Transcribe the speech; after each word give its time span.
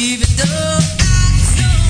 even 0.00 0.28
though 0.34 0.78
I 0.98 1.60
know. 1.60 1.89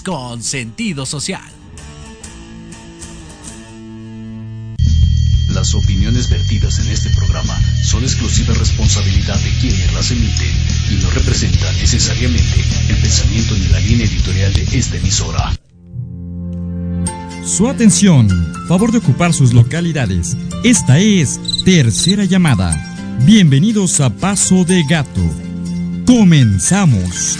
Con 0.00 0.42
sentido 0.42 1.04
social. 1.04 1.42
Las 5.48 5.74
opiniones 5.74 6.30
vertidas 6.30 6.78
en 6.78 6.88
este 6.90 7.10
programa 7.10 7.60
son 7.82 8.02
exclusiva 8.02 8.54
responsabilidad 8.54 9.38
de 9.38 9.50
quienes 9.60 9.92
las 9.92 10.10
emiten 10.10 10.50
y 10.90 11.02
no 11.02 11.10
representan 11.10 11.76
necesariamente 11.76 12.64
el 12.88 12.96
pensamiento 12.96 13.54
ni 13.54 13.68
la 13.68 13.80
línea 13.80 14.06
editorial 14.06 14.54
de 14.54 14.78
esta 14.78 14.96
emisora. 14.96 15.52
Su 17.44 17.68
atención, 17.68 18.28
favor 18.68 18.92
de 18.92 18.98
ocupar 18.98 19.34
sus 19.34 19.52
localidades. 19.52 20.36
Esta 20.64 20.98
es 20.98 21.38
Tercera 21.64 22.24
Llamada. 22.24 23.18
Bienvenidos 23.26 24.00
a 24.00 24.10
Paso 24.10 24.64
de 24.64 24.82
Gato. 24.88 25.20
Comenzamos. 26.06 27.36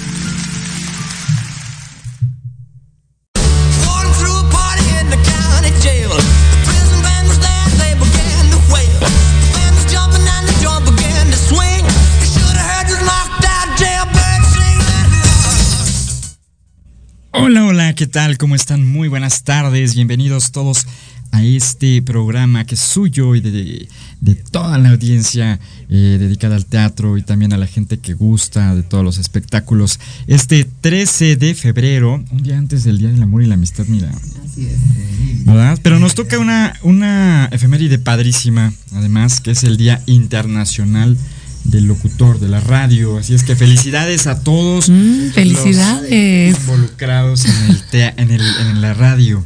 ¿Qué 17.95 18.07
tal? 18.07 18.39
¿Cómo 18.39 18.55
están? 18.55 18.87
Muy 18.87 19.09
buenas 19.09 19.43
tardes, 19.43 19.95
bienvenidos 19.95 20.51
todos 20.51 20.87
a 21.31 21.43
este 21.43 22.01
programa 22.01 22.65
que 22.65 22.75
es 22.75 22.81
suyo 22.81 23.35
y 23.35 23.41
de, 23.41 24.35
toda 24.51 24.79
la 24.79 24.91
audiencia 24.91 25.61
eh, 25.91 26.17
dedicada 26.19 26.57
al 26.57 26.65
teatro 26.65 27.19
y 27.19 27.23
también 27.23 27.53
a 27.53 27.59
la 27.59 27.67
gente 27.67 27.99
que 27.99 28.15
gusta 28.15 28.75
de 28.75 28.83
todos 28.83 29.05
los 29.05 29.19
espectáculos. 29.19 30.01
Este 30.27 30.65
13 30.65 31.37
de 31.37 31.55
febrero, 31.55 32.25
un 32.31 32.43
día 32.43 32.57
antes 32.57 32.85
del 32.85 32.97
Día 32.97 33.11
del 33.11 33.23
Amor 33.23 33.43
y 33.43 33.47
la 33.47 33.55
Amistad, 33.55 33.85
mira. 33.89 34.11
Así 34.11 34.67
es. 34.67 35.45
¿Verdad? 35.45 35.79
Pero 35.83 35.99
nos 35.99 36.15
toca 36.15 36.39
una, 36.39 36.75
una 36.83 37.47
efeméride 37.53 37.99
padrísima, 37.99 38.73
además, 38.93 39.41
que 39.41 39.51
es 39.51 39.65
el 39.65 39.77
Día 39.77 40.03
Internacional 40.07 41.19
del 41.65 41.87
locutor 41.87 42.41
de 42.41 42.49
la 42.49 42.61
radio. 42.61 43.19
Así 43.19 43.35
es 43.35 43.43
que 43.43 43.57
felicidades 43.57 44.27
a 44.27 44.43
todos. 44.43 44.89
Mm, 44.89 45.31
felicidades. 45.33 46.59
involucrados 46.59 47.45
en, 47.45 48.31
el 48.31 48.41
en, 48.41 48.81
la 48.81 48.95
radio. 48.95 49.45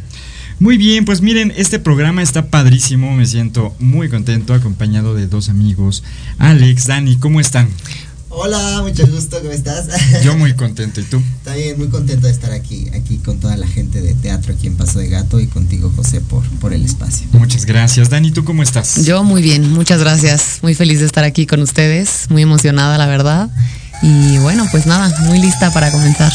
Muy 0.59 0.78
bien, 0.78 1.05
pues 1.05 1.21
miren, 1.21 1.53
este 1.56 1.78
programa 1.78 2.22
está 2.22 2.50
padrísimo. 2.50 3.15
Me 3.15 3.26
siento 3.26 3.75
muy 3.78 4.09
contento, 4.09 4.55
acompañado 4.55 5.15
de 5.15 5.26
dos 5.26 5.49
amigos. 5.49 6.03
Alex, 6.38 6.87
Dani, 6.87 7.16
¿cómo 7.16 7.41
están? 7.41 7.69
Hola, 8.38 8.82
mucho 8.82 9.06
gusto, 9.06 9.38
¿cómo 9.38 9.50
estás? 9.50 9.86
Yo 10.22 10.36
muy 10.36 10.52
contento, 10.52 11.00
¿y 11.00 11.04
tú? 11.04 11.22
También 11.42 11.78
muy 11.78 11.88
contento 11.88 12.26
de 12.26 12.32
estar 12.34 12.52
aquí, 12.52 12.86
aquí 12.94 13.16
con 13.16 13.41
toda 13.41 13.56
la 13.56 13.66
gente 13.66 14.02
de 14.02 14.12
teatro 14.12 14.52
aquí 14.52 14.66
en 14.66 14.76
Paso 14.76 14.98
de 14.98 15.08
Gato 15.08 15.41
y 15.41 15.47
contigo, 15.47 15.91
José, 15.97 16.20
por, 16.20 16.46
por 16.58 16.75
el 16.75 16.84
espacio. 16.84 17.26
Muchas 17.32 17.64
gracias. 17.64 18.10
Dani, 18.10 18.32
¿tú 18.32 18.44
cómo 18.44 18.62
estás? 18.62 19.06
Yo 19.06 19.25
muy 19.25 19.41
bien, 19.41 19.72
muchas 19.72 20.00
gracias. 20.00 20.58
Muy 20.60 20.75
feliz 20.75 21.00
de 21.00 21.06
estar 21.06 21.25
aquí 21.25 21.46
con 21.46 21.62
ustedes, 21.62 22.26
muy 22.28 22.42
emocionada, 22.42 22.98
la 22.98 23.06
verdad. 23.06 23.48
Y 24.02 24.38
bueno, 24.38 24.66
pues 24.70 24.86
nada, 24.86 25.12
muy 25.24 25.40
lista 25.40 25.72
para 25.72 25.90
comenzar. 25.90 26.32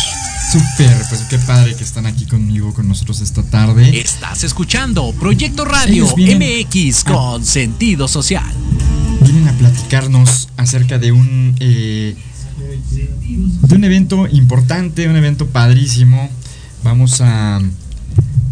Súper, 0.52 0.98
pues 1.08 1.22
qué 1.30 1.38
padre 1.40 1.76
que 1.76 1.84
están 1.84 2.06
aquí 2.06 2.26
conmigo, 2.26 2.74
con 2.74 2.88
nosotros 2.88 3.22
esta 3.22 3.44
tarde. 3.44 4.00
Estás 4.00 4.44
escuchando 4.44 5.14
Proyecto 5.14 5.64
Radio 5.66 6.08
MX 6.18 7.04
con 7.04 7.46
sentido 7.46 8.08
social 8.08 8.52
vienen 9.24 9.48
a 9.48 9.54
platicarnos 9.54 10.50
acerca 10.58 10.98
de 10.98 11.12
un, 11.12 11.56
eh, 11.60 12.16
de 13.62 13.76
un 13.76 13.84
evento 13.84 14.28
importante, 14.28 15.08
un 15.08 15.16
evento 15.16 15.48
padrísimo. 15.48 16.30
Vamos 16.84 17.22
a 17.22 17.62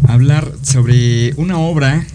hablar 0.06 0.52
sobre 0.62 1.34
una 1.34 1.58
obra 1.58 2.06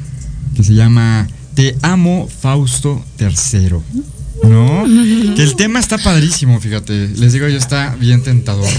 que 0.55 0.63
se 0.63 0.73
llama 0.73 1.27
Te 1.53 1.77
amo 1.81 2.27
Fausto 2.27 3.03
III. 3.19 4.14
¿No? 4.47 4.85
Que 5.35 5.43
el 5.43 5.55
tema 5.55 5.79
está 5.79 5.97
padrísimo, 5.97 6.59
fíjate. 6.59 7.09
Les 7.09 7.33
digo, 7.33 7.47
yo 7.47 7.57
está 7.57 7.95
bien 7.95 8.23
tentador. 8.23 8.69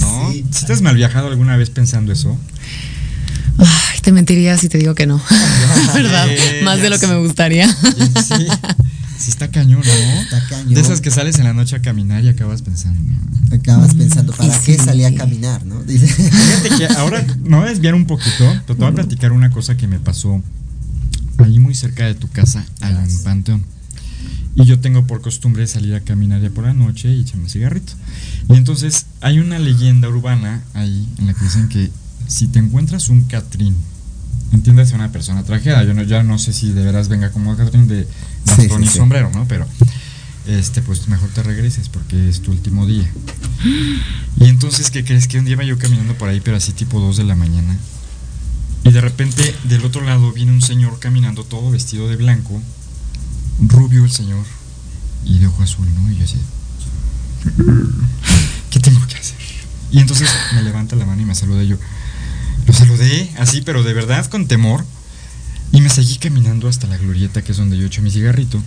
¿No? 0.00 0.32
¿Si 0.50 0.66
te 0.66 0.72
has 0.72 0.82
mal 0.82 0.94
viajado 0.94 1.28
alguna 1.28 1.56
vez 1.56 1.70
pensando 1.70 2.12
eso? 2.12 2.38
Ay, 3.58 4.00
te 4.02 4.12
mentiría 4.12 4.58
si 4.58 4.68
te 4.68 4.78
digo 4.78 4.94
que 4.94 5.06
no. 5.06 5.22
¿Verdad? 5.94 6.28
Más 6.64 6.82
de 6.82 6.90
lo 6.90 6.98
que 6.98 7.06
me 7.06 7.16
gustaría. 7.18 7.68
Sí. 7.72 8.46
Sí, 9.22 9.30
está 9.30 9.52
cañón, 9.52 9.82
¿no? 9.84 10.20
Está 10.20 10.42
cañón. 10.48 10.74
De 10.74 10.80
esas 10.80 11.00
que 11.00 11.12
sales 11.12 11.38
en 11.38 11.44
la 11.44 11.52
noche 11.52 11.76
a 11.76 11.82
caminar 11.82 12.24
y 12.24 12.28
acabas 12.28 12.62
pensando. 12.62 13.00
Acabas 13.52 13.94
pensando, 13.94 14.32
¿para 14.32 14.58
qué 14.60 14.76
salí 14.76 15.04
a 15.04 15.14
caminar, 15.14 15.64
no? 15.64 15.80
Fíjate 15.80 16.70
que 16.76 16.86
ahora 16.96 17.24
me 17.44 17.56
voy 17.56 17.66
a 17.66 17.70
desviar 17.70 17.94
un 17.94 18.06
poquito, 18.06 18.44
pero 18.66 18.74
te 18.74 18.74
voy 18.74 18.88
a 18.88 18.94
platicar 18.94 19.30
una 19.30 19.50
cosa 19.50 19.76
que 19.76 19.86
me 19.86 20.00
pasó 20.00 20.42
ahí 21.38 21.60
muy 21.60 21.74
cerca 21.74 22.04
de 22.04 22.16
tu 22.16 22.28
casa, 22.30 22.64
en 22.80 23.22
Panteón. 23.22 23.64
Y 24.54 24.64
yo 24.64 24.80
tengo 24.80 25.06
por 25.06 25.22
costumbre 25.22 25.66
salir 25.66 25.94
a 25.94 26.00
caminar 26.00 26.40
ya 26.42 26.50
por 26.50 26.64
la 26.64 26.74
noche 26.74 27.08
y 27.08 27.22
echarme 27.22 27.44
un 27.44 27.50
cigarrito. 27.50 27.94
Y 28.50 28.56
entonces 28.56 29.06
hay 29.20 29.38
una 29.38 29.58
leyenda 29.58 30.08
urbana 30.08 30.62
ahí 30.74 31.08
en 31.18 31.26
la 31.26 31.34
que 31.34 31.44
dicen 31.44 31.68
que 31.68 31.90
si 32.26 32.48
te 32.48 32.58
encuentras 32.58 33.08
un 33.08 33.22
Catrín, 33.24 33.74
entiendes, 34.52 34.92
una 34.92 35.10
persona 35.10 35.42
trajeada, 35.42 35.84
yo 35.84 35.94
no, 35.94 36.02
ya 36.02 36.22
no 36.22 36.38
sé 36.38 36.52
si 36.52 36.72
de 36.72 36.84
veras 36.84 37.08
venga 37.08 37.30
como 37.30 37.56
Catrín 37.56 37.88
de 37.88 38.06
bastón 38.46 38.84
y 38.84 38.88
sombrero, 38.88 39.30
¿no? 39.34 39.46
Pero 39.48 39.66
este, 40.46 40.82
pues 40.82 41.08
mejor 41.08 41.28
te 41.30 41.42
regreses 41.42 41.88
porque 41.88 42.28
es 42.28 42.40
tu 42.40 42.50
último 42.50 42.86
día. 42.86 43.10
Y 44.40 44.46
entonces, 44.46 44.90
¿qué 44.90 45.04
crees? 45.04 45.28
Que 45.28 45.38
un 45.38 45.44
día 45.44 45.52
iba 45.52 45.64
yo 45.64 45.78
caminando 45.78 46.14
por 46.14 46.28
ahí, 46.28 46.40
pero 46.40 46.56
así 46.56 46.72
tipo 46.72 47.00
2 47.00 47.16
de 47.16 47.24
la 47.24 47.36
mañana. 47.36 47.76
Y 48.84 48.90
de 48.90 49.00
repente, 49.00 49.54
del 49.64 49.84
otro 49.84 50.02
lado 50.02 50.32
viene 50.32 50.52
un 50.52 50.62
señor 50.62 50.98
caminando 50.98 51.44
todo 51.44 51.70
vestido 51.70 52.08
de 52.08 52.16
blanco, 52.16 52.60
rubio 53.68 54.04
el 54.04 54.10
señor, 54.10 54.44
y 55.24 55.38
de 55.38 55.46
ojo 55.46 55.62
azul, 55.62 55.86
¿no? 55.94 56.10
Y 56.10 56.16
yo 56.16 56.24
así, 56.24 56.38
¿qué 58.70 58.80
tengo 58.80 59.06
que 59.06 59.16
hacer? 59.16 59.36
Y 59.90 59.98
entonces 59.98 60.28
me 60.54 60.62
levanta 60.62 60.96
la 60.96 61.04
mano 61.04 61.22
y 61.22 61.24
me 61.24 61.34
saluda 61.34 61.62
yo. 61.62 61.76
Lo 62.66 62.72
saludé 62.72 63.30
así, 63.38 63.60
pero 63.62 63.82
de 63.82 63.92
verdad 63.92 64.26
con 64.26 64.46
temor 64.46 64.84
Y 65.72 65.80
me 65.80 65.88
seguí 65.88 66.16
caminando 66.18 66.68
hasta 66.68 66.86
la 66.86 66.96
glorieta, 66.96 67.42
que 67.42 67.52
es 67.52 67.58
donde 67.58 67.76
yo 67.76 67.86
echo 67.86 68.02
mi 68.02 68.10
cigarrito. 68.10 68.62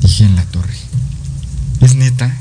Dije 0.00 0.24
en 0.24 0.36
la 0.36 0.44
torre. 0.44 0.74
¿Es 1.80 1.94
neta? 1.94 2.34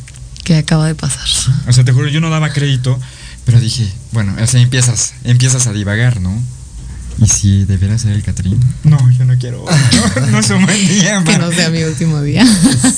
¿Qué 0.43 0.57
acaba 0.57 0.87
de 0.87 0.95
pasar? 0.95 1.27
O 1.67 1.73
sea, 1.73 1.83
te 1.83 1.91
juro, 1.91 2.07
yo 2.07 2.21
no 2.21 2.29
daba 2.29 2.51
crédito, 2.51 2.99
pero 3.45 3.59
dije, 3.59 3.91
bueno, 4.11 4.35
o 4.41 4.47
sea, 4.47 4.61
empiezas, 4.61 5.13
empiezas 5.23 5.67
a 5.67 5.73
divagar, 5.73 6.19
¿no? 6.19 6.41
¿Y 7.21 7.27
si 7.27 7.65
debiera 7.65 7.97
ser 7.97 8.13
el 8.13 8.23
Catrín? 8.23 8.59
No, 8.83 8.97
yo 9.11 9.25
no 9.25 9.37
quiero. 9.37 9.65
No, 9.65 10.27
no 10.31 10.39
es 10.39 10.49
un 10.49 10.65
buen 10.65 10.87
día, 10.87 11.23
Que 11.25 11.37
no 11.37 11.51
sea 11.51 11.69
mi 11.69 11.83
último 11.83 12.21
día. 12.21 12.45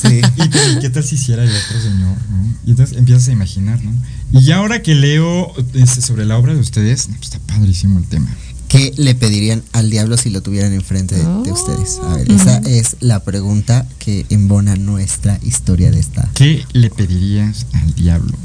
Sí. 0.01 0.21
¿Y 0.38 0.50
qué, 0.50 0.59
qué 0.81 0.89
tal 0.89 1.03
si 1.03 1.15
hiciera 1.15 1.44
el 1.44 1.50
otro 1.50 1.81
señor? 1.81 2.18
¿no? 2.29 2.56
Y 2.65 2.71
entonces 2.71 2.97
empiezas 2.97 3.27
a 3.27 3.31
imaginar, 3.31 3.83
¿no? 3.83 3.91
Y 4.31 4.44
ya 4.44 4.57
ahora 4.57 4.81
que 4.81 4.95
leo 4.95 5.53
este, 5.73 6.01
sobre 6.01 6.25
la 6.25 6.38
obra 6.38 6.53
de 6.53 6.59
ustedes, 6.59 7.07
pues 7.07 7.33
está 7.33 7.39
padrísimo 7.39 8.00
el 8.00 8.06
tema. 8.06 8.29
¿Qué 8.68 8.94
le 8.95 9.15
pedirían 9.15 9.63
al 9.73 9.89
diablo 9.89 10.15
si 10.15 10.29
lo 10.29 10.41
tuvieran 10.41 10.71
enfrente 10.71 11.15
de, 11.15 11.23
de 11.23 11.51
ustedes? 11.51 12.00
A 12.01 12.15
ver, 12.15 12.31
esa 12.31 12.59
es 12.59 12.95
la 13.01 13.21
pregunta 13.21 13.85
que 14.00 14.25
embona 14.29 14.77
nuestra 14.77 15.38
historia 15.44 15.91
de 15.91 16.00
esta. 16.00 16.29
¿Qué 16.35 16.63
le 16.71 16.89
pedirías 16.89 17.65
al 17.73 17.94
diablo? 17.95 18.38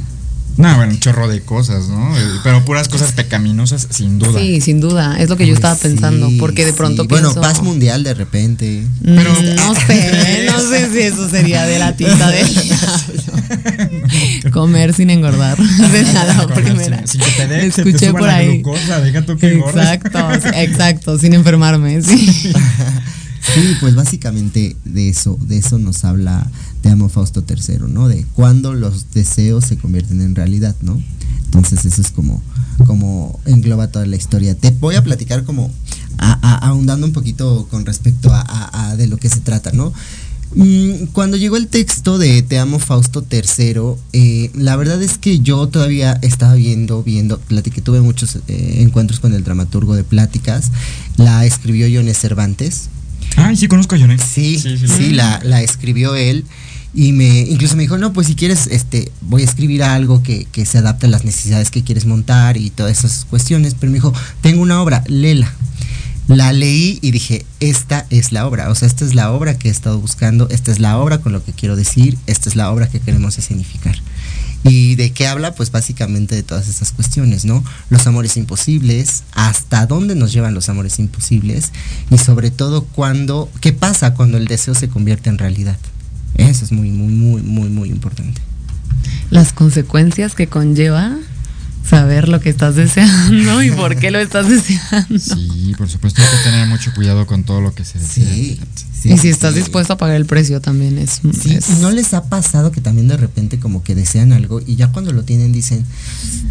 No, 0.57 0.75
bueno, 0.77 0.93
un 0.93 1.01
chorro 1.01 1.29
de 1.29 1.41
cosas, 1.43 1.89
¿no? 1.89 2.17
Eh, 2.19 2.23
Pero 2.43 2.65
puras 2.65 2.89
cosas 2.89 3.13
pecaminosas, 3.13 3.87
sin 3.91 4.19
duda. 4.19 4.41
Sí, 4.41 4.61
sin 4.63 4.81
duda. 4.81 5.17
Es 5.21 5.29
lo 5.29 5.37
que 5.37 5.45
yo 5.47 5.53
Ay, 5.53 5.57
estaba 5.57 5.77
pensando. 5.77 6.29
sí, 6.29 6.39
porque 6.41 6.65
de 6.65 6.73
pronto 6.73 7.03
sí. 7.03 7.09
pienso. 7.09 7.29
Bueno, 7.35 7.43
paz 7.43 7.63
mundial 7.63 8.03
de 8.05 8.15
repente. 8.15 8.83
Pero- 9.05 9.33
no 9.55 9.75
sé, 9.75 10.47
no 10.51 10.59
sé 10.71 10.91
si 10.93 10.99
eso 11.01 11.29
sería 11.29 11.65
de 11.67 11.79
la 11.79 11.95
tinta 11.95 12.31
del 12.31 12.47
diablo. 12.55 14.51
Comer 14.53 14.95
sin 14.95 15.11
engordar. 15.11 15.59
La 15.59 16.37
Comer 16.47 16.65
primera. 16.65 17.07
Sin, 17.07 17.21
sin 17.21 17.35
que 17.35 17.43
te 17.43 17.47
te 17.49 17.67
Escuché 17.67 18.09
suba 18.09 18.19
por 18.21 18.29
la 18.29 18.37
ahí. 18.37 18.47
glucosa, 18.63 19.01
deja 19.01 19.23
tú 19.27 19.37
que 19.37 19.53
engordes. 19.53 19.77
Exacto, 19.85 20.51
exacto, 20.55 21.19
sin 21.19 21.35
enfermarme, 21.35 22.01
sí. 22.03 22.53
Sí, 23.57 23.77
pues 23.81 23.95
básicamente 23.95 24.77
de 24.85 25.09
eso, 25.09 25.39
de 25.41 25.57
eso 25.59 25.79
nos 25.79 26.05
habla 26.05 26.51
Te 26.83 26.91
amo 26.91 27.09
Fausto 27.09 27.43
III, 27.49 27.89
¿no? 27.89 28.07
De 28.09 28.27
cuando 28.35 28.75
los 28.75 29.13
deseos 29.13 29.65
se 29.65 29.77
convierten 29.79 30.21
en 30.21 30.35
realidad, 30.35 30.77
¿no? 30.83 31.03
Entonces 31.47 31.85
eso 31.85 32.03
es 32.03 32.11
como, 32.11 32.43
como 32.87 33.41
engloba 33.47 33.89
toda 33.89 34.07
la 34.07 34.17
historia. 34.17 34.55
Te 34.55 34.71
voy 34.71 34.97
a 34.97 35.03
platicar 35.03 35.45
como 35.45 35.73
ahondando 36.19 37.07
un 37.07 37.13
poquito 37.13 37.67
con 37.71 37.87
respecto 37.87 38.31
a 38.33 38.95
de 38.97 39.07
lo 39.07 39.17
que 39.17 39.29
se 39.29 39.41
trata, 39.41 39.73
¿no? 39.73 39.93
Mm, 40.55 41.07
Cuando 41.13 41.37
llegó 41.37 41.57
el 41.57 41.69
texto 41.69 42.19
de 42.19 42.43
Te 42.43 42.59
amo 42.59 42.79
Fausto 42.79 43.25
III, 43.31 43.97
eh, 44.13 44.51
la 44.55 44.77
verdad 44.77 45.03
es 45.03 45.19
que 45.19 45.41
yo 45.41 45.69
todavía 45.69 46.19
estaba 46.23 46.55
viendo, 46.55 47.03
viendo, 47.03 47.39
platiqué, 47.39 47.81
tuve 47.81 48.01
muchos 48.01 48.39
eh, 48.49 48.77
encuentros 48.81 49.21
con 49.21 49.35
el 49.35 49.45
dramaturgo 49.45 49.95
de 49.95 50.05
pláticas, 50.05 50.71
la 51.17 51.45
escribió 51.45 51.87
Jones 51.93 52.19
Cervantes, 52.19 52.89
Ay, 53.37 53.57
sí, 53.57 53.69
conozco 53.69 53.95
a 53.95 53.99
Jonet. 53.99 54.23
Sí, 54.23 54.59
sí, 54.59 54.79
sí, 54.79 54.87
sí. 54.89 55.11
la, 55.11 55.41
la 55.43 55.63
escribió 55.63 56.15
él 56.15 56.45
y 56.97 57.13
me 57.13 57.41
incluso 57.41 57.77
me 57.77 57.83
dijo, 57.83 57.99
no, 57.99 58.15
pues 58.15 58.27
si 58.27 58.35
quieres, 58.35 58.69
este, 58.69 59.13
voy 59.21 59.43
a 59.43 59.45
escribir 59.45 59.83
algo 59.83 60.23
que, 60.23 60.47
que 60.51 60.65
se 60.65 60.79
adapte 60.79 61.07
a 61.07 61.11
las 61.11 61.25
necesidades 61.25 61.71
que 61.71 61.85
quieres 61.85 62.07
montar 62.07 62.57
y 62.57 62.71
todas 62.71 62.99
esas 62.99 63.27
cuestiones, 63.27 63.75
pero 63.79 63.93
me 63.93 63.97
dijo, 63.97 64.15
tengo 64.41 64.63
una 64.63 64.81
obra, 64.81 65.05
léela. 65.07 65.53
La 66.27 66.53
leí 66.53 66.99
y 67.03 67.13
dije, 67.13 67.45
esta 67.61 68.07
es 68.11 68.33
la 68.33 68.47
obra, 68.47 68.71
o 68.71 68.75
sea, 68.75 68.89
esta 68.89 69.05
es 69.05 69.15
la 69.15 69.31
obra 69.31 69.59
que 69.59 69.69
he 69.69 69.71
estado 69.71 70.01
buscando, 70.01 70.49
esta 70.49 70.73
es 70.73 70.81
la 70.81 70.99
obra 70.99 71.19
con 71.19 71.33
lo 71.33 71.45
que 71.45 71.53
quiero 71.53 71.77
decir, 71.77 72.19
esta 72.27 72.49
es 72.49 72.57
la 72.57 72.73
obra 72.73 72.89
que 72.89 72.99
queremos 72.99 73.39
escenificar. 73.39 73.97
¿Y 74.69 74.97
de 74.97 75.13
qué 75.13 75.27
habla? 75.27 75.55
Pues 75.55 75.71
básicamente 75.71 76.35
de 76.35 76.43
todas 76.43 76.69
esas 76.69 76.93
cuestiones, 76.93 77.45
¿no? 77.45 77.63
Los 77.89 78.07
amores 78.07 78.37
imposibles, 78.37 79.23
hasta 79.33 79.87
dónde 79.87 80.15
nos 80.15 80.33
llevan 80.33 80.55
los 80.55 80.69
amores 80.69 80.99
imposibles 80.99 81.73
y 82.11 82.19
sobre 82.19 82.51
todo 82.51 82.85
cuando, 82.85 83.51
¿qué 83.61 83.73
pasa 83.73 84.15
cuando 84.15 84.39
el 84.39 84.47
deseo 84.47 84.75
se 84.75 84.89
convierte 84.89 85.31
en 85.31 85.39
realidad? 85.39 85.79
Eso 86.37 86.65
es 86.65 86.73
muy, 86.73 86.91
muy, 86.91 87.13
muy, 87.13 87.43
muy, 87.43 87.69
muy 87.69 87.89
importante. 87.91 88.41
Las 89.31 89.53
consecuencias 89.53 90.35
que 90.35 90.49
conlleva 90.49 91.17
saber 91.89 92.29
lo 92.29 92.41
que 92.41 92.51
estás 92.51 92.75
deseando 92.77 93.63
y 93.63 93.71
por 93.71 93.97
qué 93.97 94.11
lo 94.11 94.19
estás 94.19 94.49
deseando. 94.49 95.19
Sí, 95.19 95.75
por 95.79 95.89
supuesto, 95.89 96.21
hay 96.23 96.29
que 96.39 96.45
tener 96.51 96.67
mucho 96.69 96.93
cuidado 96.95 97.27
con 97.27 97.45
todo 97.45 97.61
lo 97.61 97.75
que 97.75 97.85
se 97.85 97.99
desea. 97.99 98.25
Sí, 98.25 98.61
sí, 99.03 99.13
y 99.13 99.19
si 99.19 99.29
estás 99.29 99.55
sí. 99.55 99.61
dispuesto 99.61 99.93
a 99.93 99.97
pagar 99.97 100.17
el 100.17 100.27
precio 100.27 100.61
también 100.61 100.99
es... 100.99 101.21
Sí, 101.41 101.55
es- 101.55 101.71
y 101.71 101.75
no 101.81 101.91
les 101.91 102.13
ha 102.15 102.25
pasado 102.29 102.73
que 102.73 102.81
también 102.81 103.09
de 103.09 103.17
repente 103.17 103.59
como 103.61 103.83
que 103.85 103.95
desean 103.95 104.33
algo 104.33 104.61
y 104.67 104.77
ya 104.77 104.89
cuando 104.89 105.13
lo 105.13 105.23
tienen 105.23 105.53
dicen, 105.53 105.85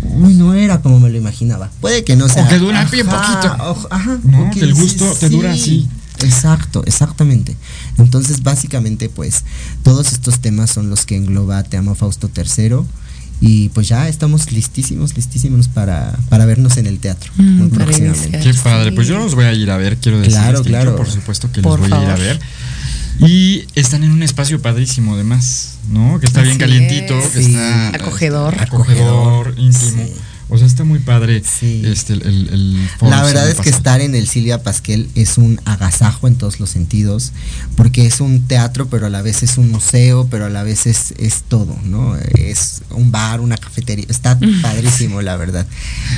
uy, 0.03 0.33
no 0.35 0.53
era 0.53 0.81
como 0.81 0.99
me 0.99 1.09
lo 1.09 1.17
imaginaba. 1.17 1.69
Puede 1.81 2.03
que 2.03 2.15
no 2.15 2.29
sea. 2.29 2.47
que 2.47 2.57
dura 2.59 2.85
bien 2.85 3.05
poquito. 3.07 3.55
o- 3.59 3.87
ajá, 3.91 4.17
No, 4.23 4.47
o 4.47 4.51
que 4.51 4.61
el 4.61 4.73
gusto 4.73 5.11
te 5.19 5.29
dura 5.29 5.51
así. 5.53 5.87
Exacto, 6.21 6.81
exactamente. 6.85 7.57
Entonces, 7.97 8.41
básicamente, 8.41 9.09
pues, 9.09 9.43
todos 9.83 10.13
estos 10.13 10.39
temas 10.39 10.69
son 10.71 10.89
los 10.89 11.05
que 11.05 11.17
engloba 11.17 11.61
Te 11.63 11.75
amo 11.75 11.93
Fausto 11.93 12.29
III. 12.33 12.77
Y 13.41 13.69
pues 13.69 13.87
ya 13.89 14.07
estamos 14.07 14.51
listísimos, 14.51 15.15
listísimos 15.15 15.67
para, 15.67 16.17
para 16.29 16.45
vernos 16.45 16.77
en 16.77 16.87
el 16.87 16.99
teatro. 16.99 17.31
Mm, 17.35 17.57
muy 17.57 17.67
próximamente. 17.69 18.39
Qué 18.39 18.53
padre, 18.55 18.91
pues 18.93 19.07
yo 19.07 19.17
los 19.17 19.35
voy 19.35 19.45
a 19.45 19.53
ir 19.53 19.69
a 19.71 19.77
ver, 19.77 19.97
quiero 19.97 20.17
decir. 20.19 20.33
Claro, 20.33 20.63
que 20.63 20.69
claro. 20.69 20.91
yo 20.91 20.97
por 20.97 21.09
supuesto 21.09 21.51
que 21.51 21.61
Por 21.61 21.79
los 21.79 21.89
voy 21.89 21.97
a 21.99 22.01
ir 22.03 22.09
a 22.09 22.15
favor. 22.17 22.25
ver. 22.25 22.39
Y 23.29 23.65
están 23.75 24.03
en 24.03 24.11
un 24.11 24.23
espacio 24.23 24.61
padrísimo 24.61 25.13
además, 25.15 25.77
¿no? 25.89 26.19
Que 26.19 26.25
está 26.25 26.41
bien 26.41 26.51
Así 26.53 26.59
calientito, 26.59 27.17
es. 27.17 27.27
que 27.27 27.43
Sí. 27.43 27.51
está 27.51 27.89
Acogedor. 27.95 28.55
acogedor, 28.61 29.53
íntimo. 29.57 30.05
Sí. 30.05 30.13
O 30.49 30.57
sea, 30.57 30.67
está 30.67 30.83
muy 30.83 30.99
padre 30.99 31.41
Sí. 31.43 31.81
este 31.85 32.13
el, 32.13 32.21
el, 32.21 32.49
el 32.53 32.89
foro 32.99 33.09
La 33.11 33.23
verdad 33.23 33.49
es 33.49 33.59
que 33.59 33.69
estar 33.69 34.01
en 34.01 34.13
el 34.15 34.27
Silvia 34.27 34.61
Pasquel 34.61 35.09
es 35.15 35.37
un 35.37 35.59
agasajo 35.65 36.27
en 36.27 36.35
todos 36.35 36.59
los 36.59 36.69
sentidos, 36.69 37.31
porque 37.75 38.05
es 38.05 38.21
un 38.21 38.47
teatro, 38.47 38.87
pero 38.87 39.07
a 39.07 39.09
la 39.09 39.21
vez 39.21 39.41
es 39.43 39.57
un 39.57 39.71
museo, 39.71 40.27
pero 40.29 40.45
a 40.45 40.49
la 40.49 40.63
vez 40.63 40.85
es, 40.85 41.13
es 41.17 41.43
todo, 41.47 41.75
¿no? 41.85 42.15
Es 42.37 42.83
un 42.91 43.11
bar, 43.11 43.41
una 43.41 43.57
cafetería, 43.57 44.05
está 44.09 44.37
padrísimo, 44.61 45.21
la 45.21 45.35
verdad. 45.35 45.65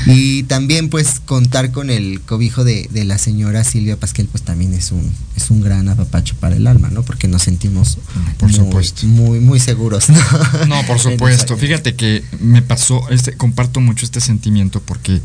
Y 0.06 0.44
también 0.44 0.90
pues 0.90 1.20
contar 1.26 1.72
con 1.72 1.90
el 1.90 2.22
cobijo 2.22 2.64
de, 2.64 2.88
de 2.92 3.06
la 3.06 3.18
señora 3.18 3.64
Silvia 3.64 3.98
Pasquel, 3.98 4.28
pues 4.28 4.44
también 4.44 4.74
es 4.74 4.92
un, 4.92 5.10
es 5.36 5.50
un 5.52 5.62
gran 5.62 5.88
apapacho 5.90 6.36
para 6.40 6.56
el 6.56 6.68
alma, 6.68 6.90
¿no? 6.90 7.04
Porque 7.04 7.28
nos 7.28 7.44
sentimos 7.44 7.98
Por 8.40 8.50
muy, 8.50 8.58
supuesto. 8.58 9.08
muy, 9.08 9.40
muy 9.40 9.60
seguros, 9.60 10.10
¿no? 10.10 10.20
No, 10.68 10.86
por 10.86 11.00
supuesto. 11.08 11.56
Fíjate 11.58 11.96
que 11.96 12.24
me 12.42 12.62
pasó, 12.62 13.08
este, 13.10 13.34
comparto 13.34 13.80
mucho 13.80 14.06
este 14.06 14.17
sentimiento 14.22 14.82
porque 14.82 15.22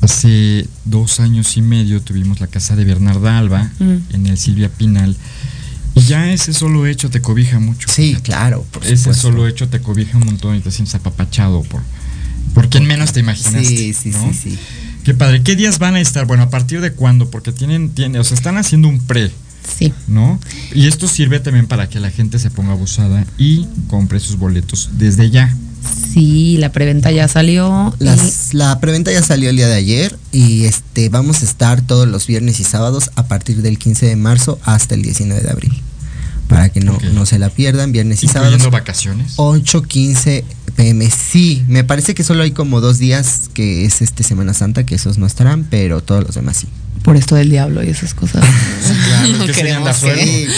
hace 0.00 0.66
dos 0.84 1.20
años 1.20 1.56
y 1.56 1.62
medio 1.62 2.00
tuvimos 2.02 2.40
la 2.40 2.46
casa 2.46 2.76
de 2.76 2.84
Bernarda 2.84 3.38
Alba 3.38 3.70
Mm. 3.78 3.96
en 4.14 4.26
el 4.26 4.38
Silvia 4.38 4.68
Pinal 4.68 5.16
y 5.94 6.00
ya 6.02 6.30
ese 6.32 6.52
solo 6.52 6.86
hecho 6.86 7.08
te 7.10 7.22
cobija 7.22 7.58
mucho. 7.58 7.88
Sí, 7.90 8.08
fíjate. 8.10 8.22
claro, 8.24 8.62
por 8.70 8.84
Ese 8.84 8.96
supuesto. 8.98 9.22
solo 9.22 9.46
hecho 9.48 9.68
te 9.68 9.80
cobija 9.80 10.18
un 10.18 10.26
montón 10.26 10.54
y 10.56 10.60
te 10.60 10.70
sientes 10.70 10.94
apapachado 10.94 11.62
por, 11.62 11.80
por 12.54 12.68
quien 12.68 12.86
menos 12.86 13.12
te 13.12 13.20
imaginaste. 13.20 13.64
Sí, 13.64 13.94
sí, 13.94 14.10
¿no? 14.10 14.32
sí, 14.32 14.50
sí. 14.50 14.58
Qué 15.04 15.14
padre. 15.14 15.42
¿Qué 15.42 15.54
días 15.56 15.78
van 15.78 15.94
a 15.94 16.00
estar? 16.00 16.26
Bueno, 16.26 16.42
¿a 16.42 16.50
partir 16.50 16.80
de 16.80 16.92
cuándo? 16.92 17.30
Porque 17.30 17.52
tienen, 17.52 17.90
tienen, 17.90 18.20
o 18.20 18.24
sea, 18.24 18.36
están 18.36 18.58
haciendo 18.58 18.88
un 18.88 18.98
pre, 19.00 19.30
Sí. 19.78 19.92
¿no? 20.06 20.38
Y 20.74 20.86
esto 20.86 21.08
sirve 21.08 21.40
también 21.40 21.66
para 21.66 21.88
que 21.88 21.98
la 22.00 22.10
gente 22.10 22.38
se 22.38 22.50
ponga 22.50 22.72
abusada 22.72 23.24
y 23.38 23.66
compre 23.88 24.20
sus 24.20 24.36
boletos 24.36 24.90
desde 24.98 25.30
ya. 25.30 25.56
Sí, 26.12 26.56
la 26.58 26.72
preventa 26.72 27.10
ya 27.10 27.28
salió. 27.28 27.94
y- 28.00 28.56
la 28.56 28.78
preventa 28.80 29.12
ya 29.12 29.22
salió 29.22 29.50
el 29.50 29.56
día 29.56 29.68
de 29.68 29.74
ayer 29.74 30.18
y 30.32 30.64
este 30.64 31.08
vamos 31.08 31.42
a 31.42 31.44
estar 31.44 31.80
todos 31.82 32.08
los 32.08 32.26
viernes 32.26 32.60
y 32.60 32.64
sábados 32.64 33.10
a 33.16 33.26
partir 33.26 33.62
del 33.62 33.78
15 33.78 34.06
de 34.06 34.16
marzo 34.16 34.58
hasta 34.64 34.94
el 34.94 35.02
19 35.02 35.42
de 35.42 35.50
abril. 35.50 35.82
Para 36.48 36.68
que 36.68 36.80
no, 36.80 36.96
no 37.12 37.26
se 37.26 37.38
la 37.40 37.50
pierdan, 37.50 37.90
viernes 37.92 38.22
y 38.22 38.28
sábados. 38.28 38.70
vacaciones. 38.70 39.32
8, 39.36 39.82
15 39.82 40.44
pm. 40.76 41.10
Sí, 41.10 41.64
me 41.66 41.82
parece 41.82 42.14
que 42.14 42.22
solo 42.22 42.44
hay 42.44 42.52
como 42.52 42.80
dos 42.80 42.98
días 42.98 43.50
que 43.52 43.84
es 43.84 44.00
este 44.00 44.22
Semana 44.22 44.54
Santa, 44.54 44.86
que 44.86 44.94
esos 44.94 45.18
no 45.18 45.26
estarán, 45.26 45.64
pero 45.68 46.02
todos 46.02 46.22
los 46.24 46.34
demás 46.36 46.58
sí. 46.58 46.68
Por 47.06 47.16
esto 47.16 47.36
del 47.36 47.50
diablo 47.50 47.84
y 47.84 47.88
esas 47.88 48.14
cosas. 48.14 48.44
claro, 49.06 49.38
no 49.38 49.46
que 49.46 49.52
queremos 49.52 49.96
que 49.98 50.48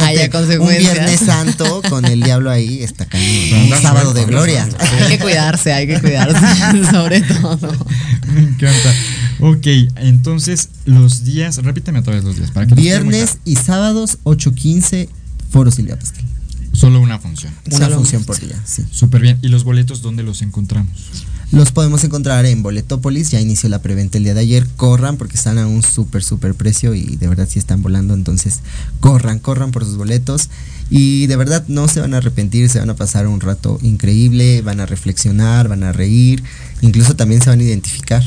haya 0.00 0.58
un. 0.58 0.68
Viernes 0.78 1.20
Santo 1.20 1.82
con 1.86 2.06
el 2.06 2.22
diablo 2.22 2.50
ahí 2.50 2.82
está 2.82 3.04
cañón. 3.04 3.70
Un 3.70 3.82
sábado 3.82 4.14
de 4.14 4.24
gloria. 4.24 4.66
Hay 5.02 5.08
que 5.08 5.18
cuidarse, 5.18 5.70
hay 5.70 5.86
que 5.86 6.00
cuidarse, 6.00 6.40
sobre 6.90 7.20
todo. 7.20 7.86
Me 8.32 8.40
encanta. 8.40 8.94
Ok, 9.40 9.66
entonces 9.96 10.70
los 10.86 11.24
días, 11.24 11.58
repíteme 11.58 11.98
otra 11.98 12.14
vez 12.14 12.24
los 12.24 12.36
días. 12.36 12.52
Para 12.52 12.66
que 12.66 12.74
Viernes 12.74 13.36
y 13.44 13.56
sábados 13.56 14.16
8.15 14.24 15.10
Foro 15.50 15.70
Silvia 15.70 15.98
Pascal. 15.98 16.24
Solo 16.72 17.00
una 17.00 17.18
función. 17.18 17.52
Una 17.66 17.76
Solo- 17.76 17.96
función 17.96 18.24
por 18.24 18.40
día, 18.40 18.56
sí. 18.64 18.82
Súper 18.90 19.20
bien. 19.20 19.38
¿Y 19.42 19.48
los 19.48 19.62
boletos 19.64 20.00
dónde 20.00 20.22
los 20.22 20.40
encontramos? 20.40 21.26
Los 21.50 21.72
podemos 21.72 22.04
encontrar 22.04 22.44
en 22.44 22.62
Boletópolis, 22.62 23.30
ya 23.30 23.40
inició 23.40 23.70
la 23.70 23.80
preventa 23.80 24.18
el 24.18 24.24
día 24.24 24.34
de 24.34 24.40
ayer, 24.40 24.66
corran 24.76 25.16
porque 25.16 25.36
están 25.36 25.56
a 25.56 25.66
un 25.66 25.82
súper, 25.82 26.22
súper 26.22 26.54
precio 26.54 26.94
y 26.94 27.16
de 27.16 27.26
verdad 27.26 27.48
sí 27.50 27.58
están 27.58 27.80
volando, 27.80 28.12
entonces 28.12 28.60
corran, 29.00 29.38
corran 29.38 29.70
por 29.70 29.84
sus 29.84 29.96
boletos. 29.96 30.50
Y 30.90 31.26
de 31.26 31.36
verdad 31.36 31.64
no 31.68 31.88
se 31.88 32.00
van 32.00 32.12
a 32.12 32.18
arrepentir, 32.18 32.68
se 32.68 32.80
van 32.80 32.90
a 32.90 32.96
pasar 32.96 33.26
un 33.26 33.40
rato 33.40 33.78
increíble, 33.82 34.60
van 34.60 34.80
a 34.80 34.86
reflexionar, 34.86 35.68
van 35.68 35.84
a 35.84 35.92
reír, 35.92 36.42
incluso 36.82 37.16
también 37.16 37.40
se 37.40 37.48
van 37.48 37.60
a 37.60 37.62
identificar. 37.62 38.22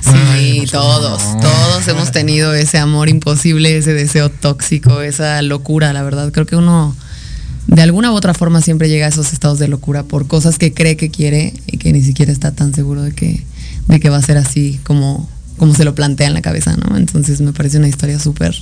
Sí, 0.00 0.64
todos, 0.70 1.22
todos 1.40 1.88
hemos 1.88 2.12
tenido 2.12 2.54
ese 2.54 2.78
amor 2.78 3.08
imposible, 3.08 3.76
ese 3.76 3.92
deseo 3.92 4.30
tóxico, 4.30 5.00
esa 5.00 5.42
locura, 5.42 5.92
la 5.92 6.02
verdad. 6.02 6.32
Creo 6.32 6.46
que 6.46 6.56
uno 6.56 6.96
de 7.66 7.82
alguna 7.82 8.12
u 8.12 8.14
otra 8.14 8.34
forma 8.34 8.60
siempre 8.60 8.88
llega 8.88 9.06
a 9.06 9.08
esos 9.08 9.32
estados 9.32 9.58
de 9.58 9.68
locura 9.68 10.02
por 10.02 10.26
cosas 10.26 10.58
que 10.58 10.72
cree 10.72 10.96
que 10.96 11.10
quiere 11.10 11.54
y 11.66 11.78
que 11.78 11.92
ni 11.92 12.02
siquiera 12.02 12.32
está 12.32 12.52
tan 12.52 12.74
seguro 12.74 13.02
de 13.02 13.12
que, 13.12 13.44
de 13.88 14.00
que 14.00 14.10
va 14.10 14.16
a 14.16 14.22
ser 14.22 14.36
así 14.36 14.80
como, 14.82 15.28
como 15.56 15.74
se 15.74 15.84
lo 15.84 15.94
plantea 15.94 16.26
en 16.26 16.34
la 16.34 16.42
cabeza, 16.42 16.76
¿no? 16.76 16.96
Entonces 16.96 17.40
me 17.40 17.52
parece 17.52 17.78
una 17.78 17.88
historia 17.88 18.18
súper, 18.18 18.54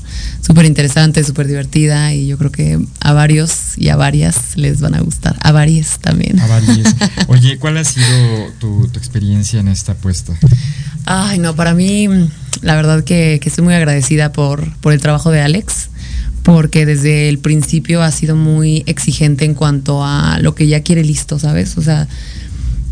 súper 0.43 0.67
interesante, 0.67 1.25
súper 1.25 1.47
divertida 1.47 2.13
y 2.13 2.27
yo 2.27 2.37
creo 2.37 2.53
que 2.53 2.79
a 3.01 3.13
varios 3.13 3.79
y 3.79 3.89
a 3.89 3.97
varias 3.97 4.57
les 4.57 4.81
van 4.81 4.95
a 4.95 5.01
gustar. 5.01 5.37
A 5.43 5.51
varias 5.53 5.99
también. 6.01 6.39
A 6.39 6.47
varias. 6.47 6.95
Oye, 7.29 7.59
¿cuál 7.59 7.79
ha 7.79 7.85
sido 7.85 8.07
tu, 8.59 8.87
tu 8.89 8.99
experiencia 8.99 9.61
en 9.61 9.69
esta 9.69 9.93
apuesta? 9.93 10.35
Ay, 11.07 11.39
no, 11.39 11.57
para 11.57 11.75
mí, 11.75 12.07
la 12.61 12.77
verdad 12.77 13.03
que, 13.03 13.41
que 13.43 13.49
estoy 13.49 13.65
muy 13.65 13.75
agradecida 13.75 14.33
por, 14.33 14.77
por 14.77 14.93
el 14.93 15.01
trabajo 15.01 15.31
de 15.31 15.41
Alex 15.41 15.89
porque 16.43 16.87
desde 16.87 17.29
el 17.29 17.39
principio 17.39 18.03
ha 18.03 18.11
sido 18.11 18.37
muy 18.37 18.83
exigente 18.87 19.45
en 19.45 19.55
cuanto 19.55 20.05
a 20.05 20.39
lo 20.41 20.55
que 20.55 20.67
ya 20.67 20.83
quiere 20.83 21.05
listo, 21.05 21.39
¿sabes? 21.39 21.77
O 21.77 21.83
sea, 21.83 22.09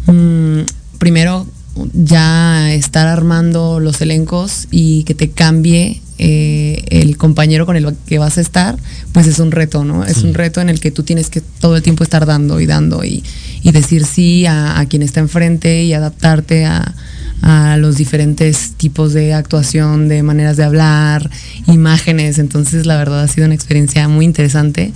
mmm, 0.07 0.61
primero 0.99 1.47
ya 1.93 2.73
estar 2.73 3.07
armando 3.07 3.81
los 3.81 4.01
elencos 4.01 4.67
y 4.71 5.05
que 5.05 5.15
te 5.15 5.31
cambie 5.31 6.03
eh, 6.19 6.85
el 6.91 7.17
compañero 7.17 7.65
con 7.65 7.77
el 7.77 7.95
que 8.07 8.19
vas 8.19 8.39
a 8.39 8.41
estar, 8.41 8.77
pues 9.13 9.27
es 9.27 9.39
un 9.39 9.53
reto, 9.53 9.85
¿no? 9.85 10.05
Sí. 10.05 10.11
Es 10.11 10.19
un 10.25 10.35
reto 10.35 10.61
en 10.61 10.69
el 10.69 10.81
que 10.81 10.91
tú 10.91 11.05
tienes 11.05 11.31
que 11.31 11.41
todo 11.41 11.77
el 11.77 11.83
tiempo 11.83 12.03
estar 12.03 12.27
dando 12.27 12.61
y 12.61 12.67
dando 12.67 13.05
y, 13.05 13.23
y 13.63 13.71
decir 13.71 14.05
sí 14.05 14.45
a, 14.47 14.81
a, 14.81 14.87
quien 14.87 15.03
está 15.03 15.21
enfrente 15.21 15.85
y 15.85 15.93
adaptarte 15.93 16.67
a, 16.67 16.95
a 17.43 17.77
los 17.77 17.97
diferentes 17.97 18.73
tipos 18.73 19.13
de 19.13 19.35
actuación, 19.35 20.09
de 20.09 20.23
maneras 20.23 20.57
de 20.57 20.65
hablar, 20.65 21.31
imágenes. 21.67 22.39
Entonces, 22.39 22.87
la 22.87 22.97
verdad 22.97 23.23
ha 23.23 23.29
sido 23.29 23.47
una 23.47 23.55
experiencia 23.55 24.09
muy 24.09 24.25
interesante. 24.25 24.93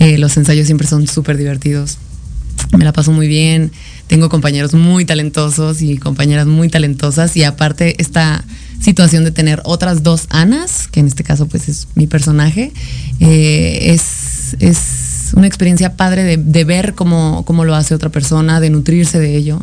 Eh, 0.00 0.18
los 0.18 0.36
ensayos 0.36 0.66
siempre 0.66 0.86
son 0.86 1.06
súper 1.06 1.36
divertidos. 1.36 1.98
Me 2.76 2.84
la 2.84 2.92
paso 2.92 3.12
muy 3.12 3.28
bien. 3.28 3.72
Tengo 4.06 4.28
compañeros 4.28 4.74
muy 4.74 5.04
talentosos 5.04 5.82
y 5.82 5.96
compañeras 5.98 6.46
muy 6.46 6.68
talentosas. 6.68 7.36
Y 7.36 7.44
aparte, 7.44 8.00
esta 8.00 8.44
situación 8.80 9.24
de 9.24 9.30
tener 9.30 9.62
otras 9.64 10.02
dos 10.02 10.26
Anas, 10.30 10.88
que 10.88 11.00
en 11.00 11.06
este 11.06 11.24
caso 11.24 11.46
pues 11.46 11.68
es 11.68 11.88
mi 11.94 12.06
personaje, 12.06 12.72
eh, 13.20 13.78
es, 13.94 14.56
es 14.60 15.03
una 15.34 15.46
experiencia 15.46 15.96
padre 15.96 16.24
de, 16.24 16.36
de 16.36 16.64
ver 16.64 16.94
cómo, 16.94 17.44
cómo, 17.44 17.64
lo 17.64 17.74
hace 17.74 17.94
otra 17.94 18.10
persona, 18.10 18.60
de 18.60 18.70
nutrirse 18.70 19.18
de 19.18 19.36
ello. 19.36 19.60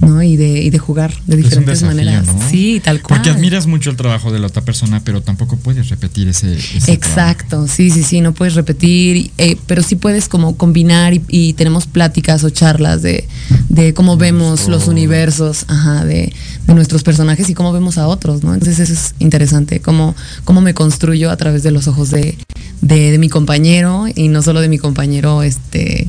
¿no? 0.00 0.22
Y 0.22 0.36
de, 0.36 0.62
y 0.62 0.70
de 0.70 0.78
jugar 0.78 1.12
de 1.26 1.36
diferentes 1.36 1.80
desafío, 1.80 2.04
maneras. 2.04 2.26
¿no? 2.26 2.48
Sí, 2.48 2.80
tal 2.82 3.02
cual. 3.02 3.20
Porque 3.20 3.30
admiras 3.30 3.66
mucho 3.66 3.90
el 3.90 3.96
trabajo 3.96 4.32
de 4.32 4.38
la 4.38 4.46
otra 4.46 4.62
persona, 4.62 5.02
pero 5.04 5.22
tampoco 5.22 5.56
puedes 5.56 5.88
repetir 5.90 6.28
ese. 6.28 6.56
ese 6.56 6.92
Exacto, 6.92 7.48
trabajo. 7.48 7.68
sí, 7.68 7.90
sí, 7.90 8.02
sí, 8.02 8.20
no 8.20 8.32
puedes 8.32 8.54
repetir, 8.54 9.30
eh, 9.38 9.56
pero 9.66 9.82
sí 9.82 9.96
puedes 9.96 10.28
como 10.28 10.56
combinar 10.56 11.14
y, 11.14 11.22
y, 11.28 11.52
tenemos 11.52 11.86
pláticas 11.86 12.44
o 12.44 12.50
charlas 12.50 13.02
de, 13.02 13.28
de 13.68 13.94
cómo 13.94 14.16
vemos 14.16 14.62
oh. 14.66 14.70
los 14.70 14.88
universos 14.88 15.64
ajá, 15.68 16.04
de, 16.04 16.32
de, 16.66 16.74
nuestros 16.74 17.02
personajes 17.02 17.50
y 17.50 17.54
cómo 17.54 17.72
vemos 17.72 17.98
a 17.98 18.06
otros, 18.06 18.42
¿no? 18.42 18.54
Entonces 18.54 18.78
eso 18.78 18.92
es 18.92 19.14
interesante, 19.18 19.80
cómo, 19.80 20.14
cómo 20.44 20.60
me 20.60 20.74
construyo 20.74 21.30
a 21.30 21.36
través 21.36 21.62
de 21.62 21.70
los 21.72 21.88
ojos 21.88 22.10
de, 22.10 22.38
de, 22.80 23.10
de 23.10 23.18
mi 23.18 23.28
compañero 23.28 24.06
y 24.14 24.28
no 24.28 24.42
solo 24.42 24.60
de 24.60 24.68
mi 24.68 24.78
compañero 24.78 25.09
este 25.42 26.08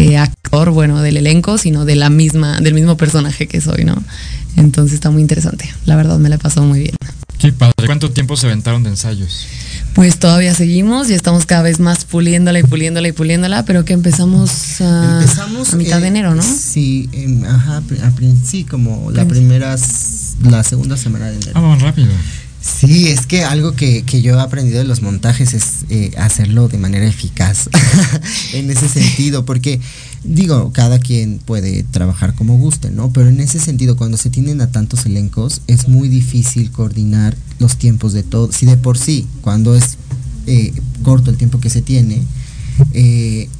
eh, 0.00 0.16
actor, 0.16 0.70
bueno, 0.70 1.00
del 1.00 1.16
elenco, 1.16 1.58
sino 1.58 1.84
de 1.84 1.96
la 1.96 2.10
misma, 2.10 2.60
del 2.60 2.74
mismo 2.74 2.96
personaje 2.96 3.46
que 3.46 3.60
soy, 3.60 3.84
¿no? 3.84 4.02
Entonces 4.56 4.94
está 4.94 5.10
muy 5.10 5.22
interesante. 5.22 5.72
La 5.86 5.96
verdad 5.96 6.18
me 6.18 6.28
la 6.28 6.38
pasado 6.38 6.66
muy 6.66 6.80
bien. 6.80 6.94
Qué 7.38 7.52
padre. 7.52 7.86
¿Cuánto 7.86 8.10
tiempo 8.10 8.36
se 8.36 8.46
aventaron 8.46 8.82
de 8.82 8.90
ensayos? 8.90 9.46
Pues 9.94 10.18
todavía 10.18 10.54
seguimos 10.54 11.10
y 11.10 11.14
estamos 11.14 11.46
cada 11.46 11.62
vez 11.62 11.78
más 11.78 12.04
puliéndola 12.04 12.58
y 12.58 12.62
puliéndola 12.62 13.08
y 13.08 13.12
puliéndola, 13.12 13.64
pero 13.64 13.84
que 13.84 13.92
empezamos 13.92 14.80
a, 14.80 15.20
empezamos, 15.20 15.72
a 15.72 15.76
mitad 15.76 15.98
eh, 15.98 16.02
de 16.02 16.08
enero, 16.08 16.34
¿no? 16.34 16.42
Sí, 16.42 17.08
eh, 17.12 17.42
ajá, 17.48 17.82
sí, 18.44 18.64
como 18.64 19.10
la 19.10 19.26
primera, 19.26 19.76
la 20.42 20.64
segunda 20.64 20.96
semana 20.96 21.26
de 21.26 21.36
enero. 21.36 21.52
Ah, 21.54 21.60
vamos 21.60 21.82
rápido. 21.82 22.08
Sí, 22.64 23.08
es 23.08 23.26
que 23.26 23.44
algo 23.44 23.72
que, 23.72 24.04
que, 24.04 24.22
yo 24.22 24.38
he 24.38 24.40
aprendido 24.40 24.78
de 24.78 24.84
los 24.84 25.02
montajes 25.02 25.52
es 25.52 25.84
eh, 25.90 26.12
hacerlo 26.16 26.66
de 26.68 26.78
manera 26.78 27.06
eficaz 27.06 27.68
en 28.54 28.70
ese 28.70 28.88
sentido, 28.88 29.44
porque 29.44 29.80
digo, 30.22 30.72
cada 30.72 30.98
quien 30.98 31.40
puede 31.44 31.82
trabajar 31.82 32.34
como 32.34 32.56
guste, 32.56 32.90
¿no? 32.90 33.12
Pero 33.12 33.28
en 33.28 33.40
ese 33.40 33.58
sentido, 33.58 33.96
cuando 33.96 34.16
se 34.16 34.30
tienen 34.30 34.62
a 34.62 34.72
tantos 34.72 35.04
elencos, 35.04 35.60
es 35.66 35.88
muy 35.88 36.08
difícil 36.08 36.70
coordinar 36.70 37.36
los 37.58 37.76
tiempos 37.76 38.14
de 38.14 38.22
todo. 38.22 38.50
Si 38.50 38.64
de 38.64 38.78
por 38.78 38.96
sí, 38.96 39.26
cuando 39.42 39.74
es 39.74 39.98
eh, 40.46 40.72
corto 41.02 41.30
el 41.30 41.36
tiempo 41.36 41.60
que 41.60 41.68
se 41.68 41.82
tiene, 41.82 42.22
eh, 42.94 43.50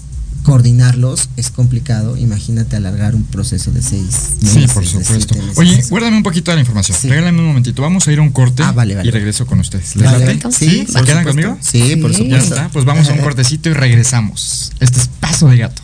coordinarlos 0.45 1.29
es 1.37 1.51
complicado. 1.51 2.17
Imagínate 2.17 2.77
alargar 2.77 3.17
un 3.17 3.25
proceso 3.25 3.73
de 3.73 3.83
seis 3.83 4.37
meses. 4.41 4.53
Sí, 4.53 4.67
por 4.73 4.87
supuesto. 4.87 5.35
Oye, 5.57 5.83
guárdame 5.91 6.19
un 6.19 6.23
poquito 6.23 6.53
de 6.53 6.57
la 6.57 6.61
información. 6.61 6.97
Sí. 6.97 7.09
Regálame 7.09 7.41
un 7.41 7.47
momentito. 7.49 7.83
Vamos 7.83 8.07
a 8.07 8.13
ir 8.13 8.21
a 8.21 8.23
un 8.23 8.31
corte 8.31 8.63
ah, 8.63 8.71
vale, 8.71 8.95
vale. 8.95 9.09
y 9.09 9.11
regreso 9.11 9.47
con 9.47 9.59
ustedes. 9.59 9.97
¿Les 9.97 10.05
vale, 10.05 10.27
late? 10.27 10.53
Sí, 10.53 10.87
¿Se 10.87 10.93
quedan 10.93 11.05
supuesto. 11.05 11.25
conmigo? 11.25 11.59
Sí, 11.61 11.97
por 11.97 12.13
supuesto. 12.15 12.37
Ya 12.37 12.39
está. 12.39 12.69
Pues 12.69 12.85
vamos 12.85 13.09
a 13.09 13.15
un 13.15 13.19
cortecito 13.19 13.71
y 13.71 13.73
regresamos. 13.73 14.73
Este 14.79 15.01
es 15.01 15.09
Paso 15.09 15.49
de 15.49 15.57
Gato. 15.59 15.83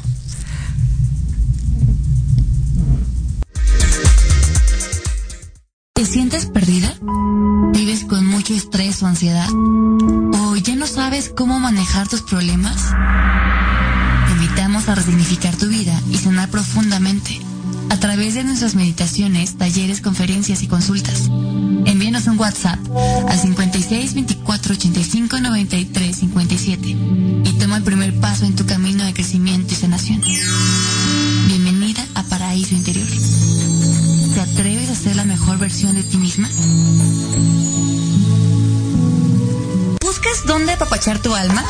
¿Te 5.95 6.05
sientes 6.07 6.47
perdida? 6.47 6.95
¿Vives 7.73 8.05
con 8.05 8.27
mucho 8.27 8.55
estrés 8.55 9.03
o 9.03 9.07
ansiedad? 9.07 9.49
¿O 9.53 10.57
ya 10.57 10.75
no 10.77 10.87
sabes 10.87 11.31
cómo 11.35 11.61
manejar 11.61 12.09
tus 12.09 12.23
problemas? 12.23 12.93
A 14.87 14.95
resignificar 14.95 15.55
tu 15.57 15.69
vida 15.69 15.93
y 16.11 16.17
sanar 16.17 16.49
profundamente 16.49 17.39
a 17.91 18.01
través 18.01 18.35
de 18.35 18.43
nuestras 18.43 18.75
meditaciones, 18.75 19.57
talleres, 19.57 20.01
conferencias 20.01 20.63
y 20.63 20.69
consultas. 20.69 21.29
Envíanos 21.85 22.27
un 22.27 22.39
WhatsApp 22.39 22.79
al 23.29 23.39
56 23.39 24.15
24 24.15 24.73
85 24.73 25.41
93 25.41 26.17
57 26.17 26.89
y 26.89 27.53
toma 27.61 27.77
el 27.77 27.83
primer 27.83 28.19
paso 28.21 28.47
en 28.47 28.57
tu 28.57 28.65
camino 28.65 29.05
de 29.05 29.13
crecimiento 29.13 29.75
y 29.75 29.77
sanación. 29.77 30.23
Bienvenida 31.47 32.05
a 32.15 32.23
Paraíso 32.25 32.75
Interior. 32.75 33.07
¿Te 34.35 34.41
atreves 34.41 34.89
a 34.89 34.95
ser 34.95 35.15
la 35.15 35.25
mejor 35.25 35.59
versión 35.59 35.95
de 35.95 36.03
ti 36.03 36.17
misma? 36.17 36.49
¿Buscas 40.23 40.45
dónde 40.45 40.73
apapachar 40.73 41.19
tu 41.19 41.35
alma? 41.35 41.65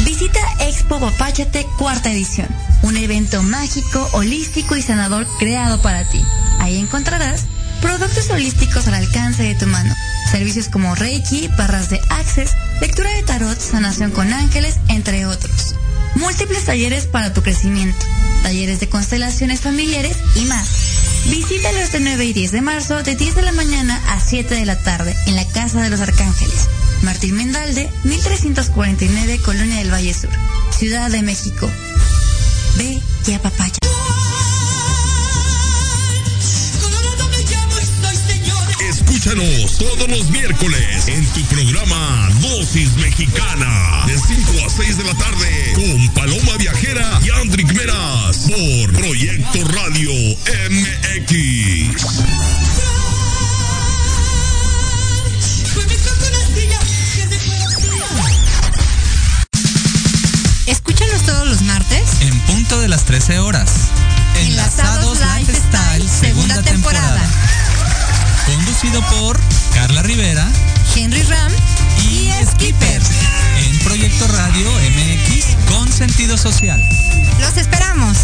Visita 0.00 0.40
Expo 0.60 1.00
Papáchate 1.00 1.66
cuarta 1.78 2.12
edición, 2.12 2.46
un 2.82 2.98
evento 2.98 3.42
mágico, 3.42 4.10
holístico 4.12 4.76
y 4.76 4.82
sanador 4.82 5.26
creado 5.38 5.80
para 5.80 6.06
ti. 6.06 6.22
Ahí 6.58 6.76
encontrarás 6.76 7.46
productos 7.80 8.28
holísticos 8.28 8.88
al 8.88 8.94
alcance 8.94 9.42
de 9.42 9.54
tu 9.54 9.66
mano, 9.66 9.94
servicios 10.30 10.68
como 10.68 10.94
Reiki, 10.94 11.48
barras 11.56 11.88
de 11.88 11.98
Access, 12.10 12.50
lectura 12.82 13.08
de 13.08 13.22
tarot, 13.22 13.58
sanación 13.58 14.10
con 14.10 14.30
ángeles, 14.34 14.76
entre 14.88 15.24
otros. 15.24 15.74
Múltiples 16.16 16.66
talleres 16.66 17.06
para 17.06 17.32
tu 17.32 17.42
crecimiento, 17.42 18.04
talleres 18.42 18.80
de 18.80 18.90
constelaciones 18.90 19.62
familiares 19.62 20.18
y 20.34 20.44
más. 20.44 20.68
Visítalos 21.30 21.80
este 21.80 22.00
9 22.00 22.22
y 22.22 22.32
10 22.34 22.52
de 22.52 22.60
marzo 22.60 23.02
de 23.02 23.16
10 23.16 23.34
de 23.34 23.42
la 23.42 23.52
mañana 23.52 23.98
a 24.08 24.20
7 24.20 24.56
de 24.56 24.66
la 24.66 24.76
tarde 24.76 25.16
en 25.24 25.36
la 25.36 25.46
Casa 25.46 25.80
de 25.80 25.88
los 25.88 26.02
Arcángeles. 26.02 26.68
Martín 27.02 27.36
Mendalde, 27.36 27.90
1349, 28.04 29.38
Colonia 29.44 29.76
del 29.78 29.92
Valle 29.92 30.14
Sur, 30.14 30.30
Ciudad 30.70 31.10
de 31.10 31.22
México. 31.22 31.70
Ve 32.76 33.00
y 33.26 33.32
apapaya. 33.32 33.78
Escúchanos 38.88 39.78
todos 39.78 40.08
los 40.08 40.30
miércoles 40.30 41.08
en 41.08 41.24
tu 41.26 41.42
programa 41.44 42.28
Dosis 42.40 42.94
Mexicana 42.96 44.04
de 44.06 44.18
5 44.18 44.66
a 44.66 44.70
6 44.70 44.98
de 44.98 45.04
la 45.04 45.14
tarde 45.14 45.72
con 45.74 46.14
Paloma 46.14 46.56
Viajera 46.58 47.20
y 47.24 47.30
Andrick 47.30 47.72
Meras 47.72 48.48
por 48.48 48.92
Proyecto 48.92 49.64
Radio 49.68 50.10
MX. 50.70 52.61
de 62.78 62.88
las 62.88 63.04
13 63.04 63.38
horas. 63.40 63.70
Enlazados, 64.40 65.18
Enlazados 65.18 65.38
Lifestyle, 65.38 66.08
segunda, 66.08 66.54
segunda 66.54 66.62
temporada. 66.62 67.20
Conducido 68.46 69.02
por 69.08 69.38
Carla 69.74 70.02
Rivera, 70.02 70.48
Henry 70.94 71.22
Ram 71.22 71.52
y, 72.02 72.30
y 72.30 72.46
Skipper. 72.46 73.02
En 73.58 73.78
Proyecto 73.80 74.26
Radio 74.28 74.70
MX 74.72 75.56
con 75.70 75.92
sentido 75.92 76.36
social. 76.38 76.82
Los 77.40 77.56
esperamos. 77.56 78.16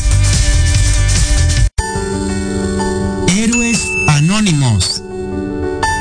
Héroes 3.28 3.80
Anónimos. 4.08 5.02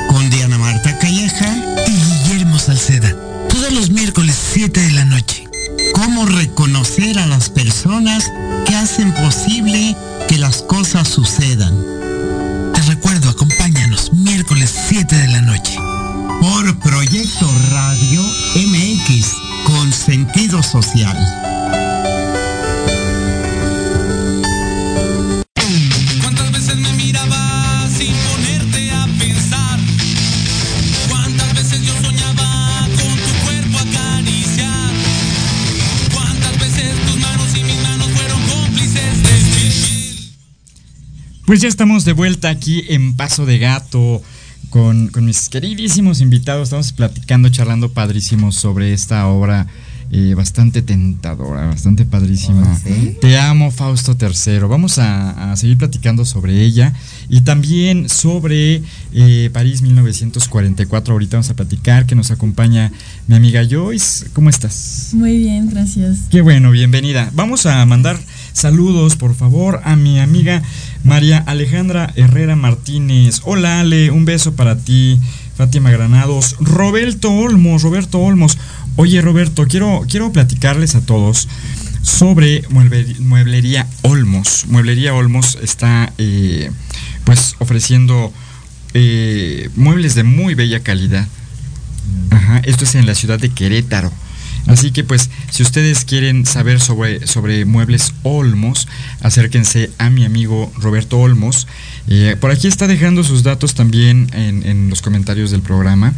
Con 0.08 0.30
Diana 0.30 0.58
Marta 0.58 0.98
Calleja 0.98 1.54
y 1.86 1.92
Guillermo 1.92 2.58
Salceda. 2.58 3.14
Todos 3.48 3.72
los 3.72 3.90
miércoles 3.90 4.27
¿Cómo 6.18 6.36
reconocer 6.36 7.16
a 7.20 7.28
las 7.28 7.48
personas 7.48 8.28
que 8.66 8.74
hacen 8.74 9.14
posible 9.14 9.94
que 10.26 10.36
las 10.36 10.62
cosas 10.62 11.06
sucedan? 11.06 11.72
Te 12.74 12.82
recuerdo, 12.82 13.30
acompáñanos 13.30 14.12
miércoles 14.12 14.74
7 14.88 15.14
de 15.14 15.28
la 15.28 15.42
noche. 15.42 15.78
Por 16.40 16.76
Proyecto 16.80 17.48
Radio 17.70 18.20
MX 18.56 19.32
con 19.64 19.92
sentido 19.92 20.60
social. 20.60 21.16
Pues 41.48 41.62
ya 41.62 41.68
estamos 41.68 42.04
de 42.04 42.12
vuelta 42.12 42.50
aquí 42.50 42.84
en 42.90 43.16
Paso 43.16 43.46
de 43.46 43.58
Gato 43.58 44.20
con, 44.68 45.08
con 45.08 45.24
mis 45.24 45.48
queridísimos 45.48 46.20
invitados. 46.20 46.64
Estamos 46.64 46.92
platicando, 46.92 47.48
charlando 47.48 47.90
padrísimos 47.90 48.54
sobre 48.54 48.92
esta 48.92 49.26
obra 49.28 49.66
eh, 50.10 50.34
bastante 50.34 50.82
tentadora, 50.82 51.68
bastante 51.68 52.04
padrísima. 52.04 52.78
¿sí? 52.78 53.16
Te 53.18 53.38
amo, 53.38 53.70
Fausto 53.70 54.14
III. 54.20 54.58
Vamos 54.68 54.98
a, 54.98 55.52
a 55.52 55.56
seguir 55.56 55.78
platicando 55.78 56.26
sobre 56.26 56.62
ella 56.62 56.92
y 57.30 57.40
también 57.40 58.10
sobre 58.10 58.82
eh, 59.14 59.48
París 59.50 59.80
1944. 59.80 61.14
Ahorita 61.14 61.38
vamos 61.38 61.48
a 61.48 61.56
platicar 61.56 62.04
que 62.04 62.14
nos 62.14 62.30
acompaña 62.30 62.92
mi 63.26 63.36
amiga 63.36 63.62
Joyce. 63.66 64.26
¿Cómo 64.34 64.50
estás? 64.50 65.12
Muy 65.14 65.38
bien, 65.38 65.70
gracias. 65.70 66.18
Qué 66.30 66.42
bueno, 66.42 66.70
bienvenida. 66.70 67.30
Vamos 67.32 67.64
a 67.64 67.86
mandar 67.86 68.18
saludos, 68.52 69.16
por 69.16 69.34
favor, 69.34 69.80
a 69.84 69.96
mi 69.96 70.18
amiga 70.20 70.62
María 71.04 71.38
Alejandra 71.46 72.12
Herrera 72.16 72.56
Martínez. 72.56 73.40
Hola, 73.44 73.80
Ale, 73.80 74.10
un 74.10 74.24
beso 74.24 74.54
para 74.54 74.76
ti. 74.76 75.18
Fátima 75.56 75.90
Granados, 75.90 76.56
Roberto 76.60 77.32
Olmos, 77.32 77.82
Roberto 77.82 78.20
Olmos. 78.20 78.58
Oye, 78.96 79.20
Roberto, 79.20 79.66
quiero, 79.66 80.04
quiero 80.08 80.30
platicarles 80.32 80.94
a 80.94 81.00
todos 81.00 81.48
sobre 82.02 82.62
mueble- 82.68 83.18
Mueblería 83.18 83.86
Olmos. 84.02 84.66
Mueblería 84.68 85.14
Olmos 85.14 85.58
está 85.60 86.12
eh, 86.18 86.70
pues 87.24 87.56
ofreciendo 87.58 88.32
eh, 88.94 89.68
muebles 89.76 90.14
de 90.14 90.22
muy 90.22 90.54
bella 90.54 90.80
calidad. 90.80 91.26
Esto 92.64 92.84
es 92.84 92.94
en 92.94 93.06
la 93.06 93.14
ciudad 93.14 93.38
de 93.38 93.50
Querétaro. 93.50 94.12
Así 94.68 94.92
que 94.92 95.02
pues 95.02 95.30
si 95.50 95.62
ustedes 95.62 96.04
quieren 96.04 96.46
saber 96.46 96.80
sobre, 96.80 97.26
sobre 97.26 97.64
muebles 97.64 98.14
Olmos, 98.22 98.86
acérquense 99.20 99.90
a 99.98 100.10
mi 100.10 100.24
amigo 100.24 100.70
Roberto 100.76 101.18
Olmos. 101.18 101.66
Eh, 102.06 102.36
por 102.40 102.50
aquí 102.50 102.68
está 102.68 102.86
dejando 102.86 103.24
sus 103.24 103.42
datos 103.42 103.74
también 103.74 104.28
en, 104.32 104.64
en 104.66 104.90
los 104.90 105.02
comentarios 105.02 105.50
del 105.50 105.62
programa. 105.62 106.14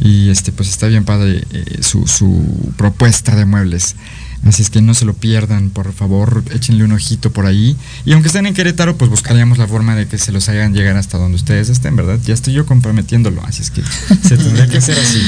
Y 0.00 0.28
este 0.28 0.52
pues 0.52 0.68
está 0.68 0.86
bien 0.86 1.04
padre 1.04 1.44
eh, 1.50 1.78
su, 1.82 2.06
su 2.06 2.72
propuesta 2.76 3.34
de 3.36 3.44
muebles. 3.44 3.96
Así 4.44 4.60
es 4.62 4.68
que 4.70 4.82
no 4.82 4.92
se 4.92 5.04
lo 5.06 5.14
pierdan, 5.14 5.70
por 5.70 5.92
favor, 5.94 6.44
échenle 6.54 6.84
un 6.84 6.92
ojito 6.92 7.32
por 7.32 7.46
ahí. 7.46 7.76
Y 8.04 8.12
aunque 8.12 8.28
estén 8.28 8.46
en 8.46 8.52
Querétaro, 8.54 8.96
pues 8.96 9.10
buscaríamos 9.10 9.56
la 9.56 9.66
forma 9.66 9.94
de 9.96 10.06
que 10.06 10.18
se 10.18 10.32
los 10.32 10.48
hagan 10.50 10.74
llegar 10.74 10.96
hasta 10.96 11.16
donde 11.16 11.36
ustedes 11.36 11.70
estén, 11.70 11.96
¿verdad? 11.96 12.18
Ya 12.26 12.34
estoy 12.34 12.52
yo 12.52 12.66
comprometiéndolo, 12.66 13.42
así 13.46 13.62
es 13.62 13.70
que 13.70 13.82
se 14.22 14.36
tendría 14.36 14.68
que 14.68 14.78
hacer 14.78 14.98
así, 14.98 15.20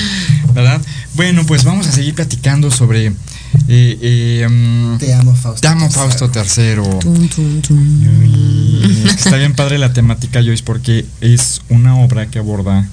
¿verdad? 0.55 0.81
Bueno, 1.15 1.45
pues 1.47 1.65
vamos 1.65 1.87
a 1.87 1.93
seguir 1.93 2.15
platicando 2.15 2.71
sobre... 2.71 3.07
eh, 3.07 3.13
eh, 3.69 4.47
mm, 4.49 4.99
Te 4.99 5.15
amo, 5.15 5.35
Fausto. 5.35 5.61
Te 5.63 5.69
amo, 5.69 5.89
Fausto 5.91 6.31
III. 6.35 6.99
Tum, 7.01 7.29
tum. 7.63 8.25
Y 8.27 9.05
está 9.09 9.37
bien 9.37 9.55
padre 9.55 9.79
la 9.79 9.93
temática, 9.95 10.43
Joyce, 10.43 10.63
porque 10.63 11.07
es 11.23 11.63
una 11.71 11.97
obra 11.97 12.27
que 12.27 12.39
aborda... 12.39 12.87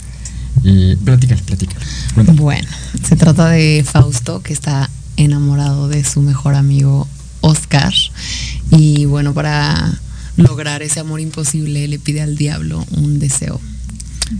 Eh, 0.63 0.95
platícale, 1.03 1.41
platícale. 1.41 1.85
cuéntame. 2.13 2.39
Bueno, 2.39 2.69
se 3.07 3.15
trata 3.17 3.49
de 3.49 3.83
Fausto 3.85 4.41
que 4.41 4.53
está 4.53 4.89
enamorado 5.17 5.87
de 5.87 6.03
su 6.03 6.21
mejor 6.21 6.55
amigo 6.55 7.07
Oscar 7.41 7.93
y 8.71 9.05
bueno, 9.05 9.33
para 9.33 9.99
lograr 10.37 10.81
ese 10.81 10.99
amor 10.99 11.19
imposible 11.19 11.87
le 11.87 11.99
pide 11.99 12.21
al 12.21 12.35
diablo 12.35 12.85
un 12.91 13.19
deseo 13.19 13.59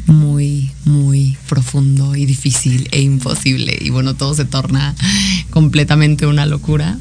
muy, 0.08 0.72
muy 0.86 1.38
profundo 1.48 2.16
y 2.16 2.26
difícil 2.26 2.88
e 2.92 3.02
imposible 3.02 3.78
y 3.80 3.90
bueno, 3.90 4.16
todo 4.16 4.34
se 4.34 4.46
torna 4.46 4.96
completamente 5.50 6.26
una 6.26 6.46
locura. 6.46 6.98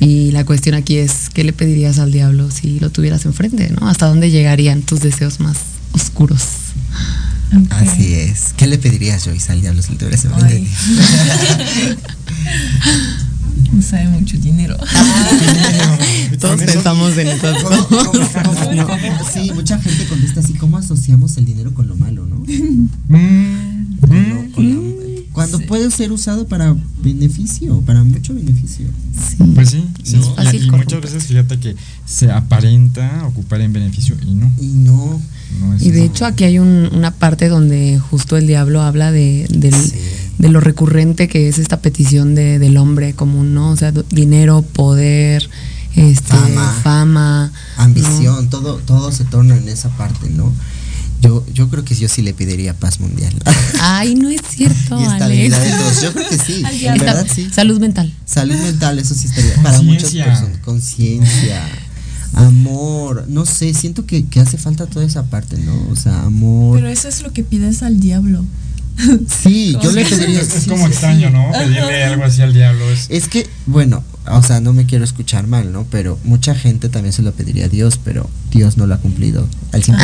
Y 0.00 0.32
la 0.32 0.44
cuestión 0.44 0.74
aquí 0.74 0.96
es, 0.96 1.30
¿qué 1.32 1.44
le 1.44 1.52
pedirías 1.52 2.00
al 2.00 2.10
diablo 2.10 2.50
si 2.50 2.80
lo 2.80 2.90
tuvieras 2.90 3.24
enfrente? 3.24 3.70
¿no? 3.70 3.88
¿Hasta 3.88 4.06
dónde 4.06 4.30
llegarían 4.30 4.82
tus 4.82 5.00
deseos 5.00 5.38
más 5.38 5.58
oscuros? 5.92 6.42
Así 7.70 8.14
es. 8.14 8.54
¿Qué 8.56 8.66
le 8.66 8.78
pedirías, 8.78 9.24
Joyce, 9.24 9.52
al 9.52 9.60
diablo 9.60 9.82
si 9.82 9.94
tuvieras 9.94 10.24
enfrente? 10.26 10.70
No 13.72 13.80
sabe 13.82 14.08
mucho 14.08 14.36
dinero. 14.38 14.76
Todos 16.40 16.60
pensamos 16.62 17.16
en 17.16 17.28
esas 17.28 17.62
¿Cómo- 17.62 17.86
cómo- 17.88 18.12
cosas. 18.12 18.42
cómo- 18.46 18.74
¿no? 18.74 18.88
Sí, 19.32 19.50
mucha 19.54 19.78
gente 19.80 20.04
contesta 20.06 20.40
así, 20.40 20.54
¿cómo 20.54 20.76
asociamos 20.78 21.36
el 21.38 21.44
dinero 21.46 21.72
con 21.72 21.88
lo 21.88 21.96
malo, 21.96 22.26
no? 22.26 22.42
Mm, 23.08 23.96
Con 24.00 24.28
lo- 24.28 24.52
con 24.52 24.68
la- 24.70 24.92
cuando 25.32 25.58
puede 25.60 25.90
ser 25.90 26.12
usado 26.12 26.46
para 26.46 26.76
beneficio, 27.02 27.80
para 27.82 28.02
mucho 28.04 28.34
beneficio. 28.34 28.86
Pues 29.54 29.70
sí, 29.70 29.82
sí. 30.02 30.16
No. 30.16 30.34
Y- 30.52 30.56
y, 30.56 30.70
muchas 30.70 31.00
veces 31.00 31.24
fíjate 31.24 31.58
que 31.58 31.74
se 32.04 32.30
aparenta 32.30 33.24
ocupar 33.26 33.62
en 33.62 33.72
beneficio 33.72 34.14
y 34.26 34.34
no. 34.34 34.52
Y 34.60 34.66
no. 34.66 35.20
No 35.60 35.76
Y 35.78 35.90
de 35.90 36.04
hecho 36.04 36.24
aquí 36.26 36.44
hay 36.44 36.58
un- 36.58 36.90
una 36.92 37.10
parte 37.12 37.48
donde 37.48 37.98
justo 37.98 38.36
el 38.36 38.46
diablo 38.46 38.82
habla 38.82 39.10
de, 39.12 39.46
del- 39.50 39.74
Sí. 39.74 39.94
de 40.38 40.48
lo 40.48 40.60
recurrente 40.60 41.28
que 41.28 41.48
es 41.48 41.58
esta 41.58 41.80
petición 41.80 42.34
de, 42.34 42.58
del 42.58 42.76
hombre 42.76 43.14
común, 43.14 43.54
¿no? 43.54 43.70
O 43.70 43.76
sea, 43.76 43.92
dinero, 44.10 44.62
poder, 44.62 45.48
este, 45.94 46.34
Fama. 46.34 46.80
fama, 46.82 47.52
ambición, 47.76 48.48
todo, 48.50 48.76
todo 48.76 49.12
se 49.12 49.24
torna 49.24 49.56
en 49.56 49.68
esa 49.68 49.88
parte, 49.96 50.28
¿no? 50.30 50.52
Yo, 51.20 51.46
yo 51.54 51.68
creo 51.68 51.84
que 51.84 51.94
yo 51.94 52.08
sí 52.08 52.20
le 52.22 52.34
pediría 52.34 52.74
paz 52.74 52.98
mundial. 52.98 53.32
Ay, 53.80 54.16
no 54.16 54.28
es 54.28 54.40
cierto, 54.50 54.98
y 55.00 55.04
estabilidad 55.04 55.60
de 55.60 55.70
Alex. 55.72 55.78
todos. 55.78 56.02
Yo 56.02 56.12
creo 56.12 56.28
que 56.28 56.38
sí. 56.38 56.62
En 56.86 56.98
verdad 56.98 57.26
sí. 57.32 57.48
Salud 57.54 57.78
mental. 57.78 58.12
Salud 58.26 58.56
mental, 58.56 58.98
eso 58.98 59.14
sí 59.14 59.28
estaría. 59.28 59.54
Para 59.62 59.80
muchas 59.82 60.10
personas. 60.12 60.58
Conciencia. 60.64 61.62
Amor. 62.34 63.24
No 63.28 63.44
sé, 63.46 63.74
siento 63.74 64.06
que, 64.06 64.24
que 64.26 64.40
hace 64.40 64.58
falta 64.58 64.86
toda 64.86 65.04
esa 65.04 65.24
parte, 65.24 65.58
¿no? 65.58 65.74
O 65.90 65.96
sea, 65.96 66.22
amor. 66.22 66.76
Pero 66.76 66.88
eso 66.88 67.08
es 67.08 67.22
lo 67.22 67.32
que 67.32 67.44
pides 67.44 67.82
al 67.82 68.00
diablo. 68.00 68.44
sí, 69.42 69.76
yo 69.82 69.90
le 69.92 70.04
pediría. 70.04 70.40
es- 70.40 70.54
es 70.54 70.62
sí, 70.64 70.70
como 70.70 70.86
sí, 70.86 70.92
extraño, 70.92 71.28
sí. 71.28 71.34
¿no? 71.34 71.50
Pedirle 71.52 72.04
algo 72.04 72.24
así 72.24 72.42
al 72.42 72.52
diablo. 72.52 72.88
Es, 72.90 73.06
Es 73.08 73.28
que, 73.28 73.46
bueno, 73.66 74.02
o 74.30 74.42
sea, 74.42 74.60
no 74.60 74.72
me 74.72 74.86
quiero 74.86 75.04
escuchar 75.04 75.46
mal, 75.46 75.72
¿no? 75.72 75.84
Pero 75.90 76.18
mucha 76.24 76.54
gente 76.54 76.88
también 76.88 77.12
se 77.12 77.22
lo 77.22 77.32
pediría 77.32 77.66
a 77.66 77.68
Dios, 77.68 77.98
pero 78.02 78.28
Dios 78.50 78.76
no 78.76 78.86
lo 78.86 78.94
ha 78.94 78.98
cumplido 78.98 79.46
al 79.72 79.82
100%. 79.82 79.96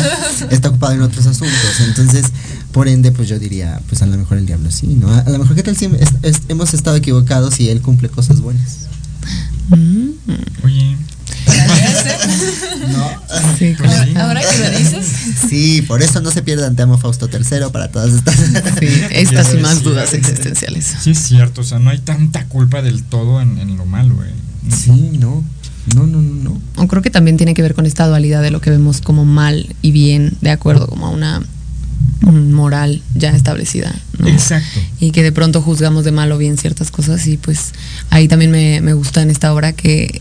Está 0.50 0.68
ocupado 0.70 0.94
en 0.94 1.02
otros 1.02 1.26
asuntos. 1.26 1.56
Entonces, 1.86 2.26
por 2.72 2.88
ende, 2.88 3.12
pues 3.12 3.28
yo 3.28 3.38
diría, 3.38 3.80
pues 3.88 4.02
a 4.02 4.06
lo 4.06 4.16
mejor 4.16 4.38
el 4.38 4.46
diablo 4.46 4.70
sí, 4.70 4.86
¿no? 4.88 5.08
A, 5.10 5.20
a 5.20 5.30
lo 5.30 5.38
mejor 5.38 5.54
que 5.54 5.62
tal 5.62 5.76
si 5.76 5.84
es- 5.86 6.08
es- 6.22 6.42
hemos 6.48 6.74
estado 6.74 6.96
equivocados 6.96 7.60
y 7.60 7.68
él 7.68 7.80
cumple 7.80 8.08
cosas 8.08 8.40
buenas. 8.40 8.86
Mm, 9.68 10.10
oye, 10.64 10.96
No. 12.88 13.08
sí, 13.58 13.74
sí. 14.04 14.16
Ahora 14.16 14.40
que 14.40 14.58
lo 14.58 14.78
dices, 14.78 15.06
Sí, 15.48 15.82
por 15.82 16.02
eso 16.02 16.20
no 16.20 16.30
se 16.30 16.42
pierdan 16.42 16.76
Te 16.76 16.82
amo 16.82 16.98
Fausto 16.98 17.28
III 17.32 17.70
para 17.72 17.90
todas 17.90 18.12
estas. 18.14 18.34
sí, 18.78 18.86
estas 19.10 19.54
y 19.54 19.58
más 19.58 19.76
decir. 19.76 19.88
dudas 19.90 20.14
existenciales. 20.14 20.96
Sí 21.02 21.10
es 21.10 21.18
cierto, 21.18 21.60
o 21.60 21.64
sea, 21.64 21.78
no 21.78 21.90
hay 21.90 21.98
tanta 21.98 22.46
culpa 22.46 22.82
del 22.82 23.02
todo 23.04 23.40
en, 23.40 23.58
en 23.58 23.76
lo 23.76 23.86
malo, 23.86 24.14
güey. 24.16 24.30
Sí, 24.70 25.18
no. 25.18 25.44
No, 25.94 26.06
no, 26.06 26.20
no, 26.20 26.60
no. 26.76 26.88
Creo 26.88 27.02
que 27.02 27.10
también 27.10 27.36
tiene 27.36 27.54
que 27.54 27.62
ver 27.62 27.74
con 27.74 27.86
esta 27.86 28.06
dualidad 28.06 28.42
de 28.42 28.50
lo 28.50 28.60
que 28.60 28.70
vemos 28.70 29.00
como 29.00 29.24
mal 29.24 29.74
y 29.82 29.90
bien, 29.92 30.36
de 30.40 30.50
acuerdo 30.50 30.86
como 30.86 31.06
a 31.06 31.10
una 31.10 31.42
moral 32.22 33.02
ya 33.14 33.30
establecida. 33.30 33.94
¿no? 34.18 34.28
Exacto. 34.28 34.78
y 35.00 35.10
que 35.12 35.22
de 35.22 35.32
pronto 35.32 35.62
juzgamos 35.62 36.04
de 36.04 36.12
mal 36.12 36.30
o 36.32 36.38
bien 36.38 36.58
ciertas 36.58 36.90
cosas 36.90 37.26
y 37.26 37.38
pues 37.38 37.72
ahí 38.10 38.28
también 38.28 38.50
me, 38.50 38.80
me 38.82 38.92
gusta 38.92 39.22
en 39.22 39.30
esta 39.30 39.52
obra 39.54 39.72
que, 39.72 40.20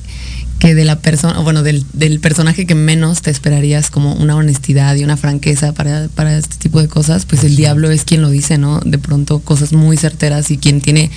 que 0.60 0.76
de 0.76 0.84
la 0.84 1.00
persona, 1.00 1.40
o 1.40 1.44
bueno, 1.44 1.64
del, 1.64 1.86
del 1.94 2.20
personaje 2.20 2.66
que 2.66 2.76
menos 2.76 3.22
te 3.22 3.32
esperarías 3.32 3.90
como 3.90 4.14
una 4.16 4.36
honestidad 4.36 4.96
y 4.96 5.04
una 5.06 5.16
franqueza 5.16 5.74
para, 5.74 6.10
para 6.10 6.38
este 6.38 6.58
tipo 6.58 6.82
de 6.82 6.88
cosas, 6.90 7.26
pues 7.26 7.44
el 7.46 7.56
diablo 7.56 7.90
es 7.92 8.04
quien 8.04 8.22
lo 8.22 8.30
dice, 8.30 8.58
¿no? 8.58 8.80
De 8.82 8.98
pronto 8.98 9.40
cosas 9.40 9.72
muy 9.72 9.96
certeras 9.96 10.52
y 10.52 10.58
quien 10.58 10.82
tiene 10.82 11.12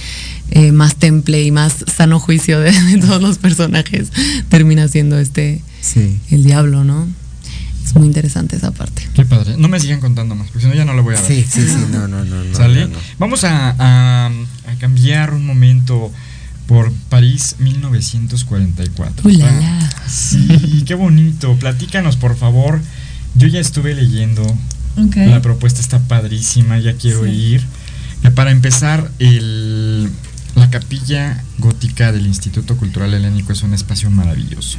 eh, 0.51 0.71
más 0.71 0.95
temple 0.95 1.43
y 1.43 1.51
más 1.51 1.85
sano 1.95 2.21
juicio 2.21 2.61
de, 2.61 2.71
de 2.71 2.99
todos 2.99 3.21
los 3.21 3.39
personajes 3.39 4.11
termina 4.49 4.87
siendo 4.89 5.19
este 5.19 5.61
Sí. 5.81 6.19
el 6.31 6.45
diablo, 6.45 6.85
¿no? 6.85 7.09
Es 7.85 7.97
muy 7.97 8.07
interesante 8.07 8.55
esa 8.55 8.71
parte. 8.71 9.03
Qué 9.13 9.25
padre. 9.25 9.57
No 9.59 9.67
me 9.67 9.81
sigan 9.81 9.99
contando 9.99 10.37
más, 10.37 10.47
porque 10.49 10.61
si 10.61 10.67
no 10.69 10.75
ya 10.75 10.85
no 10.85 10.95
lo 10.95 11.03
voy 11.03 11.17
a 11.17 11.21
ver. 11.21 11.27
Sí, 11.27 11.45
sí, 11.51 11.67
sí, 11.67 11.75
no, 11.91 12.07
no, 12.07 12.25
no. 12.25 12.45
no 12.45 12.55
¿Sale? 12.57 12.83
no, 12.83 12.89
no. 12.91 12.99
Vamos 13.19 13.43
a, 13.43 13.75
a- 13.77 14.27
a 14.29 14.75
cambiar 14.79 15.35
un 15.35 15.45
momento 15.45 16.13
por 16.67 16.93
París 17.09 17.57
1944. 17.59 19.29
Ulala. 19.29 19.91
Sí, 20.09 20.85
qué 20.87 20.95
bonito. 20.95 21.55
Platícanos, 21.57 22.17
por 22.17 22.37
favor. 22.37 22.81
Yo 23.35 23.49
ya 23.49 23.61
estuve 23.61 23.95
leyendo. 23.95 24.43
Ok. 24.97 25.17
La 25.17 25.41
propuesta 25.43 25.81
está 25.81 25.99
padrísima, 26.01 26.79
ya 26.79 26.95
quiero 26.95 27.25
Sí. 27.25 27.31
ir. 27.31 27.65
Que 28.23 28.31
para 28.31 28.51
empezar, 28.51 29.11
el, 29.19 30.09
la 30.55 30.71
capilla 30.71 31.43
gótica 31.59 32.13
del 32.13 32.27
Instituto 32.27 32.77
Cultural 32.77 33.13
Helénico 33.15 33.53
es 33.53 33.63
un 33.63 33.75
espacio 33.75 34.11
maravilloso. 34.11 34.79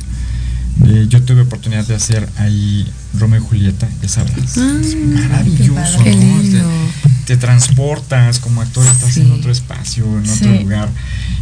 Eh, 0.85 1.05
yo 1.07 1.21
tuve 1.21 1.41
oportunidad 1.41 1.85
de 1.85 1.95
hacer 1.95 2.27
ahí 2.37 2.87
Romeo 3.17 3.39
y 3.41 3.43
Julieta, 3.43 3.87
ya 4.01 4.09
sabrás. 4.09 4.57
Ah, 4.57 4.77
es 4.81 4.95
maravilloso, 4.95 5.97
padre. 5.97 6.11
Qué 6.11 6.15
¿no? 6.15 6.41
Te, 7.25 7.35
te 7.35 7.37
transportas 7.37 8.39
como 8.39 8.61
actor, 8.61 8.85
estás 8.87 9.17
en 9.17 9.31
otro 9.31 9.51
espacio, 9.51 10.05
en 10.17 10.29
otro 10.29 10.51
lugar. 10.61 10.89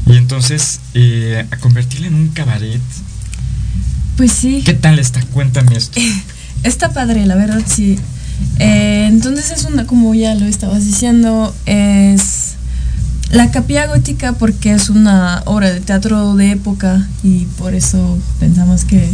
Y 0.06 0.18
entonces, 0.18 0.80
eh, 0.94 1.46
a 1.50 1.58
convertirla 1.58 2.08
en 2.08 2.16
un 2.16 2.28
cabaret, 2.30 2.82
Pues 4.18 4.32
sí. 4.34 4.62
¿qué 4.66 4.74
tal 4.74 5.00
está? 5.00 5.22
Cuéntame 5.28 5.76
esto. 5.78 6.00
Está 6.64 6.94
padre, 6.94 7.26
la 7.26 7.36
verdad, 7.36 7.62
sí. 7.66 7.98
Eh, 8.60 9.08
entonces 9.10 9.50
es 9.52 9.66
una, 9.66 9.88
como 9.88 10.14
ya 10.14 10.36
lo 10.36 10.46
estabas 10.46 10.86
diciendo, 10.86 11.56
es 11.66 12.41
la 13.32 13.50
capilla 13.52 13.88
gótica 13.88 14.34
porque 14.34 14.74
es 14.74 14.90
una 14.90 15.42
obra 15.46 15.72
de 15.72 15.80
teatro 15.80 16.36
de 16.36 16.52
época 16.52 17.08
y 17.24 17.46
por 17.58 17.74
eso 17.74 18.18
pensamos 18.40 18.86
que, 18.86 19.10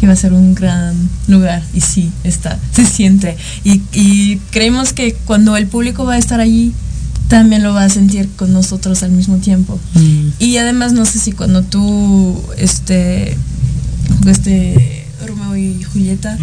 que 0.00 0.06
va 0.06 0.12
a 0.12 0.16
ser 0.16 0.32
un 0.32 0.54
gran 0.54 0.96
lugar 1.28 1.62
y 1.72 1.80
sí, 1.80 2.10
está, 2.24 2.58
se 2.72 2.84
siente. 2.84 3.36
Y, 3.64 3.82
y 3.92 4.38
creemos 4.50 4.92
que 4.92 5.14
cuando 5.14 5.56
el 5.56 5.66
público 5.66 6.04
va 6.04 6.14
a 6.14 6.18
estar 6.18 6.40
allí, 6.40 6.72
también 7.28 7.62
lo 7.62 7.72
va 7.72 7.84
a 7.84 7.88
sentir 7.88 8.28
con 8.36 8.52
nosotros 8.52 9.04
al 9.04 9.12
mismo 9.12 9.36
tiempo. 9.36 9.78
Mm. 9.94 10.28
Y 10.40 10.56
además 10.56 10.92
no 10.92 11.04
sé 11.04 11.20
si 11.20 11.30
cuando 11.30 11.62
tú 11.62 12.42
este 12.58 13.36
jugaste 14.18 15.06
Romeo 15.24 15.56
y 15.56 15.82
Julieta, 15.84 16.36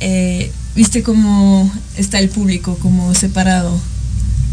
eh, 0.00 0.50
viste 0.74 1.02
cómo 1.02 1.70
está 1.96 2.18
el 2.20 2.30
público 2.30 2.78
como 2.80 3.14
separado. 3.14 3.78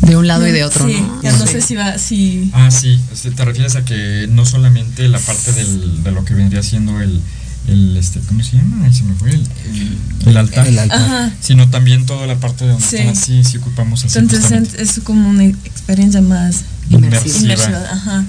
De 0.01 0.15
un 0.15 0.27
lado 0.27 0.47
y 0.47 0.51
de 0.51 0.63
otro, 0.63 0.88
sí, 0.88 0.95
¿no? 0.99 1.21
ya 1.21 1.31
no 1.33 1.45
Sí. 1.45 1.53
sé 1.53 1.62
si 1.62 1.75
va, 1.75 1.97
si 1.97 2.49
Ah, 2.53 2.71
sí, 2.71 2.99
este, 3.13 3.31
te 3.31 3.43
refieres 3.45 3.75
a 3.75 3.83
que 3.83 4.27
no 4.31 4.45
solamente 4.45 5.07
la 5.09 5.19
parte 5.19 5.51
del, 5.51 6.03
de 6.03 6.12
lo 6.12 6.23
que 6.25 6.33
vendría 6.33 6.63
siendo 6.63 7.01
el, 7.01 7.19
el 7.67 7.97
este, 7.97 8.19
¿cómo 8.21 8.41
se 8.41 8.57
llama? 8.57 8.85
Ahí 8.85 8.93
se 8.93 9.03
me 9.03 9.13
fue 9.15 9.31
el, 9.31 9.45
el 10.25 10.38
altar, 10.38 10.67
El 10.67 10.79
altar. 10.79 10.97
Ajá. 11.01 11.31
sino 11.41 11.69
también 11.69 12.05
toda 12.05 12.25
la 12.27 12.35
parte 12.39 12.63
de 12.65 12.71
donde 12.71 12.85
Sí. 12.88 12.95
están 12.95 13.09
así, 13.09 13.43
sí 13.43 13.57
ocupamos 13.57 14.05
así. 14.05 14.17
entonces 14.17 14.41
justamente. 14.49 14.81
es 14.81 14.99
como 15.03 15.29
una 15.29 15.43
experiencia 15.43 16.21
más 16.21 16.62
Inmersiva. 16.89 17.38
inmersiva, 17.39 17.83
ajá. 17.91 18.25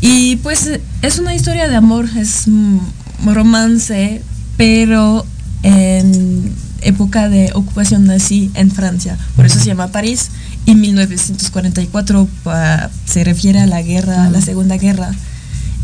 Y 0.00 0.36
pues 0.36 0.68
es 1.00 1.18
una 1.18 1.34
historia 1.34 1.68
de 1.68 1.76
amor, 1.76 2.08
es 2.18 2.46
un 2.48 2.80
romance, 3.24 4.20
pero 4.56 5.24
en 5.62 6.52
época 6.82 7.28
de 7.28 7.50
ocupación 7.54 8.04
nazi 8.06 8.50
en 8.54 8.70
Francia. 8.70 9.16
Por 9.36 9.46
eso 9.46 9.58
se 9.60 9.66
llama 9.66 9.88
París. 9.88 10.30
Y 10.66 10.74
1944 10.74 12.28
pa- 12.44 12.90
se 13.04 13.24
refiere 13.24 13.60
a 13.60 13.66
la 13.66 13.82
guerra, 13.82 14.26
a 14.26 14.30
la 14.30 14.40
Segunda 14.40 14.76
Guerra. 14.76 15.10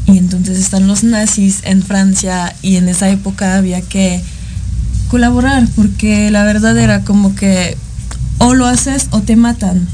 Y 0.06 0.16
entonces 0.18 0.58
están 0.58 0.86
los 0.86 1.04
nazis 1.04 1.60
en 1.64 1.82
Francia 1.82 2.54
y 2.62 2.76
en 2.76 2.88
esa 2.88 3.10
época 3.10 3.56
había 3.56 3.80
que 3.82 4.22
colaborar 5.08 5.66
porque 5.76 6.30
la 6.30 6.44
verdad 6.44 6.76
era 6.78 7.02
como 7.04 7.34
que 7.34 7.76
o 8.38 8.54
lo 8.54 8.66
haces 8.66 9.08
o 9.10 9.20
te 9.20 9.36
matan. 9.36 9.86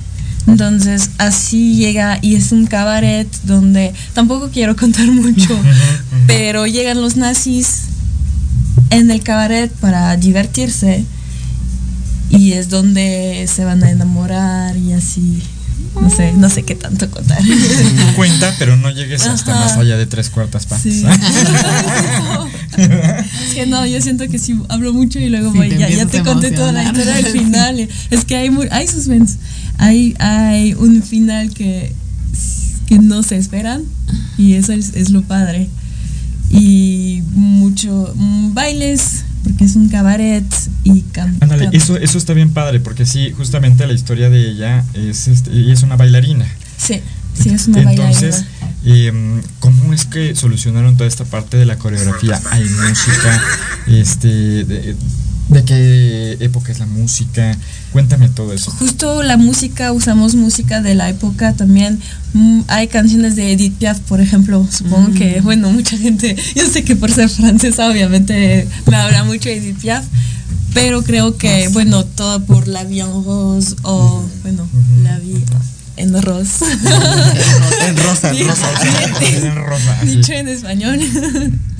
Entonces 0.46 1.10
así 1.18 1.76
llega 1.76 2.18
y 2.20 2.34
es 2.34 2.52
un 2.52 2.66
cabaret 2.66 3.26
donde 3.44 3.92
tampoco 4.12 4.50
quiero 4.52 4.76
contar 4.84 5.06
mucho, 5.10 5.58
pero 6.26 6.66
llegan 6.66 7.00
los 7.00 7.16
nazis 7.16 7.84
en 8.90 9.10
el 9.10 9.22
cabaret 9.22 9.72
para 9.72 10.16
divertirse 10.16 11.04
y 12.30 12.52
es 12.52 12.68
donde 12.68 13.46
se 13.52 13.64
van 13.64 13.82
a 13.84 13.90
enamorar 13.90 14.76
y 14.76 14.92
así. 14.92 15.42
No 16.00 16.10
sé, 16.10 16.32
no 16.32 16.50
sé 16.50 16.64
qué 16.64 16.74
tanto 16.74 17.08
contar. 17.10 17.38
Cuenta, 18.16 18.52
pero 18.58 18.76
no 18.76 18.90
llegues 18.90 19.26
hasta 19.26 19.52
Ajá. 19.52 19.60
más 19.64 19.76
allá 19.76 19.96
de 19.96 20.06
tres 20.06 20.28
cuartas 20.30 20.66
partes. 20.66 20.92
Sí. 20.92 21.04
es 22.76 23.54
que 23.54 23.66
no, 23.66 23.86
yo 23.86 24.00
siento 24.00 24.26
que 24.28 24.38
si 24.38 24.56
hablo 24.68 24.92
mucho 24.92 25.18
y 25.20 25.28
luego 25.28 25.52
Sí, 25.52 25.58
voy, 25.58 25.68
te 25.68 25.78
ya, 25.78 25.88
ya 25.88 26.06
te 26.06 26.22
conté 26.22 26.50
toda 26.50 26.72
la 26.72 26.84
historia 26.84 27.14
del 27.14 27.26
final. 27.26 27.88
Es 28.10 28.24
que 28.24 28.36
hay, 28.36 28.50
mu- 28.50 28.66
hay 28.70 28.86
suspense. 28.88 29.36
Hay, 29.78 30.14
hay 30.18 30.74
un 30.74 31.02
final 31.02 31.50
que, 31.54 31.92
que 32.86 32.98
no 32.98 33.22
se 33.22 33.36
esperan 33.36 33.82
y 34.38 34.54
eso 34.54 34.72
es, 34.72 34.92
es 34.94 35.10
lo 35.10 35.22
padre. 35.22 35.68
Y 36.50 37.22
mucho 37.34 38.12
mm, 38.16 38.54
bailes, 38.54 39.24
porque 39.44 39.64
es 39.64 39.76
un 39.76 39.88
cabaret 39.88 40.44
y 40.82 41.02
can- 41.02 41.36
Ándale, 41.40 41.68
eso, 41.72 41.96
eso 41.96 42.18
está 42.18 42.32
bien 42.32 42.50
padre, 42.50 42.80
porque 42.80 43.06
sí, 43.06 43.32
justamente 43.36 43.86
la 43.86 43.92
historia 43.92 44.30
de 44.30 44.48
ella 44.50 44.84
es, 44.94 45.28
este, 45.28 45.50
ella 45.52 45.72
es 45.74 45.82
una 45.82 45.96
bailarina. 45.96 46.46
Sí, 46.76 47.00
sí, 47.40 47.50
es 47.50 47.68
una 47.68 47.82
Entonces, 47.92 48.44
bailarina. 48.84 49.08
em, 49.08 49.42
¿cómo 49.60 49.92
es 49.92 50.04
que 50.06 50.34
solucionaron 50.34 50.96
toda 50.96 51.06
esta 51.08 51.24
parte 51.24 51.56
de 51.56 51.66
la 51.66 51.76
coreografía? 51.78 52.40
Hay 52.50 52.64
música, 52.64 53.42
este, 53.86 54.64
de, 54.64 54.96
de 55.48 55.64
qué 55.64 56.36
época 56.40 56.72
es 56.72 56.78
la 56.78 56.86
música? 56.86 57.56
Cuéntame 57.92 58.28
todo 58.28 58.52
eso. 58.52 58.70
Justo 58.72 59.22
la 59.22 59.36
música, 59.36 59.92
usamos 59.92 60.34
música 60.34 60.80
de 60.80 60.94
la 60.94 61.08
época 61.10 61.52
también. 61.54 62.00
Mm, 62.32 62.62
hay 62.68 62.88
canciones 62.88 63.36
de 63.36 63.52
Edith 63.52 63.74
Piaf, 63.78 64.00
por 64.00 64.20
ejemplo. 64.20 64.66
Supongo 64.70 65.10
Mm. 65.10 65.14
que, 65.14 65.40
bueno, 65.42 65.70
mucha 65.70 65.96
gente, 65.98 66.34
yo 66.56 66.66
sé 66.68 66.82
que 66.84 66.96
por 66.96 67.12
ser 67.12 67.28
francesa, 67.28 67.88
obviamente 67.88 68.66
me 68.90 68.96
habrá 68.96 69.24
mucho 69.24 69.48
Edith 69.48 69.78
Piaf, 69.80 70.04
pero 70.72 71.02
creo 71.04 71.36
que, 71.36 71.68
bueno, 71.68 72.04
todo 72.04 72.44
por 72.44 72.66
La 72.66 72.82
Vie 72.84 73.02
en 73.02 73.24
Rose 73.24 73.76
o, 73.82 74.24
bueno, 74.42 74.66
La 75.04 75.18
Vie 75.20 75.36
en 75.96 76.20
Rose. 76.20 76.64
En 77.86 77.96
rosa, 77.96 78.30
en 78.32 78.48
rosa. 78.48 78.68
En 79.30 79.54
rosa, 79.54 80.00
así. 80.00 80.16
Dicho 80.16 80.32
en 80.32 80.48
español. 80.48 80.98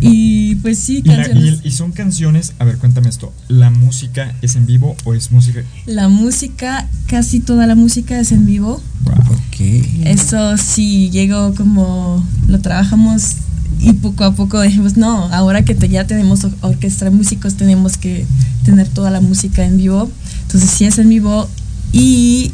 y 0.00 0.54
pues 0.56 0.78
sí, 0.78 1.02
Y, 1.04 1.08
la- 1.08 1.16
canciones. 1.16 1.44
y 1.44 1.48
el- 1.48 1.60
y 1.64 1.70
son 1.72 1.92
canciones, 1.92 2.52
a 2.58 2.64
ver, 2.64 2.78
cuéntame 2.78 3.08
esto. 3.08 3.32
¿La 3.48 3.70
música 3.70 4.34
es 4.42 4.56
en 4.56 4.66
vivo 4.66 4.96
o 5.04 5.14
es 5.14 5.30
música? 5.32 5.62
La 5.86 6.08
música, 6.08 6.88
casi 7.06 7.40
toda 7.40 7.66
la 7.66 7.74
música 7.74 8.18
es 8.18 8.32
en 8.32 8.46
vivo. 8.46 8.82
Ok. 9.06 9.60
Eso 10.04 10.56
sí 10.56 11.10
llegó 11.10 11.54
como 11.54 12.26
lo 12.48 12.60
trabajamos 12.60 13.36
y 13.78 13.92
poco 13.94 14.24
a 14.24 14.34
poco 14.34 14.60
dijimos, 14.60 14.96
no, 14.96 15.24
ahora 15.32 15.64
que 15.64 15.74
te- 15.74 15.88
ya 15.88 16.06
tenemos 16.06 16.44
or- 16.44 16.54
orquesta 16.62 17.04
de 17.06 17.10
músicos, 17.12 17.54
tenemos 17.54 17.96
que 17.96 18.26
tener 18.64 18.88
toda 18.88 19.10
la 19.10 19.20
música 19.20 19.64
en 19.64 19.76
vivo. 19.76 20.10
Entonces 20.42 20.70
sí 20.70 20.84
es 20.84 20.98
en 20.98 21.08
vivo 21.08 21.48
y 21.92 22.52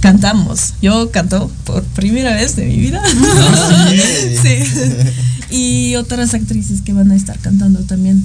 cantamos. 0.00 0.74
Yo 0.82 1.10
canto 1.10 1.50
por 1.64 1.82
primera 1.84 2.34
vez 2.34 2.56
de 2.56 2.66
mi 2.66 2.76
vida. 2.76 3.02
sí. 4.42 5.54
Y 5.54 5.96
otras 5.96 6.34
actrices 6.34 6.80
que 6.82 6.92
van 6.92 7.10
a 7.10 7.16
estar 7.16 7.38
cantando 7.38 7.80
también. 7.80 8.24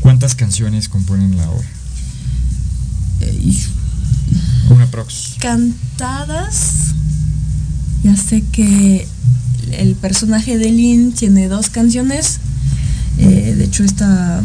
¿Cuántas 0.00 0.34
canciones 0.34 0.88
componen 0.88 1.36
la 1.36 1.50
obra? 1.50 1.66
Eh, 3.20 3.52
Una 4.70 4.86
prox. 4.90 5.36
cantadas. 5.40 6.72
Ya 8.04 8.16
sé 8.16 8.42
que 8.52 9.06
el 9.72 9.94
personaje 9.94 10.58
de 10.58 10.70
Lynn 10.70 11.12
tiene 11.12 11.48
dos 11.48 11.70
canciones. 11.70 12.38
Eh, 13.18 13.54
de 13.56 13.64
hecho, 13.64 13.82
esta, 13.82 14.42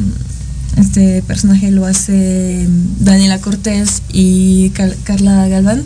este 0.77 1.21
personaje 1.23 1.69
lo 1.71 1.85
hace 1.85 2.65
Daniela 3.01 3.39
Cortés 3.39 4.01
y 4.13 4.69
Car- 4.69 4.95
Carla 5.03 5.47
Galván. 5.47 5.83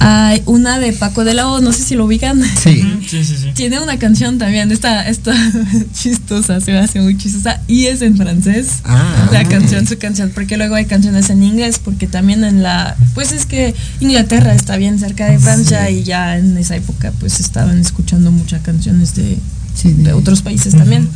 Hay 0.00 0.42
una 0.46 0.78
de 0.78 0.92
Paco 0.92 1.24
de 1.24 1.34
la 1.34 1.48
O, 1.48 1.60
no 1.60 1.72
sé 1.72 1.82
si 1.82 1.94
lo 1.94 2.04
ubican. 2.04 2.42
Sí. 2.42 2.82
Sí, 3.06 3.24
sí, 3.24 3.36
sí. 3.36 3.50
Tiene 3.54 3.80
una 3.80 3.98
canción 3.98 4.38
también, 4.38 4.70
esta, 4.70 5.08
esta 5.08 5.34
chistosa, 5.92 6.60
se 6.60 6.72
me 6.72 6.78
hace 6.78 7.00
muy 7.00 7.16
chistosa, 7.16 7.60
y 7.66 7.86
es 7.86 8.02
en 8.02 8.16
francés. 8.16 8.80
Ah. 8.84 9.28
La 9.32 9.44
canción, 9.44 9.86
su 9.86 9.98
canción, 9.98 10.30
porque 10.34 10.56
luego 10.56 10.74
hay 10.74 10.86
canciones 10.86 11.30
en 11.30 11.42
inglés, 11.42 11.80
porque 11.82 12.06
también 12.06 12.44
en 12.44 12.62
la, 12.62 12.96
pues 13.14 13.32
es 13.32 13.46
que 13.46 13.74
Inglaterra 14.00 14.54
está 14.54 14.76
bien 14.76 14.98
cerca 14.98 15.26
de 15.26 15.38
Francia 15.38 15.90
y 15.90 16.04
ya 16.04 16.38
en 16.38 16.56
esa 16.58 16.76
época 16.76 17.12
pues 17.18 17.40
estaban 17.40 17.78
escuchando 17.78 18.30
muchas 18.30 18.62
canciones 18.62 19.14
de, 19.14 19.38
Sí, 19.78 19.92
de 19.92 20.12
otros 20.12 20.42
países 20.42 20.74
también. 20.74 21.08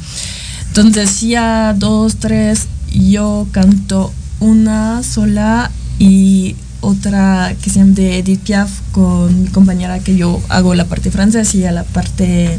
Entonces 0.69 1.21
ya 1.21 1.75
dos, 1.77 2.17
tres, 2.17 2.69
yo 2.93 3.49
canto 3.51 4.13
una 4.39 5.03
sola 5.03 5.71
y 5.99 6.55
otra 6.83 7.55
que 7.63 7.71
se 7.71 7.79
llama 7.79 7.93
de 7.95 8.19
Edith 8.19 8.41
Piaf 8.43 8.71
con 8.93 9.43
mi 9.45 9.49
compañera 9.49 9.99
que 10.01 10.17
yo 10.17 10.43
hago 10.51 10.75
la 10.75 10.85
parte 10.85 11.11
francesa 11.11 11.57
y 11.57 11.65
a 11.65 11.73
la 11.73 11.85
parte 11.85 12.59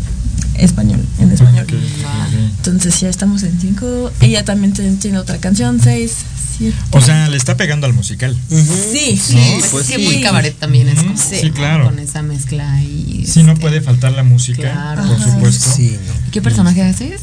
español, 0.56 1.06
en 1.20 1.32
español. 1.32 1.68
Entonces 2.58 3.00
ya 3.00 3.10
estamos 3.10 3.44
en 3.44 3.60
cinco. 3.60 4.12
Ella 4.22 4.44
también 4.44 4.74
tiene, 4.74 4.96
tiene 4.98 5.18
otra 5.20 5.38
canción, 5.38 5.80
seis, 5.84 6.14
siete. 6.58 6.76
O 6.92 7.02
sea, 7.02 7.28
le 7.30 7.38
está 7.38 7.58
pegando 7.58 7.86
al 7.86 7.94
musical. 7.94 8.36
Sí, 8.50 9.18
Sí, 9.22 9.36
¿No? 9.36 9.66
pues 9.72 9.86
sí, 9.88 9.98
muy 10.00 10.22
cabaret 10.22 10.58
también 10.58 10.88
es 10.88 11.00
como 11.04 11.18
Sí, 11.18 11.52
claro. 11.52 11.86
con 11.86 12.00
esa 12.00 12.22
mezcla 12.24 12.82
y 12.82 13.26
Sí, 13.28 13.44
no 13.44 13.56
puede 13.56 13.82
faltar 13.82 14.14
la 14.14 14.24
música, 14.24 14.72
Claro. 14.72 15.04
por 15.04 15.16
Ajá. 15.16 15.32
supuesto. 15.34 15.70
Sí, 15.76 15.98
¿Y 16.28 16.32
¿Qué 16.32 16.42
personaje 16.42 16.82
haces? 16.82 17.22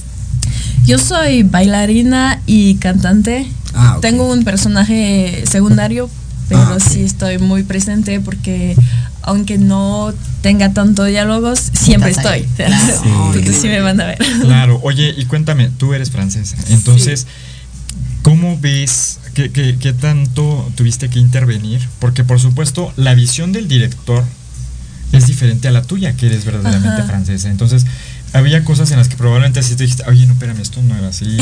Yo 0.86 0.98
soy 0.98 1.42
bailarina 1.42 2.40
y 2.46 2.74
cantante. 2.76 3.46
Ah. 3.74 3.98
Tengo 4.00 4.30
un 4.32 4.42
personaje 4.44 5.44
secundario, 5.48 6.10
pero 6.50 6.60
Ah, 6.60 6.74
ok. 6.74 6.82
sí 6.82 7.00
estoy 7.02 7.38
muy 7.38 7.62
presente 7.62 8.20
porque 8.20 8.76
aunque 9.22 9.56
no 9.56 10.12
tenga 10.42 10.72
tanto 10.74 11.04
diálogos, 11.04 11.58
siempre 11.72 12.10
estoy. 12.10 12.42
claro. 12.56 12.74
Sí. 13.02 13.08
Entonces 13.38 13.56
sí 13.62 13.68
me 13.68 13.80
van 13.80 13.98
a 14.00 14.04
ver. 14.06 14.18
Claro, 14.42 14.78
oye, 14.82 15.14
y 15.16 15.24
cuéntame, 15.24 15.70
tú 15.78 15.94
eres 15.94 16.10
francesa, 16.10 16.56
entonces, 16.68 17.26
¿cómo 18.22 18.58
ves, 18.60 19.18
qué, 19.34 19.50
qué- 19.50 19.76
qué 19.80 19.92
tanto 19.92 20.70
tuviste 20.74 21.08
que 21.08 21.18
intervenir? 21.18 21.80
Porque 21.98 22.24
por 22.24 22.40
supuesto, 22.40 22.92
la 22.96 23.14
visión 23.14 23.52
del 23.52 23.68
director 23.68 24.24
es 25.12 25.26
diferente 25.26 25.68
a 25.68 25.70
la 25.72 25.82
tuya, 25.82 26.14
que 26.16 26.26
eres 26.26 26.44
verdaderamente 26.44 27.00
Ajá. 27.00 27.08
francesa. 27.10 27.50
Entonces, 27.50 27.84
había 28.32 28.64
cosas 28.64 28.90
en 28.92 28.98
las 28.98 29.08
que 29.08 29.16
probablemente 29.16 29.62
sí 29.62 29.74
te 29.74 29.82
dijiste, 29.84 30.04
oye, 30.08 30.26
no, 30.26 30.32
espérame, 30.34 30.60
esto 30.60 30.82
no 30.82 30.96
era 30.96 31.08
así, 31.08 31.36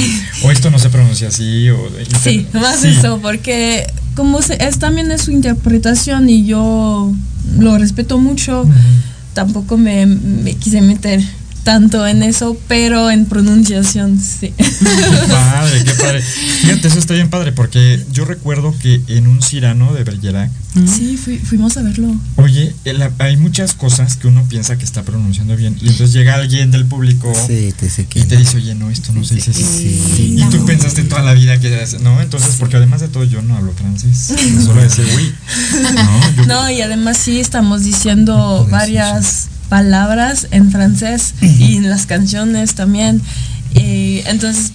o 0.44 0.50
esto 0.50 0.70
no 0.70 0.78
se 0.78 0.88
pronuncia 0.90 1.28
así, 1.28 1.68
o... 1.70 1.78
Sí, 2.22 2.46
más 2.54 2.80
Sí. 2.80 2.88
eso, 2.88 3.18
porque 3.20 3.86
como 4.14 4.40
se- 4.42 4.62
es 4.66 4.78
también 4.78 5.10
es 5.10 5.22
su 5.22 5.30
interpretación 5.30 6.28
y 6.28 6.46
yo 6.46 7.12
lo 7.58 7.78
respeto 7.78 8.18
mucho, 8.18 8.64
tampoco 9.34 9.76
me, 9.76 10.06
me 10.06 10.54
quise 10.54 10.80
meter 10.80 11.22
tanto 11.68 12.06
en 12.06 12.22
eso, 12.22 12.56
pero 12.66 13.10
en 13.10 13.26
pronunciación 13.26 14.18
sí. 14.18 14.54
Qué 14.56 14.64
padre, 15.28 15.84
qué 15.84 15.90
padre. 15.92 16.22
Fíjate, 16.22 16.88
eso 16.88 16.98
está 16.98 17.12
bien 17.12 17.28
padre, 17.28 17.52
porque 17.52 18.02
yo 18.10 18.24
recuerdo 18.24 18.74
que 18.80 19.02
en 19.08 19.26
un 19.26 19.42
Cirano 19.42 19.92
de 19.92 20.02
Bergerac, 20.02 20.50
Sí, 20.86 21.18
fui- 21.22 21.38
fuimos 21.38 21.76
a 21.76 21.82
verlo. 21.82 22.14
Oye, 22.36 22.74
el- 22.84 23.02
hay 23.18 23.36
muchas 23.36 23.74
cosas 23.74 24.16
que 24.16 24.28
uno 24.28 24.44
piensa 24.48 24.78
que 24.78 24.84
está 24.84 25.02
pronunciando 25.02 25.56
bien 25.56 25.74
y 25.80 25.88
entonces 25.88 26.12
llega 26.12 26.36
alguien 26.36 26.70
del 26.70 26.86
público 26.86 27.32
Sí, 27.46 27.74
te 27.78 27.90
sé 27.90 28.06
que. 28.06 28.20
y 28.20 28.24
te 28.24 28.36
dice, 28.38 28.56
oye, 28.58 28.74
no, 28.74 28.88
esto 28.88 29.12
no 29.12 29.24
se 29.24 29.34
dice 29.34 29.50
así. 29.50 29.62
Sí. 29.64 30.36
Y 30.38 30.44
tú 30.50 30.64
pensaste 30.64 31.02
toda 31.02 31.22
la 31.22 31.34
vida 31.34 31.58
que 31.60 31.68
era 31.72 31.82
así, 31.84 31.96
¿no? 32.00 32.20
Entonces, 32.22 32.54
porque 32.58 32.76
además 32.76 33.00
de 33.02 33.08
todo 33.08 33.24
yo 33.24 33.42
no 33.42 33.56
hablo 33.56 33.72
francés, 33.74 34.32
solo 34.64 34.80
decía, 34.80 35.04
uy, 35.16 35.34
¿no? 35.94 36.36
Yo- 36.36 36.46
No, 36.46 36.70
y 36.70 36.80
además 36.80 37.18
sí 37.18 37.40
estamos 37.40 37.82
diciendo 37.84 38.66
varias 38.70 39.48
palabras 39.68 40.48
en 40.50 40.70
francés 40.70 41.34
y 41.40 41.76
en 41.76 41.88
las 41.90 42.06
canciones 42.06 42.74
también. 42.74 43.20
Entonces 43.74 44.72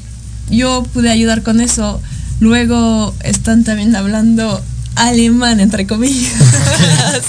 yo 0.50 0.84
pude 0.94 1.10
ayudar 1.10 1.44
con 1.44 1.62
eso. 1.62 2.02
Luego 2.40 3.16
están 3.24 3.64
también 3.64 3.96
hablando 3.96 4.62
alemán, 4.96 5.60
entre 5.60 5.88
comillas. 5.88 6.34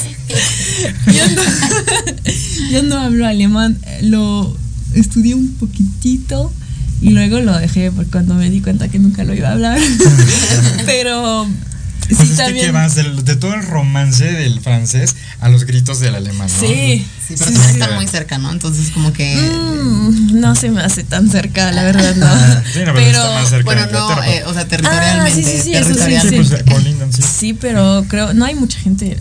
yo, 1.06 1.28
no, 1.28 1.42
yo 2.70 2.82
no 2.82 2.98
hablo 2.98 3.26
alemán, 3.26 3.78
lo 4.02 4.56
estudié 4.94 5.34
un 5.34 5.54
poquitito 5.54 6.52
y 7.00 7.10
luego 7.10 7.40
lo 7.40 7.56
dejé 7.58 7.90
por 7.90 8.06
cuando 8.06 8.34
me 8.34 8.50
di 8.50 8.60
cuenta 8.60 8.88
que 8.88 8.98
nunca 8.98 9.24
lo 9.24 9.34
iba 9.34 9.48
a 9.48 9.52
hablar. 9.52 9.78
Pero 10.86 11.46
Pues 12.08 12.18
sí 12.18 12.24
es 12.32 12.36
también. 12.36 12.66
que 12.66 12.72
vas 12.72 12.94
de 12.94 13.36
todo 13.36 13.54
el 13.54 13.66
romance 13.66 14.24
del 14.24 14.60
francés 14.60 15.14
a 15.40 15.48
los 15.48 15.64
gritos 15.64 16.00
del 16.00 16.14
alemán, 16.14 16.48
¿no? 16.52 16.60
Sí, 16.60 17.06
Sí, 17.26 17.34
sí, 17.34 17.34
pero 17.38 17.50
sí, 17.50 17.54
también 17.54 17.74
sí. 17.74 17.80
están 17.80 17.94
muy 17.96 18.06
cerca, 18.06 18.38
¿no? 18.38 18.50
Entonces 18.52 18.90
como 18.90 19.12
que 19.12 19.34
Mm, 19.36 20.40
no 20.40 20.54
se 20.54 20.70
me 20.70 20.80
hace 20.82 21.04
tan 21.04 21.30
cerca, 21.30 21.70
la 21.72 21.82
verdad, 21.84 22.14
no. 22.16 22.26
Sí, 22.72 22.80
no, 22.84 22.94
pero 22.94 23.06
está 23.08 23.30
más 23.34 23.48
cerca 23.50 23.64
bueno, 23.64 23.86
de 23.86 23.92
no, 23.92 24.12
eh, 24.12 24.16
pero- 24.26 24.50
o 24.50 24.54
sea, 24.54 24.66
territorialmente, 24.66 25.30
Ah, 25.30 25.34
sí, 25.34 25.44
sí, 25.44 25.62
sí, 25.62 25.74
eso 25.74 25.88
sí, 25.88 25.94
Sí, 25.94 26.00
territorialmente. 26.00 26.36
pues 27.06 27.16
sí. 27.16 27.22
Sí, 27.40 27.52
pero 27.54 28.04
creo, 28.08 28.32
no 28.34 28.44
hay 28.44 28.54
mucha 28.54 28.78
gente, 28.78 29.18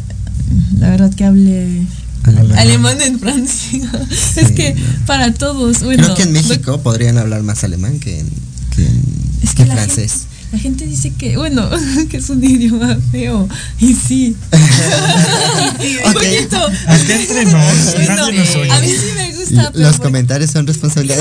la 0.80 0.90
verdad, 0.90 1.14
que 1.14 1.26
hable 1.26 1.84
Alemán. 2.24 2.58
alemán 2.58 3.02
en 3.02 3.20
Francia. 3.20 3.80
es 4.36 4.52
que 4.52 4.76
para 5.06 5.34
todos, 5.34 5.84
bueno. 5.84 6.04
Creo 6.04 6.16
que 6.16 6.24
en 6.24 6.32
México 6.32 6.82
podrían 6.82 7.18
hablar 7.18 7.44
más 7.44 7.64
alemán 7.64 8.00
que 8.00 8.20
en, 8.20 8.30
que 8.76 8.86
en- 8.86 9.04
Es 9.42 9.50
que 9.50 9.64
que 9.64 9.66
la 9.66 9.76
francés. 9.76 10.24
La 10.54 10.60
gente 10.60 10.86
dice 10.86 11.12
que, 11.18 11.36
bueno, 11.36 11.68
que 12.10 12.18
es 12.18 12.30
un 12.30 12.44
idioma 12.44 12.96
feo. 13.12 13.50
Y 13.80 13.94
sí. 13.94 14.36
y 15.80 15.84
sí, 15.84 15.98
un 16.06 16.12
Ok. 16.12 16.14
poquito. 16.14 16.58
Acá 16.88 17.16
entre 17.16 17.46
nos, 17.46 17.94
Bueno, 17.96 18.16
nadie 18.16 18.40
nos 18.40 18.56
oye. 18.56 18.72
a 18.72 18.80
mí 18.80 18.88
sí 18.88 19.08
me 19.16 19.34
gusta. 19.36 19.62
L- 19.62 19.70
pero 19.74 19.84
Los 19.84 19.98
bueno, 19.98 20.04
comentarios 20.04 20.52
son 20.52 20.68
responsabilidad. 20.68 21.18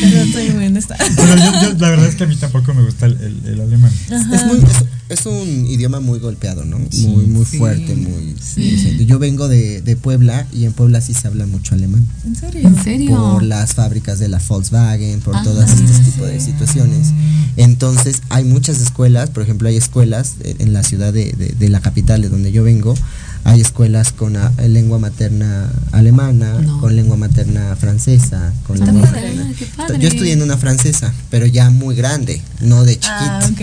pero 0.00 0.16
estoy 0.22 0.50
esta. 0.76 0.96
Pero 1.16 1.36
yo, 1.36 1.52
yo- 1.72 1.78
la 1.78 1.90
verdad 1.90 2.06
es 2.06 2.14
que 2.16 2.24
a 2.24 2.26
mí 2.26 2.36
tampoco 2.36 2.72
me 2.74 2.82
gusta 2.84 3.06
el, 3.06 3.12
el- 3.20 3.46
el 3.54 3.60
alemán. 3.60 3.92
es, 4.10 4.46
muy, 4.46 4.58
es, 4.58 5.20
es 5.20 5.26
un 5.26 5.66
idioma 5.66 6.00
muy 6.00 6.18
golpeado, 6.18 6.64
¿no? 6.64 6.78
Muy, 6.78 7.26
muy 7.26 7.44
Sí. 7.44 7.58
fuerte, 7.58 7.94
muy. 7.94 8.34
Yo 9.06 9.18
vengo 9.18 9.48
de, 9.48 9.82
de 9.82 9.96
Puebla 9.96 10.46
y 10.52 10.64
en 10.64 10.72
Puebla 10.72 11.00
sí 11.00 11.14
se 11.14 11.28
habla 11.28 11.46
mucho 11.46 11.74
alemán. 11.74 12.06
¿En 12.26 12.34
serio? 12.36 12.68
¿En 12.68 12.82
serio? 12.82 13.16
Por 13.34 13.42
las 13.42 13.74
fábricas 13.74 14.18
de 14.18 14.28
la 14.28 14.40
Volkswagen, 14.46 15.20
por 15.20 15.36
Ah, 15.36 15.42
todas 15.44 15.70
sí, 15.70 15.84
este 15.84 16.10
tipo 16.10 16.24
de 16.26 16.40
situaciones. 16.40 17.08
Entonces, 17.56 18.22
hay 18.30 18.44
muchas 18.44 18.80
escuelas, 18.80 19.30
por 19.30 19.42
ejemplo, 19.42 19.68
hay 19.68 19.76
escuelas 19.76 20.34
en 20.42 20.54
en 20.64 20.72
la 20.72 20.82
ciudad 20.82 21.12
de, 21.12 21.32
de- 21.32 21.54
de 21.58 21.68
la 21.68 21.80
capital, 21.80 22.22
de 22.22 22.28
donde 22.30 22.50
yo 22.50 22.62
vengo, 22.64 22.94
hay 23.44 23.60
escuelas 23.60 24.12
con 24.12 24.36
ah, 24.36 24.52
lengua 24.66 24.98
materna 24.98 25.70
alemana, 25.92 26.54
No. 26.60 26.80
con 26.80 26.96
lengua 26.96 27.16
materna 27.16 27.76
francesa, 27.76 28.52
con 28.66 28.76
Está 28.76 28.86
lengua 28.90 29.06
padre, 29.10 29.34
materna. 29.34 29.54
padre. 29.76 29.98
Yo 30.00 30.08
estudié 30.08 30.32
en 30.32 30.42
una 30.42 30.56
francesa, 30.56 31.12
pero 31.30 31.46
ya 31.46 31.68
muy 31.70 31.94
grande, 31.94 32.40
no 32.60 32.84
de 32.84 32.94
chiquito. 32.94 33.10
Ah, 33.12 33.48
ok. 33.52 33.60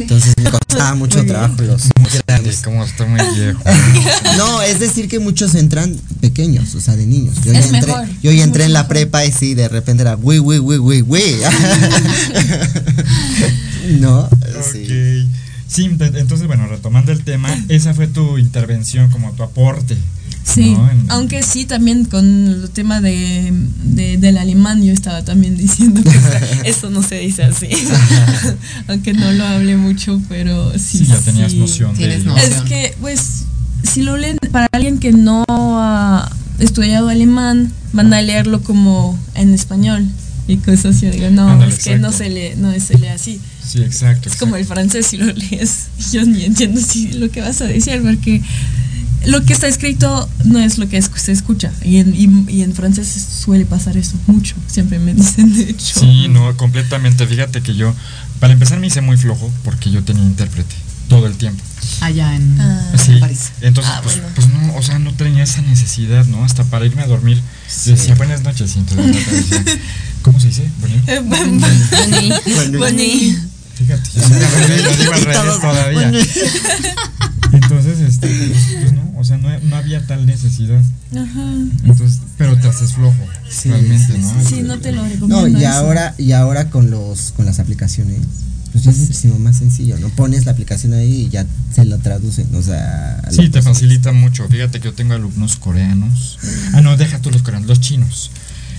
Entonces 0.00 0.34
me 0.42 0.50
costaba 0.50 0.94
mucho 0.94 1.24
trabajo 1.26 1.62
los 1.62 1.82
muy 2.00 2.10
grandes. 2.26 2.60
Como 2.62 2.84
está 2.84 3.04
muy 3.06 3.20
viejo. 3.36 3.60
No, 4.38 4.62
es 4.62 4.80
decir 4.80 5.08
que 5.08 5.18
muchos 5.18 5.54
entran 5.54 5.94
pequeños, 6.20 6.74
o 6.74 6.80
sea, 6.80 6.96
de 6.96 7.04
niños. 7.06 7.36
Yo 7.44 7.52
Es 7.52 7.70
ya 7.70 7.76
entré, 7.78 7.92
mejor, 7.92 8.08
yo 8.22 8.32
ya 8.32 8.44
entré 8.44 8.64
en 8.64 8.72
la 8.72 8.88
prepa 8.88 9.24
y 9.26 9.32
sí, 9.32 9.54
de 9.54 9.68
repente 9.68 10.02
era 10.02 10.14
güey, 10.14 10.38
güey, 10.38 10.58
güey, 10.58 10.78
güey, 10.78 11.00
güey. 11.02 11.34
no, 14.00 14.28
sí. 14.72 15.28
Sí, 15.72 15.86
ent- 15.88 16.16
entonces, 16.18 16.46
bueno, 16.46 16.66
retomando 16.66 17.12
el 17.12 17.24
tema, 17.24 17.48
esa 17.68 17.94
fue 17.94 18.06
tu 18.06 18.36
intervención, 18.38 19.10
como 19.10 19.32
tu 19.32 19.42
aporte. 19.42 19.96
Sí, 20.44 20.72
¿no? 20.72 20.90
En- 20.90 21.06
aunque 21.08 21.42
sí, 21.42 21.64
también 21.66 22.04
con 22.04 22.24
el 22.48 22.70
tema 22.70 23.00
de, 23.00 23.52
de- 23.84 24.16
del 24.18 24.38
alemán 24.38 24.82
yo 24.82 24.92
estaba 24.92 25.22
también 25.24 25.56
diciendo 25.56 26.02
que 26.02 26.10
eso 26.68 26.90
no 26.90 27.02
se 27.02 27.16
dice 27.20 27.44
así. 27.44 27.68
aunque 28.88 29.12
no 29.14 29.30
lo 29.32 29.44
hablé 29.46 29.76
mucho, 29.76 30.20
pero 30.28 30.72
sí. 30.78 30.98
Sí, 30.98 31.06
ya 31.06 31.18
tenías 31.18 31.52
sí. 31.52 31.58
noción 31.58 31.92
de 31.92 31.98
Tienes 31.98 32.22
ello. 32.22 32.36
Es 32.36 32.62
que, 32.62 32.94
pues, 33.00 33.44
si 33.82 34.02
lo 34.02 34.16
leen 34.16 34.38
para 34.50 34.66
alguien 34.72 34.98
que 34.98 35.12
no 35.12 35.44
ha 35.48 36.30
estudiado 36.58 37.08
alemán, 37.08 37.72
van 37.92 38.12
a 38.12 38.20
leerlo 38.22 38.62
como 38.62 39.18
en 39.34 39.54
español 39.54 40.06
y 40.48 40.56
cosas 40.56 40.96
así. 40.96 41.06
Yo 41.06 41.12
digo, 41.12 41.30
no, 41.30 41.62
es 41.64 41.78
que 41.84 41.98
no 41.98 42.12
se 42.12 42.28
lee, 42.30 42.50
no 42.56 42.72
se 42.78 42.98
lee 42.98 43.08
así. 43.08 43.40
Sí, 43.72 43.82
exacto. 43.82 44.28
Es 44.28 44.36
como 44.36 44.56
el 44.56 44.64
francés 44.66 45.06
si 45.06 45.16
lo 45.16 45.26
lees. 45.32 45.86
Yo 46.12 46.24
ni 46.26 46.44
entiendo 46.44 46.80
si 46.80 47.12
lo 47.12 47.30
que 47.30 47.40
vas 47.40 47.60
a 47.62 47.64
decir 47.64 48.02
porque 48.02 48.42
lo 49.24 49.42
que 49.44 49.52
está 49.52 49.68
escrito 49.68 50.28
no 50.44 50.58
es 50.58 50.78
lo 50.78 50.88
que 50.88 50.98
es- 50.98 51.10
se 51.14 51.32
escucha. 51.32 51.72
Y 51.84 51.96
en, 51.98 52.14
y, 52.14 52.52
y 52.52 52.62
en 52.62 52.74
francés 52.74 53.08
suele 53.44 53.64
pasar 53.64 53.96
eso 53.96 54.14
mucho. 54.26 54.54
Siempre 54.66 54.98
me 54.98 55.14
dicen, 55.14 55.54
de 55.56 55.70
hecho. 55.70 56.00
Sí, 56.00 56.26
no, 56.28 56.54
completamente. 56.56 57.26
Fíjate 57.26 57.62
que 57.62 57.74
yo, 57.74 57.94
para 58.40 58.52
empezar, 58.52 58.78
me 58.80 58.88
hice 58.88 59.00
muy 59.00 59.16
flojo 59.16 59.50
porque 59.64 59.90
yo 59.90 60.02
tenía 60.02 60.22
intérprete 60.24 60.74
todo 61.08 61.26
el 61.26 61.34
tiempo. 61.36 61.62
Allá 62.00 62.34
en, 62.34 62.60
Ah. 62.60 62.92
Sí. 63.02 63.12
en 63.12 63.20
París. 63.20 63.52
Entonces, 63.60 63.92
Ah, 63.94 64.00
pues, 64.02 64.16
bueno. 64.16 64.32
pues 64.34 64.48
no, 64.48 64.74
o 64.76 64.82
sea, 64.82 64.98
no 64.98 65.12
tenía 65.14 65.44
esa 65.44 65.62
necesidad, 65.62 66.26
¿no? 66.26 66.44
Hasta 66.44 66.64
para 66.64 66.84
irme 66.86 67.02
a 67.02 67.06
dormir. 67.06 67.40
Decía 67.86 68.14
buenas 68.16 68.42
noches 68.42 68.74
y 68.76 68.80
entonces 68.80 69.16
¿cómo 70.22 70.40
se 70.40 70.48
dice? 70.48 70.68
Bueno, 70.80 70.94
Eh, 71.06 71.20
Bonnie. 71.24 72.32
Bonnie. 72.46 72.78
Bonnie. 72.78 73.38
Fíjate, 73.74 74.10
yo 74.14 74.82
lo 74.84 74.96
digo 74.96 75.12
al 75.12 75.24
revés 75.24 75.60
todavía. 75.60 76.12
Entonces, 77.52 78.00
este, 78.00 78.28
pues, 78.28 78.58
pues 78.80 78.92
no, 78.94 79.12
o 79.18 79.24
sea, 79.24 79.36
no, 79.36 79.48
no 79.60 79.76
había 79.76 80.06
tal 80.06 80.24
necesidad. 80.24 80.82
Ajá. 81.14 81.52
Entonces, 81.84 82.20
pero 82.38 82.56
te 82.56 82.68
haces 82.68 82.94
flojo, 82.94 83.16
Sí, 83.48 83.68
realmente, 83.68 84.14
sí, 84.14 84.18
¿no? 84.18 84.48
Sí, 84.48 84.62
no 84.62 84.78
te 84.78 84.92
lo 84.92 85.02
recomiendo. 85.02 85.42
No, 85.42 85.48
y 85.48 85.62
eso. 85.62 85.68
ahora, 85.72 86.14
y 86.16 86.32
ahora 86.32 86.70
con 86.70 86.90
los, 86.90 87.32
con 87.32 87.44
las 87.44 87.58
aplicaciones, 87.58 88.20
pues 88.72 88.84
ya 88.84 88.90
es 88.90 88.98
muchísimo 88.98 89.38
más 89.38 89.58
sencillo, 89.58 89.98
¿no? 89.98 90.08
Pones 90.08 90.46
la 90.46 90.52
aplicación 90.52 90.94
ahí 90.94 91.26
y 91.26 91.28
ya 91.28 91.46
se 91.74 91.84
lo 91.84 91.98
traducen, 91.98 92.46
o 92.54 92.62
sea. 92.62 93.22
Sí, 93.30 93.50
te 93.50 93.60
facilita 93.60 94.12
mucho. 94.12 94.48
Fíjate 94.48 94.80
que 94.80 94.86
yo 94.86 94.94
tengo 94.94 95.12
alumnos 95.12 95.56
coreanos. 95.56 96.38
Ah, 96.72 96.80
no, 96.80 96.96
deja 96.96 97.18
tú 97.18 97.30
los 97.30 97.42
coreanos, 97.42 97.68
los 97.68 97.80
chinos. 97.80 98.30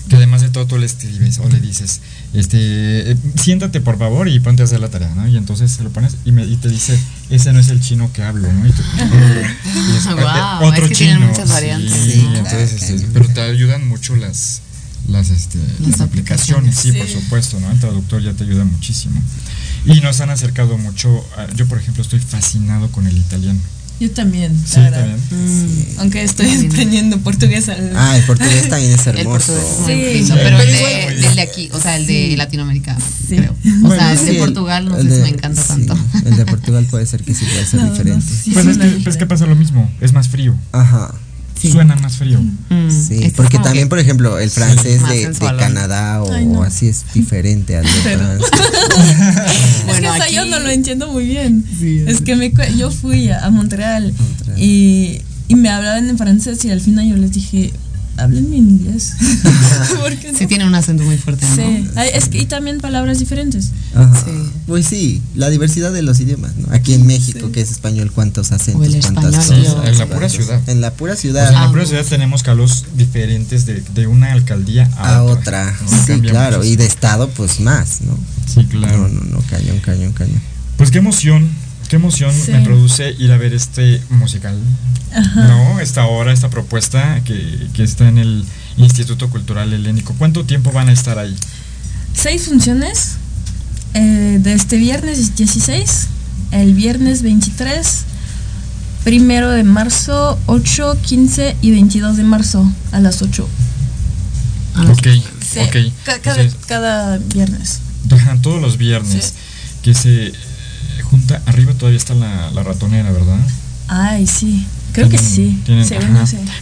Que 0.09 0.17
además 0.17 0.41
de 0.41 0.49
todo 0.49 0.65
tú 0.67 0.77
le 0.77 0.85
escribes 0.85 1.39
o 1.39 1.47
le 1.47 1.61
dices, 1.61 2.01
este, 2.33 3.11
eh, 3.11 3.17
siéntate 3.41 3.79
por 3.79 3.97
favor 3.97 4.27
y 4.27 4.37
ponte 4.41 4.61
a 4.61 4.65
hacer 4.65 4.81
la 4.81 4.89
tarea, 4.89 5.13
¿no? 5.15 5.27
Y 5.27 5.37
entonces 5.37 5.71
se 5.71 5.81
lo 5.83 5.91
pones 5.91 6.17
y, 6.25 6.31
me, 6.33 6.43
y 6.45 6.57
te 6.57 6.67
dice, 6.67 6.99
ese 7.29 7.53
no 7.53 7.59
es 7.59 7.69
el 7.69 7.79
chino 7.79 8.11
que 8.11 8.21
hablo, 8.21 8.51
¿no? 8.51 8.67
Y 8.67 8.71
tú, 8.71 8.81
y 8.97 9.95
es- 9.97 10.05
Guau. 10.13 10.65
otro 10.65 10.83
es 10.83 10.89
que 10.89 10.95
chino. 10.95 11.09
tienen 11.11 11.29
muchas 11.29 11.49
variantes. 11.49 11.91
Sí, 11.93 12.11
Sí, 12.11 12.19
entonces, 12.27 12.71
claro, 12.79 12.95
este, 12.95 13.07
pero 13.13 13.27
te 13.29 13.41
ayudan 13.41 13.87
mucho 13.87 14.15
las 14.15 14.61
las, 15.07 15.29
este, 15.31 15.59
las 15.87 15.99
aplicaciones, 15.99 16.75
sí, 16.77 16.93
por 16.93 17.07
Sí. 17.07 17.13
supuesto, 17.15 17.59
¿no? 17.59 17.69
El 17.71 17.79
traductor 17.79 18.21
ya 18.21 18.31
te 18.33 18.43
ayuda 18.45 18.63
muchísimo. 18.63 19.21
Y 19.85 19.99
nos 19.99 20.21
han 20.21 20.29
acercado 20.29 20.77
mucho, 20.77 21.25
a- 21.37 21.53
yo 21.55 21.65
por 21.67 21.77
ejemplo 21.77 22.01
estoy 22.03 22.19
fascinado 22.19 22.89
con 22.89 23.05
el 23.07 23.17
italiano. 23.17 23.59
Yo 23.99 24.11
también, 24.11 24.51
Sí, 24.65 24.75
la 24.77 24.89
verdad. 24.89 25.17
también. 25.29 25.85
Aunque 25.99 26.23
estoy 26.23 26.65
aprendiendo 26.67 27.19
portugués. 27.19 27.69
al- 27.69 27.93
Ah, 27.95 28.17
el 28.17 28.23
portugués 28.23 28.67
también 28.69 28.91
es 28.91 29.07
El 29.07 29.17
hermoso. 29.19 29.53
portugués 29.53 29.71
es 29.71 29.79
muy 29.79 29.93
Sí. 29.93 30.13
lindo, 30.19 30.33
Sí. 30.35 30.39
pero 30.43 30.59
el 30.61 30.67
de, 30.67 31.05
el 31.29 31.35
de 31.35 31.41
aquí, 31.41 31.69
o 31.71 31.79
sea, 31.79 31.95
el 31.97 32.07
de 32.07 32.35
Latinoamérica, 32.35 32.97
Sí. 33.29 33.35
creo. 33.37 33.51
O 33.53 33.55
Bueno, 33.87 33.95
sea, 33.95 34.11
el 34.13 34.17
sí, 34.19 34.25
de 34.25 34.33
Portugal 34.39 34.85
no 34.89 34.97
el 34.97 35.07
sé 35.09 35.15
si 35.17 35.21
me 35.21 35.29
encanta 35.29 35.61
sí, 35.61 35.67
tanto. 35.67 35.97
El 36.25 36.35
de 36.37 36.45
Portugal 36.45 36.85
puede 36.89 37.05
ser 37.05 37.23
que 37.23 37.33
sí 37.33 37.45
puede 37.45 37.65
ser 37.65 37.79
No, 37.79 37.85
no, 37.85 37.91
diferente. 37.91 38.25
sí, 38.27 38.51
Pues 38.51 38.65
sí, 38.65 38.71
es 38.71 38.77
que, 39.03 39.09
es 39.09 39.17
que 39.17 39.25
pasa 39.25 39.45
lo 39.45 39.55
mismo, 39.55 39.89
es 40.01 40.11
más 40.11 40.27
frío, 40.27 40.55
Ajá. 40.71 41.13
Sí. 41.67 41.71
suena 41.73 41.95
más 41.95 42.17
frío. 42.17 42.39
Mm, 42.39 42.89
Sí, 42.89 43.13
este 43.15 43.25
es 43.27 43.33
porque 43.33 43.57
también, 43.59 43.85
que- 43.85 43.89
por 43.89 43.99
ejemplo, 43.99 44.37
el 44.39 44.49
francés 44.49 45.01
de. 45.07 45.31
Canadá 45.57 46.21
o 46.23 46.31
Ay, 46.31 46.45
no. 46.45 46.63
así 46.63 46.87
es 46.87 47.03
diferente 47.13 47.75
al 47.77 47.83
de 47.85 47.89
Francia. 47.91 48.47
es 49.79 49.85
Bueno, 49.85 50.01
que 50.01 50.07
hasta 50.07 50.29
yo 50.29 50.45
no 50.45 50.59
lo 50.59 50.69
entiendo 50.69 51.07
muy 51.11 51.25
bien. 51.25 51.63
Sí, 51.79 52.03
es 52.07 52.21
que 52.21 52.35
me, 52.35 52.51
cu- 52.51 52.61
yo 52.77 52.91
fui 52.91 53.29
a, 53.29 53.45
a 53.45 53.49
Montreal, 53.49 54.13
Montreal. 54.17 54.61
Y, 54.61 55.21
y 55.47 55.55
me 55.55 55.69
hablaban 55.69 56.09
en 56.09 56.17
francés 56.17 56.63
y 56.65 56.71
al 56.71 56.81
final 56.81 57.07
yo 57.07 57.15
les 57.17 57.31
dije, 57.31 57.73
háblenme 58.17 58.57
en 58.57 58.69
inglés. 58.69 59.13
Porque 60.01 60.31
no- 60.31 60.37
Sí 60.37 60.47
tiene 60.47 60.65
un 60.67 60.75
acento 60.75 61.03
muy 61.03 61.17
fuerte, 61.17 61.45
¿no? 61.47 61.55
Sí, 61.55 61.87
Ay, 61.95 62.09
es 62.13 62.29
que, 62.29 62.39
y 62.39 62.45
también 62.45 62.79
palabras 62.79 63.19
diferentes. 63.19 63.71
Ajá. 63.95 64.23
Sí. 64.25 64.31
Pues 64.67 64.85
sí, 64.87 65.21
la 65.35 65.49
diversidad 65.49 65.91
de 65.91 66.01
los 66.01 66.19
idiomas, 66.19 66.55
¿no? 66.57 66.73
Aquí 66.73 66.93
en 66.93 67.05
México, 67.05 67.51
que 67.51 67.61
es 67.61 67.71
español, 67.71 68.11
cuántos 68.11 68.51
acentos, 68.51 68.81
O 68.81 68.85
el 68.85 68.99
cuántas 69.01 69.35
español, 69.35 69.65
cosas. 69.65 69.87
en 69.89 69.97
la 69.99 70.05
pura 70.07 70.29
ciudad. 70.29 70.69
En 70.69 70.81
la 70.81 70.91
pura 70.93 71.15
ciudad. 71.15 71.47
en 71.49 71.53
la 71.53 71.63
Ah, 71.65 71.71
pura 71.71 71.85
ciudad 71.85 72.05
tenemos 72.05 72.43
calos 72.43 72.85
diferentes 72.95 73.65
de, 73.65 73.81
de 73.93 74.07
una 74.07 74.31
alcaldía 74.33 74.89
a, 74.97 75.17
a 75.17 75.23
otra. 75.23 75.73
¿no? 75.89 76.05
Sí, 76.05 76.21
claro. 76.21 76.63
Y 76.63 76.75
de 76.75 76.85
estado, 76.85 77.29
pues 77.29 77.59
más, 77.59 78.01
¿no? 78.01 78.17
Sí, 78.51 78.65
claro. 78.65 79.07
No, 79.07 79.07
no, 79.09 79.21
no, 79.25 79.39
cañón, 79.49 79.79
cañón, 79.79 80.13
cañón. 80.13 80.41
Pues 80.77 80.89
qué 80.91 80.97
emoción, 80.97 81.47
qué 81.93 81.97
emoción 81.97 82.31
Sí. 82.33 82.51
me 82.51 82.61
produce 82.61 83.15
ir 83.19 83.31
a 83.31 83.37
ver 83.37 83.53
este 83.53 84.01
musical. 84.09 84.57
¿No? 85.35 85.79
Esta 85.79 86.07
obra, 86.07 86.33
esta 86.33 86.49
propuesta 86.49 87.21
que, 87.23 87.67
que 87.75 87.83
está 87.83 88.07
en 88.07 88.17
el 88.17 88.43
Instituto 88.77 89.29
Cultural 89.29 89.71
Helénico. 89.71 90.15
¿Cuánto 90.17 90.43
tiempo 90.43 90.71
van 90.71 90.89
a 90.89 90.91
estar 90.91 91.19
ahí? 91.19 91.35
Seis 92.15 92.45
funciones. 92.49 93.17
eh, 93.93 94.39
de 94.41 94.53
este 94.53 94.77
viernes 94.77 95.35
16, 95.35 96.07
el 96.49 96.73
viernes 96.73 97.21
23, 97.21 98.05
primero 99.03 99.51
de 99.51 99.63
marzo, 99.63 100.39
8, 100.47 100.97
15 100.99 101.55
y 101.61 101.69
22 101.69 102.17
de 102.17 102.23
marzo 102.23 102.67
a 102.91 102.99
las 102.99 103.21
8. 103.21 103.47
A 104.73 104.83
las- 104.85 104.97
Ok, 104.97 105.07
Sí, 105.47 105.59
ok. 105.59 105.93
ca- 106.05 106.19
cada, 106.21 106.41
Entonces, 106.41 106.55
cada 106.67 107.17
viernes. 107.19 107.81
ajá, 108.09 108.35
todos 108.41 108.59
los 108.59 108.77
viernes 108.79 109.25
Sí. 109.25 109.31
que 109.83 109.93
se 109.93 110.33
junta, 111.13 111.41
arriba 111.45 111.73
todavía 111.73 111.97
está 111.97 112.13
la, 112.15 112.49
la 112.51 112.63
ratonera, 112.63 113.11
¿verdad? 113.11 113.37
Ay, 113.87 114.25
sí. 114.25 114.65
Creo 114.93 115.09
que 115.09 115.17
sí. 115.17 115.59
tienen-. 115.65 115.87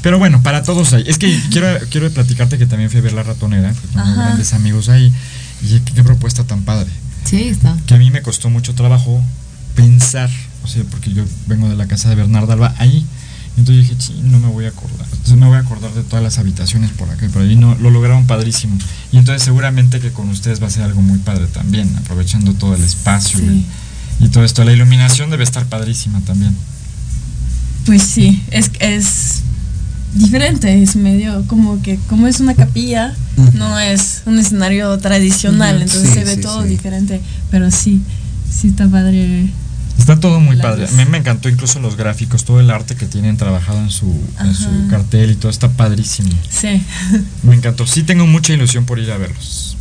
Pero 0.01 0.19
bueno, 0.19 0.41
para 0.41 0.63
todos 0.63 0.93
hay. 0.93 1.03
Es 1.07 1.17
que 1.17 1.39
quiero, 1.51 1.67
quiero 1.89 2.09
platicarte 2.11 2.57
que 2.57 2.65
también 2.65 2.89
fui 2.89 2.99
a 2.99 3.03
ver 3.03 3.13
la 3.13 3.23
ratonera, 3.23 3.71
que 3.73 3.87
tengo 3.87 4.01
Ajá. 4.01 4.13
grandes 4.25 4.53
amigos 4.53 4.89
ahí. 4.89 5.11
Y 5.63 5.79
qué, 5.79 5.93
qué 5.93 6.03
propuesta 6.03 6.43
tan 6.43 6.63
padre. 6.63 6.89
Sí, 7.23 7.49
está. 7.49 7.77
que 7.85 7.93
a 7.93 7.97
mí 7.97 8.09
me 8.11 8.21
costó 8.21 8.49
mucho 8.49 8.73
trabajo 8.73 9.21
pensar, 9.75 10.29
o 10.63 10.67
sea, 10.67 10.83
porque 10.89 11.13
yo 11.13 11.23
vengo 11.47 11.69
de 11.69 11.75
la 11.75 11.87
casa 11.87 12.09
de 12.09 12.15
Bernardo 12.15 12.51
Alba 12.51 12.73
ahí, 12.77 13.05
entonces 13.57 13.87
dije, 13.87 13.95
sí, 13.99 14.19
no 14.23 14.39
me 14.39 14.47
voy 14.47 14.65
a 14.65 14.69
acordar, 14.69 15.05
entonces 15.11 15.37
me 15.37 15.45
voy 15.45 15.55
a 15.57 15.59
acordar 15.59 15.93
de 15.93 16.03
todas 16.03 16.23
las 16.23 16.39
habitaciones 16.39 16.89
por 16.91 17.09
acá 17.09 17.25
y 17.25 17.29
por 17.29 17.43
ahí, 17.43 17.55
no, 17.55 17.75
lo 17.75 17.89
lograron 17.91 18.25
padrísimo, 18.25 18.77
y 19.11 19.17
entonces 19.17 19.43
seguramente 19.43 19.99
que 19.99 20.11
con 20.11 20.29
ustedes 20.29 20.61
va 20.61 20.67
a 20.67 20.71
ser 20.71 20.83
algo 20.83 21.01
muy 21.01 21.19
padre 21.19 21.45
también, 21.47 21.95
aprovechando 21.97 22.53
todo 22.53 22.75
el 22.75 22.83
espacio 22.83 23.39
Sí. 23.39 23.45
y, 23.45 23.65
y 24.21 24.27
todo 24.29 24.43
esto, 24.43 24.63
la 24.63 24.71
iluminación 24.73 25.29
debe 25.29 25.43
estar 25.43 25.65
padrísima 25.65 26.19
también. 26.21 26.55
Pues 27.85 28.03
sí, 28.03 28.41
es, 28.51 28.71
es 28.79 29.41
diferente, 30.13 30.81
es 30.83 30.95
medio 30.95 31.43
como 31.47 31.81
que, 31.81 31.97
como 32.09 32.27
es 32.27 32.39
una 32.39 32.53
capilla, 32.53 33.15
no 33.53 33.79
es 33.79 34.21
un 34.25 34.37
escenario 34.39 34.97
tradicional, 34.99 35.81
entonces 35.81 36.09
Sí, 36.09 36.13
se 36.15 36.23
ve 36.23 36.35
sí, 36.35 36.41
todo 36.41 36.63
sí. 36.63 36.69
diferente, 36.69 37.21
pero 37.49 37.71
sí, 37.71 38.01
sí 38.53 38.67
está 38.67 38.87
padre. 38.87 39.49
Está 39.97 40.19
todo 40.19 40.39
muy 40.39 40.57
padre. 40.57 40.87
A 40.87 40.91
mí 40.91 41.05
me 41.05 41.17
encantó 41.17 41.47
incluso 41.49 41.79
los 41.79 41.95
gráficos, 41.95 42.43
todo 42.45 42.59
el 42.59 42.71
arte 42.71 42.95
que 42.95 43.05
tienen 43.05 43.37
trabajado 43.37 43.79
en 43.79 43.89
su, 43.89 44.11
en 44.39 44.53
su 44.55 44.69
cartel 44.89 45.31
y 45.31 45.35
todo 45.35 45.51
está 45.51 45.69
padrísimo. 45.69 46.29
Sí. 46.49 46.81
Me 47.43 47.55
encantó. 47.55 47.85
Sí 47.85 48.03
tengo 48.03 48.25
mucha 48.25 48.53
ilusión 48.53 48.85
por 48.85 48.99
ir 48.99 49.11
a 49.11 49.17
verlos. 49.17 49.77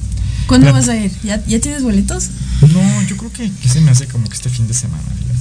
¿Cuándo 0.51 0.73
vas 0.73 0.89
a 0.89 0.97
ir? 0.97 1.13
¿Ya, 1.23 1.41
¿Ya 1.47 1.61
tienes 1.61 1.83
boletos? 1.85 2.29
No, 2.61 3.03
yo 3.09 3.17
creo 3.17 3.33
que, 3.33 3.51
que 3.53 3.69
se 3.69 3.81
me 3.81 3.93
hace 3.93 4.07
como 4.09 4.29
que 4.29 4.35
este 4.35 4.51
fin 4.51 4.67
de 4.67 4.75
semana, 4.75 5.03
fíjate. 5.17 5.41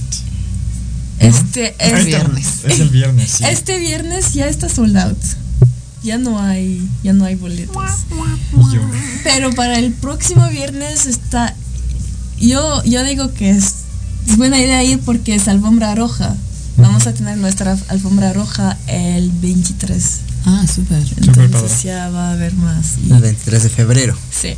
Este, 1.19 1.75
es, 1.79 2.05
viernes. 2.05 2.45
Es 2.63 2.79
el 2.79 2.89
viernes, 2.89 3.31
sí. 3.31 3.43
este 3.43 3.79
viernes 3.79 4.33
ya 4.35 4.45
está 4.47 4.69
sold 4.69 4.95
out. 4.97 5.17
Ya 6.03 6.17
no 6.19 6.39
hay, 6.39 6.87
ya 7.03 7.11
no 7.13 7.25
hay 7.25 7.33
boletos. 7.35 7.75
Pero 9.23 9.51
para 9.53 9.79
el 9.79 9.91
próximo 9.93 10.47
viernes 10.49 11.07
está. 11.07 11.55
Yo, 12.39 12.83
yo 12.83 13.03
digo 13.03 13.33
que 13.33 13.49
es, 13.49 13.73
es 14.27 14.37
buena 14.37 14.59
idea 14.59 14.83
ir 14.83 14.99
porque 14.99 15.33
es 15.35 15.47
alfombra 15.47 15.95
roja. 15.95 16.35
Vamos 16.77 17.07
a 17.07 17.13
tener 17.13 17.37
nuestra 17.37 17.77
alfombra 17.89 18.31
roja 18.31 18.77
el 18.87 19.31
23. 19.31 20.03
Ah, 20.45 20.65
súper. 20.73 21.03
Entonces 21.17 21.83
ya 21.83 22.09
va 22.09 22.29
a 22.29 22.33
haber 22.33 22.53
más. 22.53 22.97
y- 23.05 23.11
El 23.11 23.21
23 23.21 23.63
de 23.63 23.69
febrero. 23.69 24.15
sí. 24.31 24.55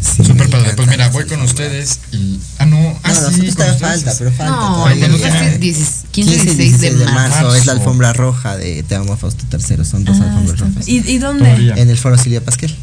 Sí, 0.00 0.24
Súper 0.24 0.48
padre. 0.48 0.74
Pues 0.76 0.88
mira, 0.88 1.08
voy 1.10 1.24
con 1.24 1.40
ustedes 1.42 1.98
y. 2.12 2.38
Ah, 2.58 2.66
no. 2.66 2.76
Ah, 3.02 3.08
No, 3.12 3.30
sí, 3.30 3.42
nosotros 3.42 3.54
con 3.56 3.78
falta, 3.78 4.14
pero 4.18 4.32
falta. 4.32 4.52
No, 4.52 4.86
10 4.88 5.58
15 5.58 6.06
15 6.12 6.34
y 6.34 6.54
16 6.54 6.98
de 6.98 7.04
marzo. 7.06 7.14
marzo. 7.42 7.54
Es 7.56 7.66
la 7.66 7.72
alfombra 7.72 8.12
roja 8.12 8.56
de 8.56 8.82
Te 8.84 8.94
amo 8.94 9.16
Fausto 9.16 9.44
III. 9.50 9.84
Son 9.84 10.04
dos 10.04 10.16
Ah, 10.20 10.24
alfombras 10.24 10.54
está- 10.54 10.66
rojas. 10.68 10.88
¿Y, 10.88 10.98
y 11.10 11.18
dónde? 11.18 11.72
En 11.76 11.90
el 11.90 11.96
foro 11.98 12.16
Silvia 12.16 12.44
Pasquel. 12.44 12.74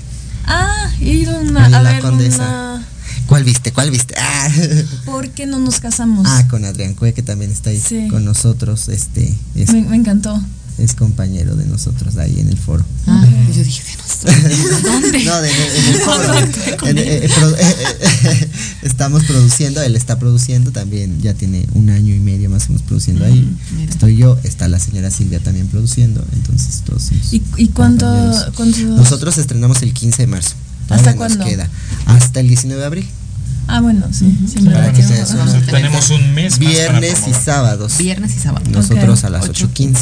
Ah, 0.45 0.89
ido 0.99 1.39
una, 1.39 1.65
a 1.65 1.69
la 1.69 1.81
ver 1.83 2.01
Condesa. 2.01 2.43
una. 2.43 2.87
¿Cuál 3.27 3.43
viste? 3.43 3.71
¿Cuál 3.71 3.91
viste? 3.91 4.13
Ah, 4.19 4.49
¿Por 5.05 5.29
qué 5.29 5.45
no 5.47 5.57
nos 5.59 5.79
casamos? 5.79 6.27
Ah, 6.29 6.45
con 6.49 6.65
Adrián 6.65 6.93
Cue, 6.93 7.13
que 7.13 7.23
también 7.23 7.49
está 7.51 7.71
ahí 7.71 7.79
Sí. 7.81 8.07
con 8.09 8.23
nosotros. 8.25 8.89
Este 8.89 9.33
es, 9.55 9.71
me, 9.73 9.81
me 9.81 9.95
encantó. 9.95 10.39
Es 10.77 10.93
compañero 10.93 11.55
de 11.55 11.65
nosotros 11.65 12.17
ahí 12.17 12.39
en 12.39 12.49
el 12.49 12.57
foro. 12.57 12.83
Ah, 13.07 13.25
yo 13.55 13.63
dije, 13.63 13.81
de 13.83 13.97
nosotros. 13.97 14.83
¿Dónde? 14.83 15.23
No, 15.23 15.41
de- 15.41 15.47
de- 15.47 15.77
en 15.79 15.85
el 15.87 16.01
foro. 16.01 16.33
En- 16.87 16.97
eh, 16.97 17.25
eh, 17.25 17.29
eh, 17.59 17.75
eh, 18.25 18.49
estamos 18.81 19.23
produciendo, 19.23 19.81
él 19.81 19.95
está 19.95 20.19
produciendo 20.19 20.71
también, 20.71 21.21
ya 21.21 21.33
tiene 21.33 21.65
un 21.73 21.89
año 21.89 22.13
y 22.13 22.19
medio 22.19 22.49
más 22.49 22.65
o 22.65 22.69
menos 22.69 22.81
produciendo 22.83 23.23
ahí. 23.25 23.41
Mm, 23.41 23.77
mira. 23.79 23.91
Estoy 23.91 24.17
yo, 24.17 24.37
está 24.43 24.67
la 24.67 24.79
señora 24.79 25.09
Silvia 25.11 25.39
también 25.39 25.67
produciendo, 25.67 26.25
entonces 26.33 26.81
todos 26.85 27.03
somos 27.03 27.33
¿Y, 27.33 27.41
y 27.57 27.67
cuánto- 27.69 28.05
Nosotros 28.97 29.37
estrenamos 29.37 29.81
el 29.81 29.93
15 29.93 30.23
de 30.23 30.27
marzo. 30.27 30.55
¿Hasta 30.89 31.15
cuándo? 31.15 31.37
Nos 31.39 31.47
queda 31.47 31.69
hasta 32.05 32.39
el 32.41 32.47
19 32.47 32.79
de 32.81 32.85
abril. 32.85 33.07
Ah, 33.67 33.81
bueno, 33.81 34.05
sí. 34.11 34.37
eso 34.45 35.25
sea, 35.25 35.65
tenemos 35.71 36.09
un 36.11 36.33
mes 36.35 36.59
más 36.59 36.69
para 36.75 36.99
Viernes 36.99 37.19
y 37.27 37.33
sábados. 37.33 37.97
Viernes 37.97 38.35
y 38.35 38.39
sábado. 38.39 38.65
Nosotros 38.69 39.23
a 39.23 39.29
las 39.31 39.45
8:15. 39.49 39.95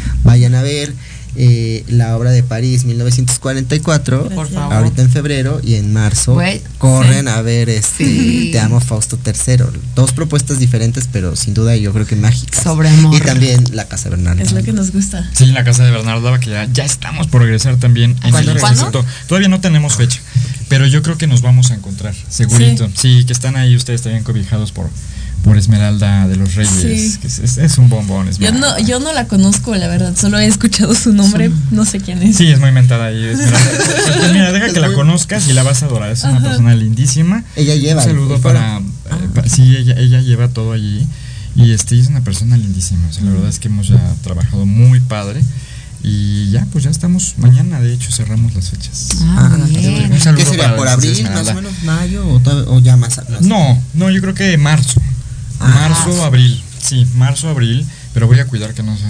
8.15. 0.00 0.20
Vayan 0.24 0.54
a 0.54 0.62
ver 0.62 0.92
eh, 1.36 1.84
la 1.88 2.16
obra 2.16 2.30
de 2.30 2.42
París 2.42 2.84
1944. 2.84 4.30
Por 4.30 4.48
favor. 4.48 4.72
Ahorita 4.74 5.02
en 5.02 5.10
febrero 5.10 5.60
y 5.62 5.74
en 5.74 5.92
marzo 5.92 6.38
corren 6.78 7.28
a 7.28 7.40
ver 7.42 7.68
este 7.68 8.04
Sí. 8.04 8.48
Te 8.52 8.60
amo 8.60 8.80
Fausto 8.80 9.18
III. 9.24 9.64
Dos 9.94 10.12
propuestas 10.12 10.58
diferentes, 10.58 11.08
pero 11.12 11.36
sin 11.36 11.54
duda 11.54 11.76
yo 11.76 11.92
creo 11.92 12.06
que 12.06 12.16
mágicas. 12.16 12.62
Sobre 12.62 12.88
amor. 12.88 13.14
Y 13.14 13.20
también 13.20 13.62
La 13.72 13.86
Casa 13.86 14.08
Bernardo. 14.08 14.42
Es 14.42 14.52
lo 14.52 14.62
que 14.62 14.72
nos 14.72 14.90
gusta. 14.90 15.28
Sí, 15.32 15.46
la 15.46 15.64
casa 15.64 15.84
de 15.84 15.90
Bernardo 15.90 16.30
que 16.40 16.50
ya, 16.50 16.66
ya 16.72 16.84
estamos 16.84 17.26
por 17.26 17.42
regresar 17.42 17.76
también 17.76 18.16
en 18.22 18.30
¿Cuándo? 18.30 18.52
el 18.52 18.58
¿Cuándo? 18.58 18.80
instituto. 18.82 19.06
Todavía 19.26 19.48
no 19.48 19.60
tenemos 19.60 19.96
fecha, 19.96 20.20
pero 20.68 20.86
yo 20.86 21.02
creo 21.02 21.18
que 21.18 21.26
nos 21.26 21.42
vamos 21.42 21.70
a 21.70 21.74
encontrar, 21.74 22.14
segurito. 22.28 22.88
Sí, 22.94 23.24
que 23.24 23.32
están 23.32 23.56
ahí 23.56 23.76
ustedes 23.76 24.02
también 24.02 24.24
cobijados 24.24 24.72
por, 24.72 24.88
por 25.44 25.56
Esmeralda 25.56 26.28
de 26.28 26.36
los 26.36 26.54
Reyes, 26.54 27.12
Sí. 27.14 27.18
que 27.18 27.26
es, 27.26 27.38
es- 27.38 27.58
es 27.58 27.78
un 27.78 27.88
bombón. 27.88 28.26
Yo 28.26 28.30
Esmeralda. 28.30 28.78
no, 28.78 28.86
yo 28.86 29.00
no 29.00 29.12
la 29.12 29.26
conozco, 29.26 29.74
la 29.74 29.88
verdad. 29.88 30.14
Solo 30.16 30.38
he 30.38 30.46
escuchado 30.46 30.94
su 30.94 31.12
nombre. 31.12 31.50
No 31.70 31.84
sé 31.84 32.00
quién 32.00 32.22
es. 32.22 32.36
Sí, 32.36 32.48
es 32.48 32.60
muy 32.60 32.72
mentada 32.72 33.06
ahí. 33.06 33.24
Esmeralda. 33.24 33.70
Pues 34.18 34.32
mira, 34.32 34.52
deja 34.52 34.66
Es 34.66 34.72
que 34.74 34.80
la 34.80 34.92
conozcas 34.92 35.48
y 35.48 35.52
la 35.54 35.62
vas 35.62 35.82
a 35.82 35.86
adorar. 35.86 36.10
Es 36.10 36.24
una 36.24 36.40
persona 36.42 36.74
lindísima. 36.74 37.42
Ella 37.56 37.74
lleva. 37.74 38.02
Un 38.02 38.08
saludo 38.08 38.34
el 38.36 38.40
para, 38.42 38.78
eh, 38.78 39.48
sí, 39.48 39.76
ella, 39.76 39.94
ella 39.98 40.20
lleva 40.20 40.48
todo 40.48 40.72
allí 40.72 41.06
y 41.56 41.72
este 41.72 41.98
es 41.98 42.06
una 42.08 42.20
persona 42.22 42.56
lindísima. 42.56 43.08
O 43.08 43.12
sea, 43.12 43.24
la 43.24 43.30
verdad 43.32 43.48
es 43.48 43.58
que 43.58 43.68
hemos 43.68 43.88
ya 43.88 43.98
trabajado 44.22 44.66
muy 44.66 45.00
padre 45.00 45.42
y 46.02 46.50
ya, 46.50 46.66
pues 46.72 46.84
ya 46.84 46.90
estamos 46.90 47.34
mañana. 47.38 47.80
De 47.80 47.92
hecho, 47.92 48.10
cerramos 48.12 48.54
las 48.54 48.70
fechas. 48.70 49.08
Ah, 49.22 49.50
Ah, 49.52 49.66
bien. 49.68 50.12
Un 50.12 50.20
saludo 50.20 50.42
¿Qué 50.44 50.50
sería? 50.50 50.64
para 50.64 50.76
¿Por 50.76 50.88
abril, 50.88 51.22
más 51.24 51.48
o 51.48 51.54
menos? 51.54 51.72
¿Mayo 51.84 52.24
o 52.68 52.78
ya 52.80 52.96
más? 52.96 53.18
más? 53.28 53.42
No, 53.42 53.82
no, 53.94 54.10
yo 54.10 54.20
creo 54.20 54.34
que 54.34 54.56
marzo. 54.58 55.00
Marzo, 55.60 56.24
abril. 56.24 56.62
Sí, 56.80 57.06
marzo, 57.16 57.48
abril. 57.48 57.86
Pero 58.14 58.26
voy 58.26 58.40
a 58.40 58.46
cuidar 58.46 58.74
que 58.74 58.82
no 58.82 58.96
se 58.96 59.04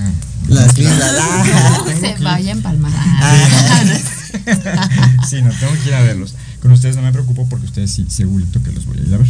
Las 0.48 0.76
lindas. 0.76 1.14
ah. 1.20 1.82
No 1.86 2.00
se 2.00 2.16
vaya 2.22 2.50
a 2.50 2.52
empalmar. 2.52 2.92
sí, 5.28 5.42
no, 5.42 5.50
tengo 5.50 5.72
que 5.82 5.88
ir 5.88 5.94
a 5.94 6.02
verlos. 6.02 6.34
Con 6.60 6.72
ustedes 6.72 6.96
no 6.96 7.02
me 7.02 7.12
preocupo 7.12 7.48
porque 7.48 7.66
ustedes 7.66 7.90
sí, 7.90 8.06
segurito 8.08 8.62
que 8.62 8.72
los 8.72 8.84
voy 8.84 8.98
a 8.98 9.02
ir 9.02 9.14
a 9.14 9.18
ver. 9.18 9.26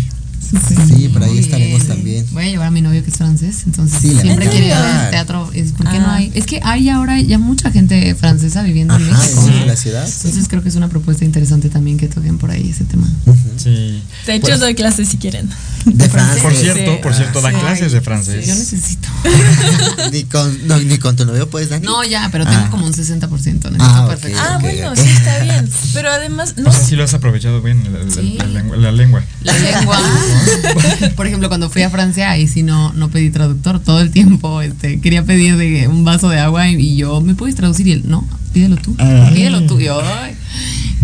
Sí, 0.88 1.08
por 1.08 1.22
ahí 1.22 1.38
estaremos 1.38 1.86
también. 1.86 2.26
Voy 2.32 2.44
a 2.44 2.48
llevar 2.48 2.66
a 2.68 2.70
mi 2.70 2.80
novio 2.82 3.02
que 3.04 3.10
es 3.10 3.16
francés, 3.16 3.62
entonces 3.66 4.00
Sí, 4.00 4.16
siempre 4.20 4.48
quiere 4.48 4.66
ir 4.68 4.72
al 4.72 5.10
teatro. 5.10 5.48
Es, 5.54 5.72
¿Por 5.72 5.88
qué 5.90 5.98
no 5.98 6.06
Ah. 6.08 6.16
hay? 6.16 6.32
Es 6.34 6.46
que 6.46 6.60
hay 6.64 6.88
ahora 6.88 7.20
ya 7.20 7.38
mucha 7.38 7.70
gente 7.70 8.14
francesa 8.14 8.62
viviendo 8.62 8.96
en 8.96 9.02
Ajá, 9.02 9.18
México. 9.22 9.46
en 9.48 9.60
¿no? 9.60 9.66
la 9.66 9.76
ciudad. 9.76 10.06
sí. 10.06 10.12
Entonces 10.24 10.48
creo 10.48 10.62
que 10.62 10.68
es 10.68 10.74
una 10.76 10.88
propuesta 10.88 11.24
interesante 11.24 11.68
también 11.68 11.98
que 11.98 12.08
toquen 12.08 12.38
por 12.38 12.50
ahí 12.50 12.70
ese 12.70 12.84
tema. 12.84 13.08
Sí. 13.56 14.02
De 14.26 14.34
hecho, 14.34 14.46
Pues, 14.48 14.60
doy 14.60 14.74
clases 14.74 15.08
si 15.08 15.16
quieren. 15.18 15.48
De 15.84 16.08
francés. 16.08 16.42
por 16.42 16.54
cierto, 16.54 17.00
por 17.00 17.14
cierto, 17.14 17.40
da 17.40 17.50
Sí. 17.50 17.56
clases 17.56 17.92
de 17.92 18.00
francés. 18.00 18.46
Yo 18.46 18.54
necesito. 18.54 19.08
Ni 20.12 20.24
con, 20.24 20.66
no, 20.66 20.78
ni 20.78 20.98
con 20.98 21.16
tu 21.16 21.24
novio 21.24 21.48
puedes, 21.48 21.70
Dani. 21.70 21.86
No, 21.86 22.02
ya, 22.04 22.28
pero 22.32 22.44
tengo 22.44 22.64
Ah. 22.66 22.70
como 22.70 22.86
un 22.86 22.92
60%. 22.92 23.70
Necesito 23.70 23.84
Ah, 23.96 24.02
ok. 24.04 24.10
perfecto. 24.10 24.38
Ah, 24.42 24.56
ok, 24.56 24.60
bueno, 24.62 24.90
ok. 24.90 24.96
sí 24.98 25.08
está 25.08 25.38
bien. 25.42 25.68
Pero 25.94 26.10
además, 26.10 26.54
no 26.56 26.68
o 26.68 26.72
sea, 26.72 26.80
sé. 26.82 26.88
sí 26.90 26.96
lo 26.96 27.04
has 27.04 27.14
aprovechado 27.14 27.62
bien 27.62 27.82
la, 27.92 27.98
la- 28.04 28.10
Sí. 28.10 28.34
la 28.38 28.46
lengua, 28.46 28.76
la 28.76 28.92
lengua. 28.92 29.24
La 29.42 29.52
lengua. 29.58 29.98
Por 31.16 31.26
ejemplo, 31.26 31.48
cuando 31.48 31.70
fui 31.70 31.82
a 31.82 31.90
Francia, 31.90 32.30
ahí 32.30 32.46
sí 32.46 32.62
no, 32.62 32.92
no 32.94 33.08
pedí 33.10 33.30
traductor. 33.30 33.80
Todo 33.80 34.00
el 34.00 34.10
tiempo 34.10 34.62
este, 34.62 35.00
quería 35.00 35.24
pedir 35.24 35.56
de 35.56 35.88
un 35.88 36.04
vaso 36.04 36.28
de 36.28 36.38
agua 36.38 36.68
y, 36.68 36.76
y 36.76 36.96
yo, 36.96 37.20
¿me 37.20 37.34
puedes 37.34 37.54
traducir? 37.54 37.86
Y 37.86 37.92
él, 37.92 38.02
no, 38.06 38.26
pídelo 38.52 38.76
tú. 38.76 38.94
Ah. 38.98 39.30
Pídelo 39.32 39.62
tú. 39.66 39.80
Y 39.80 39.84
yo, 39.84 40.00
"Ay". 40.02 40.34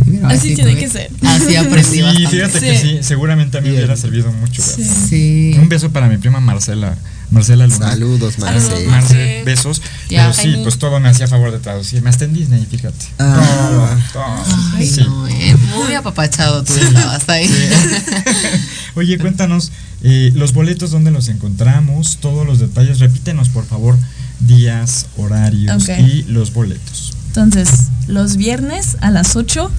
Pero 0.05 0.27
Así 0.29 0.55
tiene 0.55 0.73
tuve- 0.73 0.81
que 0.81 0.89
ser. 0.89 1.11
Así 1.23 1.57
aprendí 1.57 1.91
Sí, 1.97 2.03
bastante. 2.03 2.29
fíjate 2.31 2.61
que 2.61 2.79
Sí. 2.79 2.99
seguramente 3.03 3.59
a 3.59 3.61
mí 3.61 3.69
me 3.71 3.77
hubiera 3.77 3.97
servido 3.97 4.31
mucho. 4.33 4.63
Sí. 4.63 5.55
Un 5.59 5.69
beso 5.69 5.91
para 5.91 6.09
mi 6.09 6.17
prima 6.19 6.41
Marcela. 6.41 6.97
Marcela 7.31 7.67
Luna. 7.67 7.91
Saludos, 7.91 8.39
Marce. 8.39 8.61
Saludos, 8.61 8.87
Marce, 8.87 9.43
besos. 9.45 9.83
Ya. 10.09 10.31
Pero 10.31 10.33
sí, 10.35 10.61
pues 10.63 10.79
todo 10.79 11.01
me 11.01 11.09
hacía 11.09 11.27
favor 11.27 11.51
de 11.51 11.59
traducirme. 11.59 12.09
Hasta 12.09 12.25
en 12.25 12.35
Disney, 12.35 12.65
fíjate. 12.71 13.05
Ah. 13.19 13.99
Todo, 14.13 14.23
todo. 14.23 14.45
Ay, 14.77 14.87
Sí. 14.87 15.01
no, 15.05 15.27
eh, 15.27 15.57
muy 15.75 15.93
apapachado 15.95 16.63
tú 16.63 16.73
estabas 16.75 17.29
ahí. 17.29 17.51
Oye, 18.95 19.19
cuéntanos, 19.19 19.73
eh, 20.03 20.31
los 20.35 20.53
boletos, 20.53 20.91
¿dónde 20.93 21.11
los 21.11 21.29
encontramos? 21.29 22.19
Todos 22.21 22.47
los 22.47 22.59
detalles. 22.61 23.01
Repítenos, 23.01 23.49
por 23.49 23.67
favor, 23.67 23.97
días, 24.41 25.07
horarios 25.17 25.89
y 25.89 26.23
los 26.29 26.53
boletos. 26.53 27.13
Entonces, 27.29 27.69
los 28.09 28.37
viernes 28.37 28.97
a 29.01 29.11
las 29.11 29.37
8. 29.37 29.71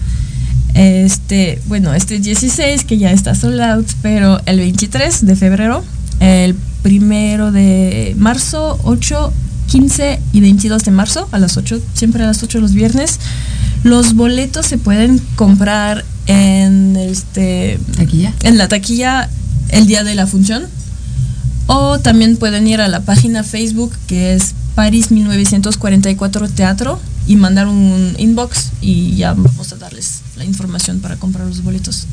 Este, 0.73 1.61
bueno, 1.67 1.93
este 1.93 2.19
16 2.19 2.83
que 2.83 2.97
ya 2.97 3.11
está 3.11 3.33
sold 3.33 3.59
out, 3.61 3.87
pero 4.01 4.39
el 4.45 4.59
23 4.59 5.25
de 5.25 5.35
febrero, 5.35 5.83
el 6.19 6.55
primero 6.83 7.51
de 7.51 8.15
marzo, 8.17 8.79
8, 8.83 9.33
15 9.67 10.19
y 10.33 10.41
22 10.41 10.83
de 10.83 10.91
marzo 10.91 11.27
a 11.31 11.39
las 11.39 11.57
8, 11.57 11.81
siempre 11.93 12.23
a 12.23 12.27
las 12.27 12.43
8 12.43 12.59
los 12.59 12.73
viernes. 12.73 13.19
Los 13.83 14.13
boletos 14.13 14.65
se 14.65 14.77
pueden 14.77 15.19
comprar 15.35 16.03
en 16.25 16.95
este 16.97 17.79
en 18.43 18.57
la 18.57 18.67
taquilla 18.67 19.29
el 19.69 19.87
día 19.87 20.03
de 20.03 20.15
la 20.15 20.27
función. 20.27 20.65
O 21.67 21.99
también 21.99 22.37
pueden 22.37 22.65
ir 22.67 22.79
a 22.79 22.87
la 22.87 23.01
página 23.01 23.43
Facebook 23.43 23.91
que 24.07 24.33
es 24.33 24.55
Paris 24.73 25.11
1944 25.11 26.47
Teatro 26.49 26.99
y 27.27 27.35
mandar 27.35 27.67
un 27.67 28.15
inbox 28.17 28.71
y 28.81 29.15
ya 29.15 29.33
vamos 29.33 29.71
a 29.73 29.75
darles 29.75 30.21
la 30.37 30.45
información 30.45 30.99
para 30.99 31.17
comprar 31.17 31.45
los 31.47 31.61
boletos. 31.63 32.07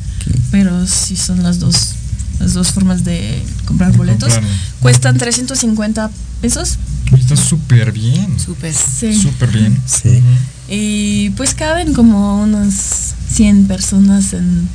Pero 0.51 0.85
sí 0.87 1.15
son 1.15 1.41
las 1.43 1.59
dos 1.59 1.93
las 2.39 2.53
dos 2.53 2.73
formas 2.73 3.05
de 3.05 3.41
comprar 3.65 3.91
De 3.93 3.97
boletos. 3.97 4.33
comprarlo. 4.33 4.57
Cuestan 4.81 5.17
350 5.17 6.11
pesos. 6.41 6.77
Está 7.17 7.35
súper 7.37 7.91
bien. 7.93 8.37
Súper. 8.39 8.73
Sí. 8.73 9.17
Súper 9.19 9.51
bien. 9.51 9.79
Sí. 9.85 10.21
Y 10.67 11.29
pues 11.31 11.53
caben 11.53 11.93
como 11.93 12.41
unas 12.41 13.13
100 13.31 13.67
personas 13.67 14.33
en... 14.33 14.67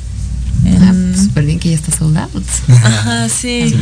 en- 0.65 0.83
Ah, 0.83 0.91
pues, 1.13 1.25
Súper 1.25 1.45
bien 1.45 1.59
que 1.59 1.69
ya 1.69 1.75
está 1.75 1.95
sold 1.95 2.17
out. 2.17 2.43
Ajá, 2.69 3.29
sí. 3.29 3.75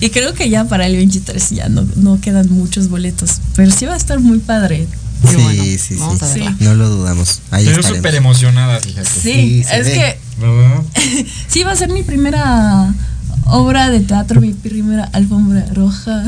Y 0.00 0.10
creo 0.10 0.34
que 0.34 0.50
ya 0.50 0.64
para 0.64 0.86
el 0.86 0.96
23 0.96 1.50
ya 1.50 1.68
no, 1.68 1.86
no 1.96 2.20
quedan 2.20 2.50
muchos 2.50 2.88
boletos. 2.88 3.36
Pero 3.54 3.70
sí 3.70 3.84
va 3.86 3.94
a 3.94 3.96
estar 3.96 4.18
muy 4.18 4.38
padre. 4.40 4.88
Qué 5.22 5.28
Sí, 5.28 5.36
bueno. 5.36 5.62
sí, 5.64 5.78
sí. 5.78 5.96
Vamos 5.96 6.22
a 6.22 6.32
Sí. 6.32 6.44
No 6.60 6.74
lo 6.74 6.88
dudamos. 6.88 7.40
Ahí 7.50 7.66
Pero 7.66 7.82
súper 7.82 8.14
emocionada, 8.14 8.80
fíjate. 8.80 9.08
Sí, 9.08 9.32
Sí, 9.32 9.64
es 9.70 9.84
ve. 9.86 9.92
que 9.92 10.18
¿Verdad? 10.38 10.82
sí 11.48 11.62
va 11.64 11.72
a 11.72 11.76
ser 11.76 11.90
mi 11.90 12.02
primera 12.02 12.94
obra 13.46 13.90
de 13.90 14.00
teatro, 14.00 14.40
mi 14.40 14.52
primera 14.52 15.04
alfombra 15.12 15.66
roja. 15.74 16.22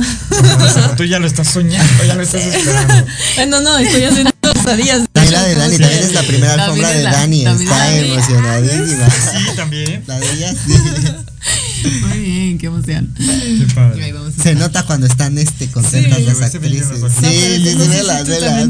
O 0.61 0.69
sea, 0.73 0.97
tú 0.97 1.05
ya 1.05 1.19
lo 1.19 1.27
estás 1.27 1.49
soñando, 1.49 2.05
ya 2.05 2.15
lo 2.15 2.23
estás 2.23 2.43
esperando. 2.43 3.07
No, 3.49 3.61
no, 3.61 3.79
estoy 3.79 4.05
haciendo 4.05 4.31
pesadillas. 4.43 5.03
También 5.13 5.33
la 5.35 5.43
de 5.45 5.55
Dani, 5.55 5.79
también 5.79 6.03
es 6.03 6.13
la 6.15 6.23
primera 6.23 6.55
alfombra 6.55 6.89
de 6.91 7.03
Dani. 7.03 7.47
Está 7.47 7.97
emocionadísima. 7.97 9.11
Sí, 9.11 9.57
también. 9.57 10.05
La 10.07 10.19
de 10.19 10.33
ella 10.33 10.53
sí. 10.53 10.73
Muy 12.09 12.19
bien, 12.19 12.59
qué 12.59 12.67
emoción. 12.67 13.13
Qué 13.17 13.25
Ahí 13.25 13.67
padre. 13.75 14.13
vamos 14.13 14.29
a 14.39 14.43
Se 14.43 14.51
estar. 14.51 14.57
nota 14.57 14.83
cuando 14.85 15.07
están 15.07 15.39
este, 15.39 15.69
contentas 15.69 16.19
Sí. 16.19 16.25
las 16.25 16.41
actrices. 16.43 16.89
Sí, 16.89 17.01
No, 17.01 17.09
sí, 17.09 17.71
sí, 17.71 17.75
no 17.77 17.85
sé 17.85 17.89
velas, 17.91 18.29
velas. 18.29 18.69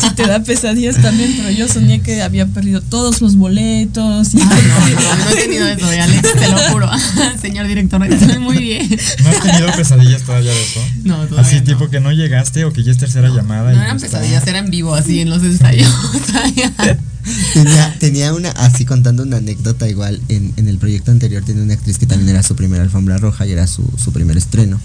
Si 0.00 0.10
te 0.14 0.26
da 0.26 0.40
pesadillas 0.42 1.00
también, 1.00 1.34
pero 1.36 1.50
yo 1.50 1.68
soñé 1.68 2.00
que 2.00 2.22
había 2.22 2.46
perdido 2.46 2.80
todos 2.80 3.20
los 3.20 3.36
boletos. 3.36 4.34
Y 4.34 4.40
Ay, 4.40 4.46
no, 4.94 5.00
no, 5.00 5.24
no 5.24 5.30
he 5.30 5.34
tenido 5.34 5.66
eso, 5.68 5.86
de 5.88 6.00
Alex, 6.00 6.22
te 6.32 6.48
lo 6.48 6.58
juro. 6.70 6.90
Señor 7.40 7.66
director, 7.66 8.04
estoy 8.06 8.38
muy 8.38 8.58
bien. 8.58 8.98
¿No 9.22 9.30
has 9.30 9.40
tenido 9.40 9.72
pesadillas 9.76 10.22
todavía 10.22 10.52
de 10.52 10.62
eso? 10.62 10.80
No, 11.04 11.16
todavía 11.26 11.40
Así 11.48 11.56
no. 11.56 11.64
tipo 11.64 11.90
que 11.90 12.00
no 12.00 12.12
llegaste 12.12 12.64
o 12.64 12.72
que 12.72 12.82
ya 12.82 12.92
es 12.92 12.98
tercera 12.98 13.28
llamada. 13.28 13.72
No 13.72 13.78
y 13.80 13.82
eran 13.84 14.00
pesadillas, 14.00 14.46
era 14.46 14.58
en 14.58 14.70
vivo, 14.70 14.94
así 14.94 15.20
en 15.20 15.30
los 15.30 15.42
ensayos. 15.42 15.88
Tenía, 17.54 17.96
tenía 17.98 18.34
una, 18.34 18.50
así 18.50 18.84
contando 18.84 19.22
una 19.22 19.36
anécdota 19.38 19.88
igual, 19.88 20.20
en, 20.28 20.52
en 20.56 20.68
el 20.68 20.78
proyecto 20.78 21.10
anterior 21.12 21.44
tenía 21.44 21.62
una 21.62 21.74
actriz 21.74 21.98
que 21.98 22.06
también 22.06 22.28
era 22.30 22.42
su 22.42 22.56
primera 22.56 22.82
alfombra 22.82 23.18
roja 23.18 23.46
y 23.46 23.52
era 23.52 23.66
su, 23.66 23.84
su 24.02 24.12
primer 24.12 24.36
estreno. 24.36 24.80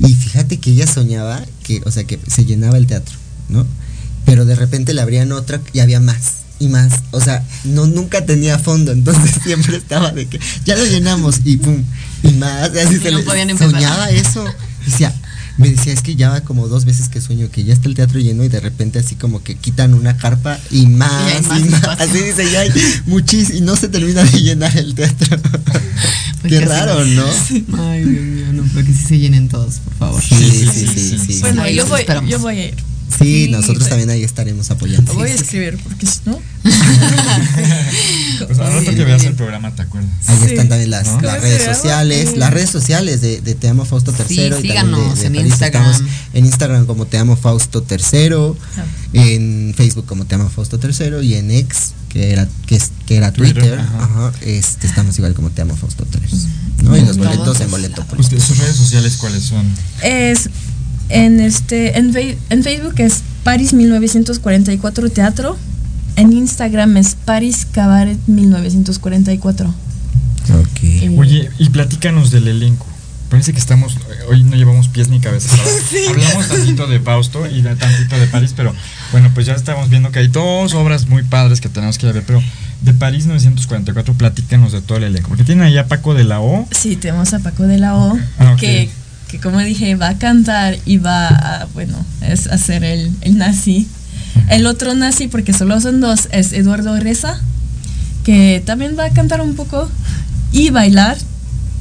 Y 0.00 0.14
fíjate 0.14 0.58
que 0.58 0.70
ella 0.70 0.86
soñaba 0.86 1.42
que, 1.62 1.82
o 1.84 1.90
sea, 1.90 2.04
que 2.04 2.18
se 2.26 2.44
llenaba 2.44 2.76
el 2.78 2.86
teatro, 2.86 3.14
¿no? 3.48 3.66
Pero 4.24 4.44
de 4.44 4.54
repente 4.54 4.92
le 4.94 5.00
abrían 5.02 5.32
otra 5.32 5.60
y 5.72 5.80
había 5.80 6.00
más 6.00 6.16
y 6.58 6.68
más. 6.68 6.92
O 7.10 7.20
sea, 7.20 7.44
no 7.64 7.86
nunca 7.86 8.24
tenía 8.26 8.58
fondo, 8.58 8.92
entonces 8.92 9.32
siempre 9.44 9.76
estaba 9.76 10.10
de 10.12 10.26
que 10.26 10.40
ya 10.64 10.76
lo 10.76 10.84
llenamos 10.86 11.40
y 11.44 11.56
pum, 11.58 11.82
y 12.22 12.28
más. 12.32 12.70
y 12.74 12.78
así 12.78 12.94
Y 12.96 12.98
se 13.00 13.10
no 13.10 13.18
le- 13.18 13.56
soñaba 13.58 14.10
eso. 14.10 14.44
Decía, 14.84 15.14
me 15.58 15.70
decía, 15.70 15.92
es 15.92 16.02
que 16.02 16.16
ya 16.16 16.30
va 16.30 16.40
como 16.42 16.68
dos 16.68 16.84
veces 16.84 17.08
que 17.08 17.20
sueño 17.20 17.50
que 17.50 17.64
ya 17.64 17.72
está 17.72 17.88
el 17.88 17.94
teatro 17.94 18.18
lleno 18.20 18.44
y 18.44 18.48
de 18.48 18.60
repente 18.60 18.98
así 18.98 19.14
como 19.14 19.42
que 19.42 19.54
quitan 19.56 19.94
una 19.94 20.16
carpa 20.16 20.58
y 20.70 20.86
más, 20.86 21.10
Y 21.32 21.60
y 21.60 21.64
más 21.68 21.82
más. 21.82 22.00
Así 22.00 22.18
dice, 22.18 22.50
ya 22.50 22.60
hay 22.60 22.70
muchísimo 23.06 23.58
y 23.58 23.60
no 23.62 23.76
se 23.76 23.88
termina 23.88 24.22
de 24.24 24.40
llenar 24.40 24.76
el 24.76 24.94
teatro. 24.94 25.38
Qué 26.48 26.60
raro, 26.60 27.04
no. 27.04 27.24
¿no? 27.68 27.88
Ay, 27.90 28.04
Dios 28.04 28.24
mío, 28.24 28.52
no, 28.52 28.64
pero 28.74 28.86
que 28.86 28.92
sí 28.92 29.04
se 29.04 29.18
llenen 29.18 29.48
todos, 29.48 29.76
por 29.80 29.94
favor. 29.94 30.22
Sí, 30.22 30.36
sí, 30.36 30.86
sí, 30.86 31.18
sí. 31.18 31.18
sí. 31.18 31.40
Bueno, 31.40 31.62
Ahí 31.62 31.74
yo 31.74 31.86
voy, 31.86 32.04
yo 32.28 32.38
voy 32.38 32.58
a 32.58 32.64
ir. 32.68 32.74
Sí, 33.18 33.46
Sí, 33.46 33.50
nosotros 33.50 33.84
sí. 33.84 33.88
también 33.88 34.10
ahí 34.10 34.22
estaremos 34.24 34.70
apoyando. 34.70 35.14
Voy 35.14 35.30
a 35.30 35.34
escribir 35.34 35.78
porque 35.82 36.06
si 36.06 36.20
no. 36.26 36.38
Pues 38.46 38.58
al 38.58 38.72
rato 38.72 38.90
que 38.94 39.04
veas 39.04 39.24
el 39.24 39.34
programa 39.34 39.74
te 39.74 39.82
acuerdas. 39.82 40.10
Ahí 40.26 40.36
Sí. 40.38 40.44
están 40.46 40.68
también 40.68 40.90
las, 40.90 41.06
¿No? 41.06 41.20
las 41.20 41.36
¿Cómo 41.36 41.42
redes 41.46 41.64
sociales, 41.64 42.36
las 42.36 42.52
redes 42.52 42.70
sociales 42.70 43.20
de, 43.20 43.40
de 43.40 43.54
Te 43.54 43.68
Amo 43.68 43.84
Fausto 43.84 44.12
III 44.16 44.26
Sí, 44.28 44.34
y 44.34 44.50
también 44.50 44.62
de, 44.62 44.68
síganos 44.68 45.18
de 45.20 45.26
en 45.26 45.32
París. 45.34 45.50
Instagram. 45.52 45.90
Estamos 45.90 46.10
en 46.34 46.44
Instagram 46.46 46.86
como 46.86 47.06
Te 47.06 47.18
Amo 47.18 47.36
Fausto 47.36 47.84
III, 47.88 48.52
en 49.14 49.74
Facebook 49.76 50.06
como 50.06 50.24
Te 50.26 50.34
Amo 50.34 50.48
Fausto 50.48 50.78
III 50.82 51.26
y 51.26 51.34
en 51.34 51.50
X 51.50 51.92
que 52.08 52.30
era 52.32 52.48
que, 52.66 52.76
es- 52.76 52.92
que 53.06 53.16
era 53.16 53.32
Twitter, 53.32 53.54
Twitter, 53.62 53.78
ajá. 53.80 54.04
ajá, 54.04 54.32
este 54.42 54.86
estamos 54.86 55.16
igual 55.18 55.34
como 55.34 55.50
Te 55.50 55.62
Amo 55.62 55.76
Fausto 55.76 56.06
III. 56.12 56.38
¿no? 56.84 56.96
Y 56.96 57.00
los 57.00 57.16
Todos 57.16 57.28
boletos 57.36 57.60
en 57.60 57.70
boleto. 57.70 58.04
Ustedes, 58.18 58.42
sus 58.44 58.58
redes 58.58 58.76
sociales 58.76 59.16
cuáles 59.18 59.42
son? 59.44 59.66
Es 60.02 60.48
en 61.08 61.40
este 61.40 61.98
en, 61.98 62.14
en 62.50 62.62
Facebook 62.64 62.94
es 62.98 63.22
Paris 63.44 63.72
1944 63.72 65.10
Teatro. 65.10 65.56
En 66.16 66.32
Instagram 66.32 66.96
es 66.96 67.14
Paris 67.14 67.66
Cabaret 67.70 68.18
1944. 68.26 69.68
Ok. 69.68 70.82
Eh, 70.82 71.14
Oye, 71.18 71.50
y 71.58 71.68
platícanos 71.70 72.30
del 72.30 72.48
elenco. 72.48 72.86
Parece 73.30 73.52
que 73.52 73.58
estamos, 73.58 73.96
hoy 74.30 74.44
no 74.44 74.54
llevamos 74.54 74.88
pies 74.88 75.08
ni 75.08 75.18
cabeza. 75.18 75.48
¿sabes? 75.54 76.08
Hablamos 76.08 76.48
tantito 76.48 76.86
de 76.86 77.00
Fausto 77.00 77.46
y 77.46 77.60
de 77.60 77.74
tantito 77.74 78.16
de 78.18 78.26
París, 78.28 78.52
pero 78.56 78.72
bueno, 79.10 79.30
pues 79.34 79.46
ya 79.46 79.54
estamos 79.54 79.90
viendo 79.90 80.12
que 80.12 80.20
hay 80.20 80.28
dos 80.28 80.74
obras 80.74 81.08
muy 81.08 81.24
padres 81.24 81.60
que 81.60 81.68
tenemos 81.68 81.98
que 81.98 82.06
ir 82.06 82.10
a 82.10 82.12
ver, 82.14 82.22
pero 82.24 82.40
de 82.82 82.94
París 82.94 83.26
944, 83.26 84.14
platícanos 84.14 84.70
de 84.72 84.80
todo 84.80 84.98
el 84.98 85.04
elenco. 85.04 85.28
Porque 85.28 85.42
tienen 85.42 85.64
ahí 85.64 85.76
a 85.76 85.88
Paco 85.88 86.14
de 86.14 86.22
la 86.24 86.40
O. 86.40 86.68
Sí, 86.70 86.94
tenemos 86.94 87.34
a 87.34 87.40
Paco 87.40 87.64
de 87.64 87.78
la 87.78 87.96
O, 87.96 88.16
Ah, 88.38 88.54
que, 88.58 88.88
que 89.28 89.40
como 89.40 89.58
dije, 89.58 89.96
va 89.96 90.10
a 90.10 90.18
cantar 90.18 90.78
y 90.86 90.98
va 90.98 91.26
a, 91.26 91.64
bueno, 91.74 91.96
es 92.22 92.46
a 92.46 92.56
ser 92.58 92.84
el, 92.84 93.10
el 93.22 93.38
nazi. 93.38 93.88
El 94.48 94.66
otro 94.66 94.94
nazi, 94.94 95.28
porque 95.28 95.52
solo 95.52 95.80
son 95.80 96.00
dos, 96.00 96.28
es 96.32 96.52
Eduardo 96.52 96.98
Reza, 96.98 97.38
que 98.24 98.62
también 98.64 98.96
va 98.98 99.06
a 99.06 99.10
cantar 99.10 99.40
un 99.40 99.54
poco 99.54 99.88
y 100.52 100.70
bailar 100.70 101.16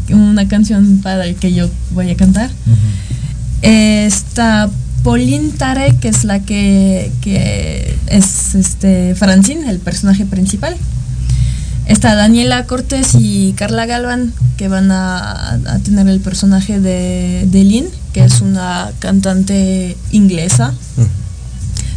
una 0.09 0.47
canción 0.47 0.99
padre 1.01 1.35
que 1.35 1.53
yo 1.53 1.69
voy 1.91 2.11
a 2.11 2.17
cantar. 2.17 2.49
Eh, 3.61 4.05
está 4.05 4.69
Pauline 5.03 5.51
Tare, 5.51 5.95
que 5.97 6.09
es 6.09 6.23
la 6.23 6.39
que, 6.39 7.11
que 7.21 7.95
es 8.07 8.55
este 8.55 9.15
Francine, 9.15 9.69
el 9.69 9.79
personaje 9.79 10.25
principal. 10.25 10.75
Está 11.87 12.15
Daniela 12.15 12.65
Cortés 12.65 13.09
y 13.13 13.53
Carla 13.53 13.85
Galvan, 13.85 14.33
que 14.57 14.67
van 14.67 14.91
a, 14.91 15.53
a 15.53 15.79
tener 15.83 16.07
el 16.07 16.19
personaje 16.19 16.79
de, 16.79 17.47
de 17.51 17.63
Lynn, 17.63 17.87
que 18.13 18.23
es 18.23 18.41
una 18.41 18.91
cantante 18.99 19.95
inglesa. 20.11 20.73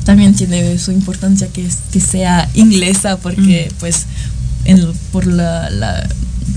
También 0.09 0.33
tiene 0.35 0.79
su 0.79 0.91
importancia 0.91 1.49
que, 1.49 1.67
es- 1.67 1.81
que 1.93 2.01
sea 2.01 2.49
inglesa, 2.55 3.19
porque 3.19 3.71
pues 3.79 4.07
en 4.65 4.81
por 5.13 5.27
la, 5.27 5.69
la- 5.69 6.09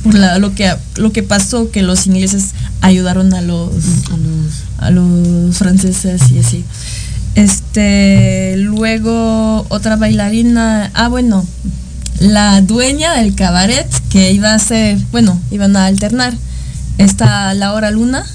por 0.03 0.13
la- 0.15 0.39
lo 0.39 0.55
que 0.55 0.73
lo 0.95 1.11
que 1.11 1.21
pasó 1.21 1.69
que 1.69 1.81
los 1.81 2.07
ingleses 2.07 2.51
ayudaron 2.79 3.33
a 3.33 3.41
los 3.41 3.71
a 4.77 4.89
los 4.89 5.57
franceses 5.57 6.21
y 6.31 6.39
así. 6.39 6.63
Este, 7.35 8.55
luego 8.57 9.65
otra 9.67 9.97
bailarina, 9.97 10.89
ah 10.93 11.09
bueno, 11.09 11.45
la 12.19 12.61
dueña 12.61 13.15
del 13.15 13.35
cabaret 13.35 13.87
que 14.09 14.31
iba 14.31 14.53
a 14.53 14.59
ser, 14.59 14.97
bueno, 15.11 15.37
iban 15.51 15.75
a 15.75 15.87
alternar. 15.87 16.33
Está 16.97 17.53
Laura 17.53 17.91
Luna 17.91 18.25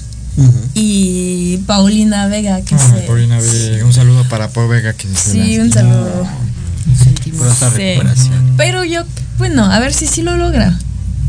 y 0.73 1.57
Paulina 1.65 2.27
Vega 2.27 2.61
que 2.61 2.75
Ay, 2.75 2.81
se 2.81 3.07
Paulina 3.07 3.39
Vega, 3.39 3.85
un 3.85 3.93
saludo 3.93 4.23
para 4.29 4.49
Pau 4.49 4.67
Vega 4.67 4.93
que 4.93 5.07
se 5.07 5.31
Sí, 5.31 5.59
un 5.59 5.71
saludo. 5.71 6.27
Pronta 7.37 7.69
Sí. 7.71 7.75
recuperación. 7.77 8.53
Pero 8.57 8.83
yo, 8.83 9.01
bueno, 9.37 9.65
a 9.65 9.79
ver 9.79 9.93
si 9.93 10.07
sí 10.07 10.21
lo 10.21 10.37
logra. 10.37 10.77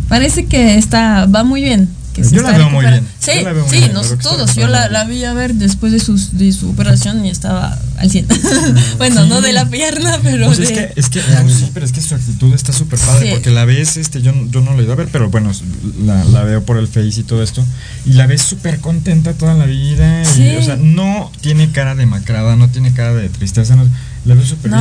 Parece 0.09 0.47
que 0.47 0.77
está, 0.79 1.27
va 1.27 1.45
muy 1.45 1.63
bien. 1.63 1.89
Que 2.19 2.25
se 2.25 2.37
Yo 2.37 2.43
la 2.43 2.53
veo 2.53 2.71
muy 2.71 2.85
bien. 2.87 3.07
Sí, 3.19 3.31
Yo 3.37 3.43
la 3.43 3.53
veo 3.53 3.63
muy 3.65 3.71
sí, 3.73 3.79
bien, 3.79 3.93
nos- 3.95 4.19
todos. 4.19 4.55
Yo 4.55 4.67
la, 4.69 4.89
la 4.89 5.05
vi 5.05 5.25
a 5.25 5.33
ver 5.33 5.55
después 5.55 5.93
de, 5.93 5.99
sus, 6.01 6.37
de 6.39 6.53
su 6.53 6.71
operación 6.71 7.25
y 7.25 7.31
estaba 7.31 7.79
al 7.99 8.11
100. 8.11 8.27
bueno, 8.99 9.27
no 9.27 9.41
de 9.41 9.53
la 9.53 9.67
pierna, 9.69 10.19
pero 10.23 10.47
Pues 10.47 10.59
de... 10.59 10.65
es 10.65 10.71
que, 10.73 10.93
es 10.97 11.09
que, 11.09 11.21
no, 11.21 11.49
sí, 11.49 11.71
pero 11.73 11.87
es 11.87 11.93
que 11.93 12.01
su 12.01 12.15
actitud 12.15 12.53
está 12.55 12.73
súper 12.73 12.99
padre 12.99 13.27
Sí. 13.29 13.33
porque 13.35 13.51
la 13.51 13.65
ves, 13.65 13.97
este, 13.97 14.23
yo, 14.23 14.33
yo 14.51 14.61
no 14.61 14.75
la 14.75 14.81
he 14.81 14.85
ido 14.85 14.93
a 14.93 14.97
ver, 14.97 15.09
pero 15.11 15.29
bueno, 15.31 15.51
la, 16.05 16.25
la 16.25 16.45
veo 16.45 16.63
por 16.65 16.77
el 16.79 16.87
Face 16.89 17.21
y 17.21 17.23
todo 17.23 17.43
esto, 17.43 17.65
y 18.07 18.13
la 18.13 18.27
ves 18.27 18.43
súper 18.43 18.81
contenta 18.81 19.33
toda 19.35 19.55
la 19.55 19.67
vida, 19.67 20.23
y, 20.37 20.57
o 20.57 20.63
sea, 20.63 20.77
no 20.77 21.31
tiene 21.41 21.71
cara 21.73 21.95
demacrada, 21.95 22.57
no 22.57 22.69
tiene 22.71 22.93
cara 22.93 23.15
de 23.15 23.29
tristeza, 23.29 23.77
no, 23.77 23.87
la. 24.29 24.35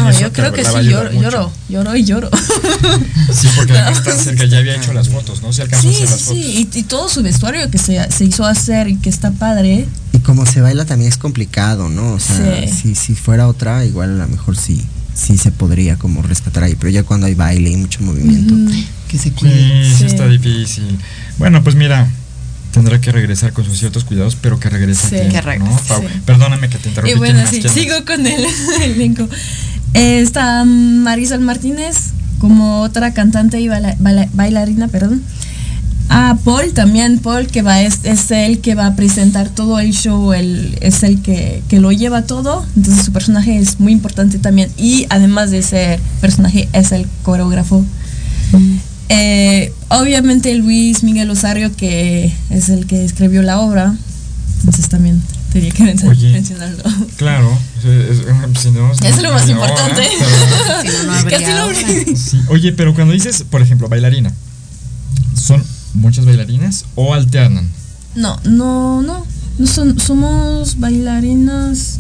No, 0.03 0.19
yo 0.19 0.31
creo 0.33 0.51
que 0.53 0.63
la 0.63 0.71
sí, 0.71 0.87
lloro, 0.89 1.11
lloro, 1.11 1.51
lloro 1.69 1.95
y 1.95 2.03
lloro. 2.03 2.29
Sí, 3.33 3.47
porque 3.55 3.73
está 3.91 4.15
cerca, 4.17 4.45
ya 4.45 4.57
había 4.59 4.75
hecho 4.75 4.93
las 4.93 5.09
fotos, 5.09 5.41
¿no? 5.41 5.51
Se 5.53 5.61
alcanzó 5.63 5.89
Sí, 5.89 5.95
a 6.01 6.05
hacer 6.05 6.07
sí, 6.07 6.13
las 6.13 6.21
fotos. 6.21 6.43
sí, 6.43 6.69
y, 6.73 6.79
y 6.79 6.83
todo 6.83 7.09
su 7.09 7.23
vestuario 7.23 7.69
que 7.71 7.77
se, 7.77 8.11
se 8.11 8.25
hizo 8.25 8.45
hacer 8.45 8.87
y 8.89 8.95
que 8.97 9.09
está 9.09 9.31
padre. 9.31 9.87
Y 10.13 10.19
como 10.19 10.45
se 10.45 10.61
baila 10.61 10.85
también 10.85 11.09
es 11.09 11.17
complicado, 11.17 11.89
¿no? 11.89 12.13
O 12.13 12.19
sea, 12.19 12.61
Sí. 12.67 12.73
si, 12.73 12.95
si 12.95 13.15
fuera 13.15 13.47
otra, 13.47 13.85
igual 13.85 14.11
a 14.21 14.25
lo 14.25 14.27
mejor 14.27 14.55
sí, 14.57 14.83
sí 15.13 15.37
se 15.37 15.51
podría 15.51 15.95
como 15.97 16.21
rescatar 16.21 16.63
ahí, 16.63 16.75
pero 16.75 16.89
ya 16.89 17.03
cuando 17.03 17.27
hay 17.27 17.35
baile 17.35 17.69
y 17.69 17.77
mucho 17.77 18.01
movimiento. 18.01 18.53
Que 19.07 19.17
se 19.17 19.25
Sí, 19.25 19.31
cuide. 19.31 19.93
sí, 19.97 20.05
está 20.05 20.27
difícil. 20.27 20.97
Bueno, 21.37 21.63
pues 21.63 21.75
mira, 21.75 22.07
tendrá 22.77 23.01
que 23.01 23.11
regresar 23.11 23.53
con 23.53 23.65
sus 23.65 23.77
ciertos 23.77 24.03
cuidados, 24.03 24.35
pero 24.39 24.59
que 24.59 24.69
regrese. 24.69 25.09
Sí. 25.09 25.15
a 25.15 25.19
tiempo, 25.19 25.33
Que 25.35 25.41
regrese, 25.41 25.69
¿no, 25.71 25.81
Pau? 25.87 26.01
sí. 26.01 26.07
Perdóname 26.25 26.69
que 26.69 26.77
te 26.77 26.89
interrumpí. 26.89 27.15
Y 27.15 27.17
bueno, 27.19 27.39
sí, 27.49 27.61
sigo 27.73 27.95
con 28.05 28.25
el 28.25 28.45
elenco. 28.83 29.27
Eh, 29.93 30.19
está 30.21 30.63
Marisol 30.65 31.39
Martínez 31.41 31.97
como 32.39 32.81
otra 32.81 33.13
cantante 33.13 33.59
y 33.59 33.67
baila- 33.67 33.95
baila- 33.99 34.29
bailarina, 34.33 34.87
perdón. 34.87 35.23
Ah, 36.09 36.37
Paul 36.45 36.71
también, 36.73 37.19
Paul 37.19 37.47
que 37.47 37.61
va, 37.61 37.81
es, 37.81 37.99
es 38.03 38.31
el 38.31 38.59
que 38.61 38.75
va 38.75 38.85
a 38.87 38.95
presentar 38.95 39.49
todo 39.49 39.77
el 39.79 39.91
show, 39.91 40.31
el, 40.31 40.77
es 40.79 41.03
el 41.03 41.21
que, 41.21 41.61
que 41.67 41.81
lo 41.81 41.91
lleva 41.91 42.21
todo, 42.21 42.65
entonces 42.77 43.03
su 43.03 43.11
personaje 43.11 43.57
es 43.57 43.81
muy 43.81 43.91
importante 43.91 44.39
también 44.39 44.69
y 44.77 45.05
además 45.09 45.51
de 45.51 45.57
ese 45.57 45.99
personaje 46.21 46.69
es 46.71 46.93
el 46.93 47.07
coreógrafo. 47.23 47.83
Eh, 49.09 49.73
obviamente 49.89 50.53
Luis 50.55 51.03
Miguel 51.03 51.29
Osario 51.29 51.73
que 51.75 52.33
es 52.49 52.69
el 52.69 52.85
que 52.87 53.05
escribió 53.05 53.41
la 53.41 53.59
obra, 53.61 53.95
entonces 54.59 54.89
también 54.89 55.21
tenía 55.53 55.71
que 55.71 55.83
Oye. 56.07 56.31
mencionarlo. 56.33 56.83
Claro, 57.15 57.57
es, 57.79 57.85
es- 57.85 58.61
si 58.61 58.71
no, 58.71 58.91
Es 58.91 59.21
lo 59.21 59.31
más 59.31 59.47
importante. 59.47 60.01
hora, 60.01 60.81
Si 60.81 60.87
no, 60.89 61.03
no 61.03 61.13
habría 61.13 61.39
Casi 61.39 61.51
lo 61.53 61.65
obra. 61.67 61.77
olvidé. 61.79 62.15
Sí, 62.17 62.39
Oye, 62.49 62.73
pero 62.73 62.93
cuando 62.93 63.13
dices, 63.13 63.43
por 63.49 63.61
ejemplo, 63.61 63.87
bailarina, 63.87 64.33
¿son 65.35 65.63
muchas 65.93 66.25
bailarinas 66.25 66.83
o 66.95 67.13
alternan? 67.13 67.69
No, 68.15 68.37
no, 68.43 69.01
no. 69.01 69.25
no 69.57 69.67
son, 69.67 69.97
somos 69.99 70.79
bailarinas, 70.79 71.99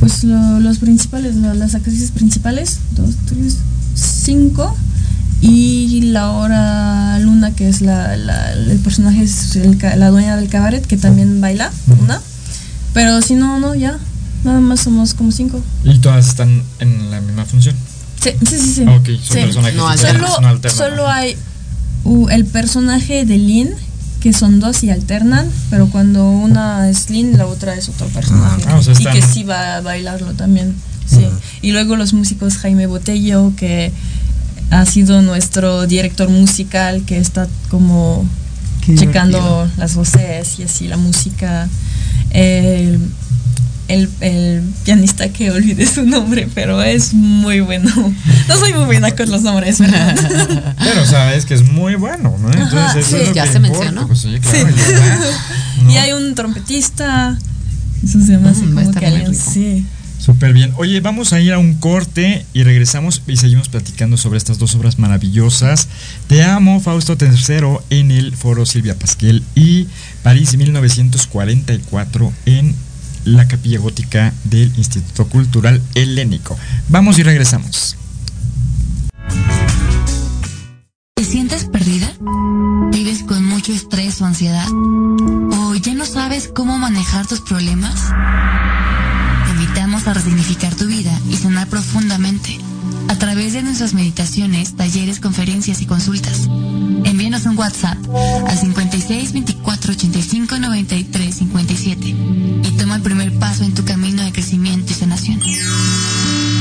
pues 0.00 0.22
lo- 0.24 0.60
los 0.60 0.78
principales, 0.78 1.34
lo- 1.36 1.54
las 1.54 1.74
actrices 1.74 2.10
principales, 2.10 2.78
dos, 2.94 3.14
tres, 3.26 3.56
cinco. 3.94 4.76
Y 5.40 6.00
Laura 6.12 7.18
Luna, 7.18 7.54
que 7.54 7.68
es 7.68 7.80
la, 7.82 8.16
la- 8.16 8.52
el 8.52 8.78
personaje, 8.78 9.22
es 9.22 9.54
el 9.56 9.78
la 9.96 10.08
dueña 10.10 10.36
del 10.36 10.48
cabaret, 10.48 10.84
que 10.86 10.96
también 10.96 11.40
baila, 11.40 11.70
una. 12.02 12.20
Pero 12.94 13.20
si 13.22 13.34
no, 13.34 13.60
no, 13.60 13.74
ya. 13.74 13.98
Nada 14.44 14.60
más 14.60 14.80
somos 14.80 15.14
como 15.14 15.32
cinco. 15.32 15.60
Y 15.84 15.98
todas 15.98 16.28
están 16.28 16.62
en 16.78 17.10
la 17.10 17.20
misma 17.20 17.44
función. 17.44 17.74
Sí, 18.22 18.30
sí, 18.48 18.58
sí. 18.58 18.74
sí. 18.76 18.82
Ok, 18.82 19.06
son 19.22 19.36
Sí. 19.36 19.42
personajes 19.44 19.76
No, 19.76 19.90
diferentes, 19.92 20.28
Solo, 20.30 20.40
no 20.40 20.48
alternan. 20.48 20.78
solo 20.78 21.08
hay 21.08 21.36
uh, 22.04 22.28
el 22.28 22.44
personaje 22.46 23.24
de 23.26 23.38
Lynn, 23.38 23.70
que 24.20 24.32
son 24.32 24.58
dos 24.60 24.82
y 24.84 24.90
alternan, 24.90 25.48
pero 25.70 25.88
cuando 25.88 26.28
una 26.30 26.88
es 26.88 27.10
Lynn, 27.10 27.36
la 27.36 27.46
otra 27.46 27.74
es 27.74 27.88
otro 27.88 28.06
personaje. 28.08 28.62
Ah, 28.68 28.76
o 28.76 28.82
sea, 28.82 28.94
y 28.94 28.96
están- 28.96 29.12
que 29.14 29.22
sí 29.22 29.42
va 29.44 29.76
a 29.76 29.80
bailarlo 29.80 30.32
también. 30.32 30.74
Sí. 31.06 31.26
Y 31.62 31.72
luego 31.72 31.96
los 31.96 32.14
músicos 32.14 32.56
Jaime 32.58 32.86
Botello, 32.86 33.52
que 33.56 33.92
ha 34.70 34.84
sido 34.86 35.22
nuestro 35.22 35.86
director 35.86 36.28
musical, 36.28 37.02
que 37.06 37.18
está 37.18 37.46
como 37.70 38.28
Qué 38.84 38.94
checando 38.94 39.38
divertido. 39.38 39.70
las 39.78 39.94
voces 39.94 40.58
y 40.58 40.62
así 40.64 40.88
la 40.88 40.96
música. 40.96 41.68
El, 42.30 43.00
el, 43.88 44.10
el 44.20 44.62
pianista 44.84 45.28
que 45.28 45.50
olvidé 45.50 45.86
su 45.86 46.02
nombre, 46.04 46.48
pero 46.54 46.82
es 46.82 47.14
muy 47.14 47.60
bueno. 47.60 47.90
No 48.48 48.56
soy 48.58 48.72
muy 48.74 48.84
buena 48.84 49.12
con 49.14 49.30
los 49.30 49.42
nombres, 49.42 49.78
¿verdad? 49.78 50.74
Pero 50.78 51.06
sabes 51.06 51.46
que 51.46 51.54
es 51.54 51.62
muy 51.62 51.94
bueno, 51.94 52.36
¿no? 52.40 52.48
Entonces, 52.50 52.74
Ajá, 52.78 52.98
eso 52.98 53.10
sí. 53.10 53.16
es 53.22 53.28
lo 53.28 53.34
Ya 53.34 53.44
que 53.44 53.50
se 53.52 53.56
importa, 53.58 53.78
mencionó. 53.92 54.06
Pues, 54.08 54.18
sí, 54.20 54.38
claro, 54.40 54.68
Sí. 54.68 54.74
ya 54.76 54.82
está, 55.14 55.18
¿no? 55.84 55.90
Y 55.92 55.96
hay 55.98 56.12
un 56.12 56.34
trompetista. 56.34 57.38
Eso 58.04 58.20
se 58.20 58.32
llama 58.32 58.50
así 58.50 58.62
Mm, 58.62 58.76
va 58.76 58.80
a 58.82 58.84
como 58.84 59.00
que 59.00 59.06
alguien. 59.06 59.34
Sí. 59.34 59.86
Súper 60.26 60.52
bien. 60.52 60.72
Oye, 60.76 60.98
vamos 60.98 61.32
a 61.32 61.40
ir 61.40 61.52
a 61.52 61.58
un 61.60 61.74
corte 61.74 62.44
y 62.52 62.64
regresamos 62.64 63.22
y 63.28 63.36
seguimos 63.36 63.68
platicando 63.68 64.16
sobre 64.16 64.38
estas 64.38 64.58
dos 64.58 64.74
obras 64.74 64.98
maravillosas. 64.98 65.86
Te 66.26 66.42
amo, 66.42 66.80
Fausto 66.80 67.16
III 67.20 67.78
en 67.90 68.10
el 68.10 68.34
Foro 68.34 68.66
Silvia 68.66 68.98
Pasquel 68.98 69.44
y 69.54 69.86
París 70.24 70.56
1944 70.56 72.32
en 72.46 72.74
la 73.24 73.46
Capilla 73.46 73.78
Gótica 73.78 74.34
del 74.42 74.72
Instituto 74.76 75.28
Cultural 75.28 75.80
Helénico. 75.94 76.58
Vamos 76.88 77.20
y 77.20 77.22
regresamos. 77.22 77.96
¿Te 81.14 81.22
sientes 81.22 81.66
perdida? 81.66 82.12
¿Vives 82.90 83.22
con 83.22 83.44
mucho 83.44 83.72
estrés 83.72 84.20
o 84.20 84.24
ansiedad? 84.24 84.66
¿O 84.72 85.76
ya 85.76 85.94
no 85.94 86.04
sabes 86.04 86.50
cómo 86.52 86.78
manejar 86.78 87.28
tus 87.28 87.42
problemas? 87.42 88.12
Te 90.06 90.10
invitamos 90.10 90.24
a 90.24 90.30
resignificar 90.30 90.74
tu 90.76 90.86
vida 90.86 91.20
y 91.28 91.36
sanar 91.36 91.66
profundamente 91.66 92.60
a 93.08 93.18
través 93.18 93.54
de 93.54 93.62
nuestras 93.62 93.92
meditaciones, 93.92 94.76
talleres, 94.76 95.18
conferencias 95.18 95.82
y 95.82 95.86
consultas. 95.86 96.48
Envíanos 97.02 97.44
un 97.46 97.58
WhatsApp 97.58 97.98
al 98.46 98.56
56 98.56 99.32
24 99.32 99.92
85 99.94 100.58
93 100.58 101.34
57 101.34 102.06
y 102.06 102.76
toma 102.78 102.96
el 102.96 103.02
primer 103.02 103.36
paso 103.40 103.64
en 103.64 103.74
tu 103.74 103.84
camino 103.84 104.22
de 104.22 104.30
crecimiento 104.30 104.92
y 104.92 104.94
sanación. 104.94 105.40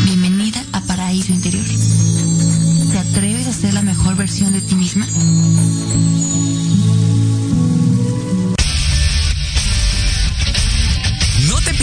Bienvenida 0.06 0.64
a 0.72 0.82
Paraíso 0.82 1.32
Interior. 1.32 1.66
¿Te 2.92 2.98
atreves 2.98 3.46
a 3.46 3.54
ser 3.54 3.76
la 3.76 3.84
mejor 3.84 4.16
versión 4.16 4.54
de 4.54 4.62
ti 4.62 4.74
misma? 4.74 5.06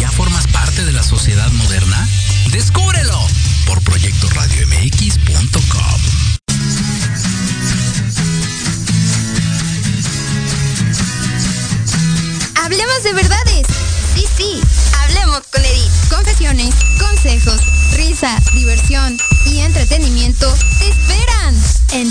ya 0.00 0.10
formas 0.10 0.46
parte 0.46 0.84
de 0.86 0.92
la 0.92 1.02
sociedad 1.02 1.50
moderna? 1.52 2.08
¡Descúbrelo! 2.52 3.20
Por 3.66 3.82
Proyecto 3.82 4.30
Radio 4.30 4.66
MX. 4.66 5.18
Hablemos 12.56 13.02
de 13.02 13.12
verdades. 13.12 13.66
Sí, 14.14 14.24
sí, 14.36 14.60
hablemos 15.02 15.42
con 15.52 15.62
Edith. 15.62 15.90
Confesiones, 16.08 16.74
consejos, 16.98 17.60
risa, 17.96 18.38
diversión 18.54 19.18
y 19.44 19.58
entretenimiento 19.60 20.54
te 20.78 20.88
esperan 20.88 21.54
en 21.92 22.10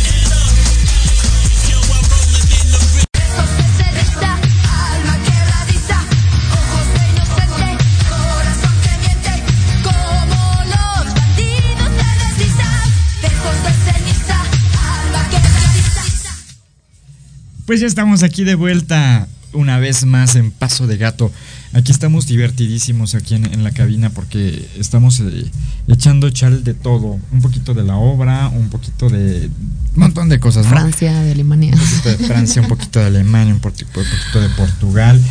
Pues 17.71 17.79
ya 17.79 17.87
estamos 17.87 18.21
aquí 18.21 18.43
de 18.43 18.55
vuelta 18.55 19.29
una 19.53 19.79
vez 19.79 20.03
más 20.03 20.35
en 20.35 20.51
Paso 20.51 20.87
de 20.87 20.97
Gato. 20.97 21.31
Aquí 21.71 21.93
estamos 21.93 22.27
divertidísimos 22.27 23.15
aquí 23.15 23.35
en, 23.35 23.45
en 23.45 23.63
la 23.63 23.71
cabina 23.71 24.09
porque 24.09 24.67
estamos 24.77 25.21
eh, 25.21 25.45
echando 25.87 26.29
chal 26.31 26.65
de 26.65 26.73
todo. 26.73 27.17
Un 27.31 27.41
poquito 27.41 27.73
de 27.73 27.83
la 27.83 27.95
obra, 27.95 28.49
un 28.49 28.67
poquito 28.67 29.09
de 29.09 29.49
un 29.95 30.01
montón 30.01 30.27
de 30.27 30.41
cosas. 30.41 30.65
¿no? 30.65 30.71
Francia, 30.71 31.17
de 31.21 31.31
Alemania. 31.31 31.73
Un 31.73 31.79
poquito 31.79 32.09
de 32.09 32.17
Francia, 32.17 32.61
un 32.61 32.67
poquito 32.67 32.99
de 32.99 33.05
Alemania, 33.05 33.53
un 33.53 33.61
poquito, 33.61 34.01
un 34.01 34.05
poquito 34.05 34.41
de 34.41 34.49
Portugal. 34.49 35.21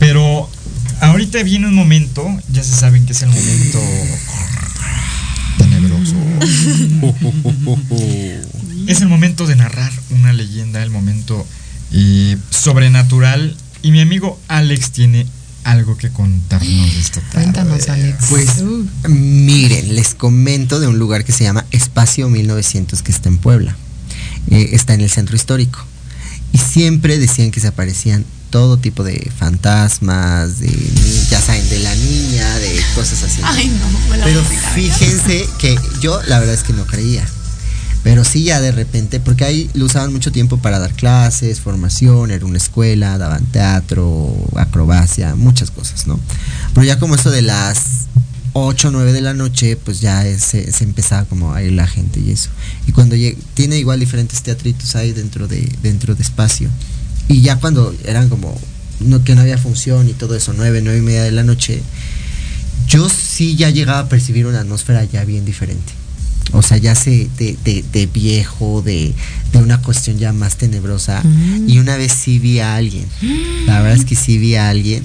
Pero 0.00 0.50
ahorita 1.00 1.44
viene 1.44 1.68
un 1.68 1.76
momento, 1.76 2.26
ya 2.50 2.64
se 2.64 2.74
saben 2.74 3.06
que 3.06 3.12
es 3.12 3.22
el 3.22 3.28
momento 3.28 3.78
tenebroso. 5.58 6.16
es 8.88 9.00
el 9.00 9.06
momento 9.06 9.46
de 9.46 9.54
narrar 9.54 9.92
una 10.10 10.32
leyenda, 10.32 10.82
el 10.82 10.90
momento 10.90 11.46
eh, 11.94 12.36
sobrenatural. 12.50 13.56
Y 13.82 13.92
mi 13.92 14.00
amigo 14.00 14.40
Alex 14.48 14.90
tiene 14.90 15.26
algo 15.62 15.96
que 15.96 16.10
contarnos 16.10 16.94
de 16.94 17.00
esta 17.00 17.20
tarde. 17.20 17.44
Cuéntanos, 17.44 17.88
Alex. 17.88 18.26
Pues 18.28 18.58
Uh, 18.58 18.86
miren, 19.08 19.94
les 19.94 20.14
comento 20.14 20.80
de 20.80 20.86
un 20.86 20.98
lugar 20.98 21.24
que 21.24 21.32
se 21.32 21.44
llama 21.44 21.64
Espacio 21.70 22.28
1900 22.28 23.02
que 23.02 23.12
está 23.12 23.28
en 23.28 23.38
Puebla. 23.38 23.76
Eh, 24.50 24.70
está 24.72 24.94
en 24.94 25.00
el 25.00 25.10
centro 25.10 25.36
histórico. 25.36 25.84
Y 26.52 26.58
siempre 26.58 27.18
decían 27.18 27.50
que 27.50 27.60
se 27.60 27.68
aparecían 27.68 28.24
todo 28.50 28.76
tipo 28.76 29.02
de 29.02 29.30
fantasmas, 29.36 30.60
de 30.60 30.70
ya 31.28 31.40
saben, 31.40 31.68
de 31.68 31.80
la 31.80 31.94
niña, 31.96 32.58
de 32.58 32.80
cosas 32.94 33.22
así. 33.24 33.40
Ay, 33.42 33.68
no, 33.68 34.10
me 34.10 34.18
la 34.18 34.24
Pero 34.24 34.42
fíjense 34.74 35.48
que 35.58 35.76
yo 36.00 36.22
la 36.28 36.38
verdad 36.38 36.54
es 36.54 36.62
que 36.62 36.72
no 36.72 36.86
creía. 36.86 37.26
Pero 38.04 38.22
sí 38.22 38.44
ya 38.44 38.60
de 38.60 38.70
repente, 38.70 39.18
porque 39.18 39.44
ahí 39.44 39.68
lo 39.74 39.86
usaban 39.86 40.12
mucho 40.12 40.30
tiempo 40.30 40.58
para 40.58 40.78
dar 40.78 40.92
clases, 40.92 41.60
formación, 41.60 42.30
era 42.30 42.44
una 42.46 42.58
escuela, 42.58 43.18
daban 43.18 43.44
teatro, 43.46 44.32
acrobacia, 44.56 45.34
muchas 45.34 45.70
cosas, 45.72 46.06
¿no? 46.06 46.20
Pero 46.74 46.84
ya 46.86 46.98
como 47.00 47.14
esto 47.16 47.30
de 47.30 47.40
las 47.42 48.04
8 48.52 48.88
o 48.88 48.90
9 48.92 49.12
de 49.14 49.22
la 49.22 49.32
noche, 49.34 49.76
pues 49.76 50.00
ya 50.00 50.22
se 50.38 50.70
empezaba 50.84 51.24
como 51.24 51.54
a 51.54 51.62
ir 51.62 51.72
la 51.72 51.86
gente 51.86 52.20
y 52.20 52.30
eso. 52.30 52.50
Y 52.86 52.92
cuando 52.92 53.16
lleg- 53.16 53.38
tiene 53.54 53.78
igual 53.78 53.98
diferentes 53.98 54.42
teatritos 54.42 54.94
ahí 54.96 55.12
dentro 55.12 55.48
de, 55.48 55.66
dentro 55.82 56.14
de 56.14 56.22
espacio. 56.22 56.68
Y 57.26 57.40
ya 57.40 57.56
cuando 57.56 57.94
eran 58.04 58.28
como, 58.28 58.54
no, 59.00 59.24
que 59.24 59.34
no 59.34 59.40
había 59.40 59.56
función 59.56 60.08
y 60.10 60.12
todo 60.12 60.36
eso, 60.36 60.52
9, 60.54 60.82
9 60.84 60.98
y 60.98 61.02
media 61.02 61.22
de 61.22 61.32
la 61.32 61.42
noche, 61.42 61.82
yo 62.86 63.08
sí 63.08 63.56
ya 63.56 63.70
llegaba 63.70 64.00
a 64.00 64.08
percibir 64.10 64.44
una 64.46 64.60
atmósfera 64.60 65.02
ya 65.04 65.24
bien 65.24 65.46
diferente. 65.46 65.92
O 66.52 66.62
sea, 66.62 66.76
ya 66.76 66.94
sé 66.94 67.28
de, 67.38 67.56
de- 67.64 67.84
de 67.92 68.06
viejo, 68.06 68.82
de, 68.82 69.12
de 69.52 69.58
una 69.58 69.80
cuestión 69.82 70.18
ya 70.18 70.32
más 70.32 70.56
tenebrosa. 70.56 71.20
Mm. 71.24 71.68
Y 71.68 71.78
una 71.78 71.96
vez 71.96 72.12
sí 72.12 72.38
vi 72.38 72.60
a 72.60 72.76
alguien. 72.76 73.06
La 73.66 73.80
verdad 73.80 73.96
es 73.98 74.04
que 74.04 74.14
sí 74.14 74.38
vi 74.38 74.54
a 74.54 74.68
alguien. 74.68 75.04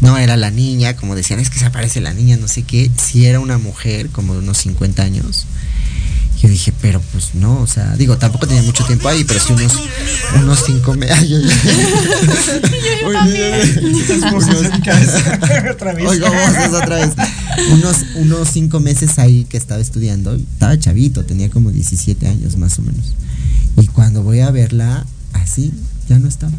No 0.00 0.16
era 0.18 0.36
la 0.36 0.50
niña, 0.50 0.96
como 0.96 1.14
decían, 1.14 1.40
es 1.40 1.50
que 1.50 1.58
se 1.58 1.66
aparece 1.66 2.00
la 2.00 2.14
niña, 2.14 2.36
no 2.36 2.48
sé 2.48 2.62
qué. 2.62 2.90
Sí 2.96 3.26
era 3.26 3.38
una 3.40 3.58
mujer, 3.58 4.08
como 4.10 4.32
de 4.34 4.40
unos 4.40 4.58
50 4.58 5.02
años. 5.02 5.46
Yo 6.40 6.48
dije, 6.48 6.72
pero 6.80 7.00
pues 7.12 7.34
no, 7.34 7.60
o 7.60 7.66
sea, 7.66 7.96
digo, 7.96 8.16
tampoco 8.16 8.46
tenía 8.46 8.62
mucho 8.62 8.84
tiempo 8.84 9.08
ahí, 9.08 9.24
pero 9.24 9.40
sí 9.40 9.52
unos, 9.52 9.72
unos 10.36 10.62
cinco 10.64 10.94
meses. 10.94 11.28
Otra 15.72 15.92
vez. 15.94 16.06
Oiga, 16.06 16.30
voces 16.30 16.72
otra 16.72 16.96
vez. 16.96 17.10
Unos, 17.72 17.96
unos 18.16 18.48
cinco 18.48 18.80
meses 18.80 19.18
ahí 19.18 19.44
que 19.44 19.56
estaba 19.56 19.80
estudiando, 19.80 20.34
estaba 20.34 20.78
chavito, 20.78 21.24
tenía 21.24 21.50
como 21.50 21.72
17 21.72 22.28
años 22.28 22.56
más 22.56 22.78
o 22.78 22.82
menos. 22.82 23.14
Y 23.76 23.86
cuando 23.88 24.22
voy 24.22 24.40
a 24.40 24.50
verla, 24.50 25.06
así, 25.32 25.72
ya 26.08 26.18
no 26.18 26.28
estaba. 26.28 26.52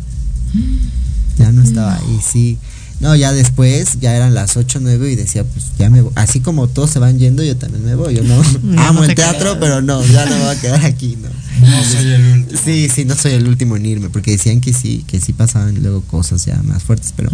Ya 1.37 1.51
no 1.51 1.63
estaba 1.63 1.95
ahí, 1.95 2.19
sí. 2.21 2.57
No, 2.99 3.15
ya 3.15 3.31
después, 3.31 3.99
ya 4.01 4.13
eran 4.13 4.33
las 4.33 4.57
8 4.57 4.79
9 4.81 5.11
y 5.11 5.15
decía, 5.15 5.45
pues 5.45 5.67
ya 5.77 5.89
me 5.89 6.01
voy. 6.01 6.11
Así 6.15 6.41
como 6.41 6.67
todos 6.67 6.89
se 6.89 6.99
van 6.99 7.17
yendo, 7.17 7.43
yo 7.43 7.55
también 7.55 7.85
me 7.85 7.95
voy. 7.95 8.15
Yo 8.15 8.23
no, 8.23 8.41
No, 8.63 8.81
amo 8.87 8.99
no 8.99 9.03
el 9.03 9.09
te 9.09 9.15
teatro, 9.15 9.57
pero 9.59 9.81
no, 9.81 10.03
ya 10.05 10.25
no 10.25 10.35
me 10.35 10.43
voy 10.43 10.55
a 10.55 10.59
quedar 10.59 10.85
aquí, 10.85 11.17
no. 11.21 11.29
No 11.59 11.83
soy 11.83 12.11
el 12.11 12.25
último. 12.25 12.61
Sí, 12.63 12.89
sí, 12.93 13.05
no 13.05 13.15
soy 13.15 13.33
el 13.33 13.47
último 13.47 13.75
en 13.77 13.85
irme, 13.85 14.09
porque 14.09 14.31
decían 14.31 14.61
que 14.61 14.73
sí, 14.73 15.03
que 15.07 15.19
sí 15.19 15.33
pasaban 15.33 15.81
luego 15.81 16.01
cosas 16.01 16.45
ya 16.45 16.61
más 16.63 16.83
fuertes, 16.83 17.13
pero 17.15 17.29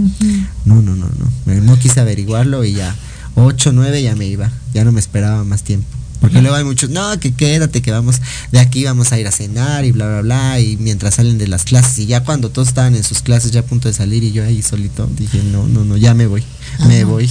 no, 0.65 0.81
no, 0.81 0.95
no, 0.95 1.07
no. 1.07 1.61
No 1.61 1.79
quise 1.79 1.99
averiguarlo 1.99 2.63
y 2.63 2.73
ya, 2.73 2.95
8, 3.35 3.71
9 3.73 4.01
ya 4.01 4.15
me 4.15 4.25
iba, 4.25 4.51
ya 4.73 4.83
no 4.83 4.91
me 4.91 4.99
esperaba 4.99 5.43
más 5.43 5.63
tiempo. 5.63 5.87
Porque 6.25 6.41
luego 6.41 6.55
hay 6.57 6.63
muchos, 6.63 6.89
no, 6.89 7.19
que 7.19 7.33
quédate, 7.33 7.81
que 7.81 7.91
vamos, 7.91 8.21
de 8.51 8.59
aquí 8.59 8.83
vamos 8.83 9.11
a 9.11 9.19
ir 9.19 9.27
a 9.27 9.31
cenar 9.31 9.85
y 9.85 9.91
bla, 9.91 10.07
bla, 10.07 10.21
bla, 10.21 10.59
y 10.59 10.77
mientras 10.77 11.15
salen 11.15 11.37
de 11.37 11.47
las 11.47 11.63
clases, 11.63 11.99
y 11.99 12.05
ya 12.07 12.23
cuando 12.23 12.49
todos 12.49 12.67
estaban 12.69 12.95
en 12.95 13.03
sus 13.03 13.21
clases 13.21 13.51
ya 13.51 13.59
a 13.61 13.63
punto 13.63 13.87
de 13.87 13.93
salir 13.93 14.23
y 14.23 14.31
yo 14.31 14.43
ahí 14.43 14.61
solito, 14.61 15.07
dije, 15.17 15.41
no, 15.51 15.67
no, 15.67 15.83
no, 15.85 15.97
ya 15.97 16.13
me 16.13 16.27
voy, 16.27 16.43
me 16.87 17.03
voy. 17.03 17.29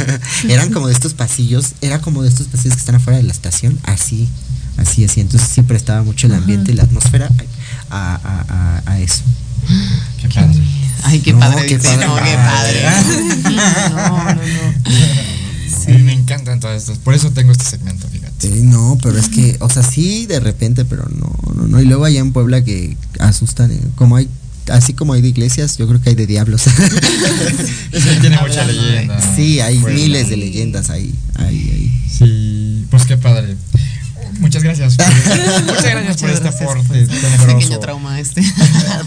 Eran 0.48 0.72
como 0.72 0.86
de 0.88 0.94
estos 0.94 1.14
pasillos, 1.14 1.72
era 1.80 2.00
como 2.00 2.22
de 2.22 2.28
estos 2.28 2.46
pasillos 2.46 2.74
que 2.74 2.80
están 2.80 2.94
afuera 2.96 3.16
de 3.18 3.24
la 3.24 3.32
estación, 3.32 3.78
así, 3.84 4.28
así, 4.76 5.04
así, 5.04 5.20
entonces 5.20 5.48
sí 5.52 5.62
prestaba 5.62 6.02
mucho 6.02 6.26
el 6.26 6.34
ambiente 6.34 6.72
y 6.72 6.74
la 6.74 6.84
atmósfera 6.84 7.28
a, 7.90 8.14
a- 8.14 8.82
a- 8.86 8.92
a 8.92 9.00
eso. 9.00 9.22
Qué 10.20 10.28
padre. 10.28 10.60
Ay, 11.02 11.20
qué 11.20 11.32
No, 11.32 11.40
padre. 11.40 11.66
qué 11.66 11.76
dice, 11.78 11.88
padre. 11.96 12.06
no, 12.06 12.16
qué 12.16 12.34
padre. 12.36 12.82
No, 13.90 14.24
no, 14.24 14.34
no. 14.34 15.25
A 15.86 15.90
mí 15.90 16.02
me 16.02 16.12
encantan 16.12 16.60
todas 16.60 16.82
estas. 16.82 16.98
Por 16.98 17.14
eso 17.14 17.30
tengo 17.30 17.52
este 17.52 17.64
segmento, 17.64 18.08
fíjate. 18.08 18.48
Sí, 18.48 18.62
no, 18.62 18.98
pero 19.02 19.18
es 19.18 19.28
que, 19.28 19.56
o 19.60 19.70
sea, 19.70 19.82
sí 19.82 20.26
de 20.26 20.40
repente, 20.40 20.84
pero 20.84 21.08
no, 21.08 21.32
no, 21.54 21.68
no. 21.68 21.80
Y 21.80 21.84
luego 21.84 22.04
allá 22.04 22.20
en 22.20 22.32
Puebla 22.32 22.62
que 22.64 22.96
asustan, 23.20 23.70
eh, 23.70 23.80
como 23.94 24.16
hay, 24.16 24.28
así 24.70 24.94
como 24.94 25.12
hay 25.12 25.22
de 25.22 25.28
iglesias, 25.28 25.76
yo 25.78 25.86
creo 25.86 26.00
que 26.00 26.10
hay 26.10 26.16
de 26.16 26.26
diablos. 26.26 26.62
Sí, 27.96 28.10
tiene 28.20 28.38
mucha 28.40 28.64
leyenda. 28.64 29.34
Sí, 29.36 29.60
hay 29.60 29.78
Puebla. 29.78 29.98
miles 29.98 30.28
de 30.28 30.36
leyendas 30.36 30.90
ahí, 30.90 31.14
ahí, 31.36 31.70
ahí. 31.72 32.04
Sí, 32.10 32.84
pues 32.90 33.06
qué 33.06 33.16
padre. 33.16 33.56
Muchas 34.38 34.62
gracias. 34.62 34.96
por- 34.96 35.06
muchas 35.64 35.84
gracias 35.84 36.16
por 36.20 36.30
este 36.30 36.48
aporte 36.48 37.06
tenebroso. 37.06 37.56
Pequeño 37.58 37.78
trauma 37.78 38.20
este. 38.20 38.42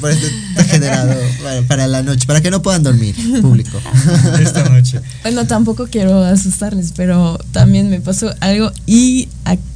Por 0.02 0.12
eso 0.12 0.28
está 0.50 0.64
generado 0.66 1.16
para, 1.44 1.62
para 1.64 1.88
la 1.88 2.04
noche, 2.04 2.26
para 2.28 2.42
que 2.42 2.52
no 2.52 2.62
puedan 2.62 2.84
dormir, 2.84 3.16
público. 3.42 3.80
Esta 4.42 4.68
noche. 4.70 5.02
Bueno, 5.24 5.46
tampoco 5.48 5.88
quiero 5.92 6.24
asustarles, 6.24 6.94
pero 6.96 7.38
también 7.52 7.90
me 7.90 8.00
pasó 8.02 8.34
algo 8.40 8.72
y 8.86 9.28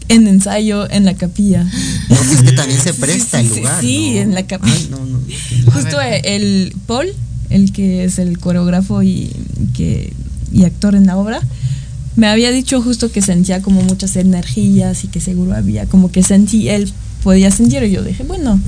en 0.10 0.28
ensayo 0.28 0.90
en 0.90 1.06
la 1.06 1.14
capilla. 1.16 1.64
No, 2.10 2.16
es 2.16 2.42
que 2.42 2.52
también 2.52 2.80
se 2.82 2.94
presta 2.94 3.40
el 3.40 3.50
lugar. 3.50 3.82
Sí, 3.82 4.12
¿no? 4.16 4.20
en 4.22 4.34
la 4.36 4.44
capilla. 4.46 4.76
Ay, 4.76 4.88
no, 4.92 5.06
no. 5.06 5.20
Justo 5.72 6.00
el 6.02 6.76
Paul, 6.88 7.08
el 7.50 7.72
que 7.72 8.04
es 8.04 8.20
el 8.20 8.38
coreógrafo 8.40 9.04
y, 9.04 9.32
que, 9.76 10.14
y 10.52 10.66
actor 10.66 10.96
en 10.96 11.06
la 11.08 11.18
obra, 11.18 11.40
me 12.16 12.28
había 12.28 12.52
dicho 12.52 12.82
justo 12.82 13.12
que 13.12 13.22
sentía 13.22 13.62
como 13.62 13.82
muchas 13.82 14.16
energías 14.16 15.04
y 15.04 15.08
que 15.08 15.20
seguro 15.20 15.56
había 15.56 15.86
como 15.86 16.12
que 16.12 16.24
sentí, 16.24 16.70
él 16.70 16.92
podía 17.24 17.50
sentir. 17.52 17.84
Y 17.84 17.92
yo 17.92 18.04
dije, 18.04 18.24
bueno, 18.24 18.60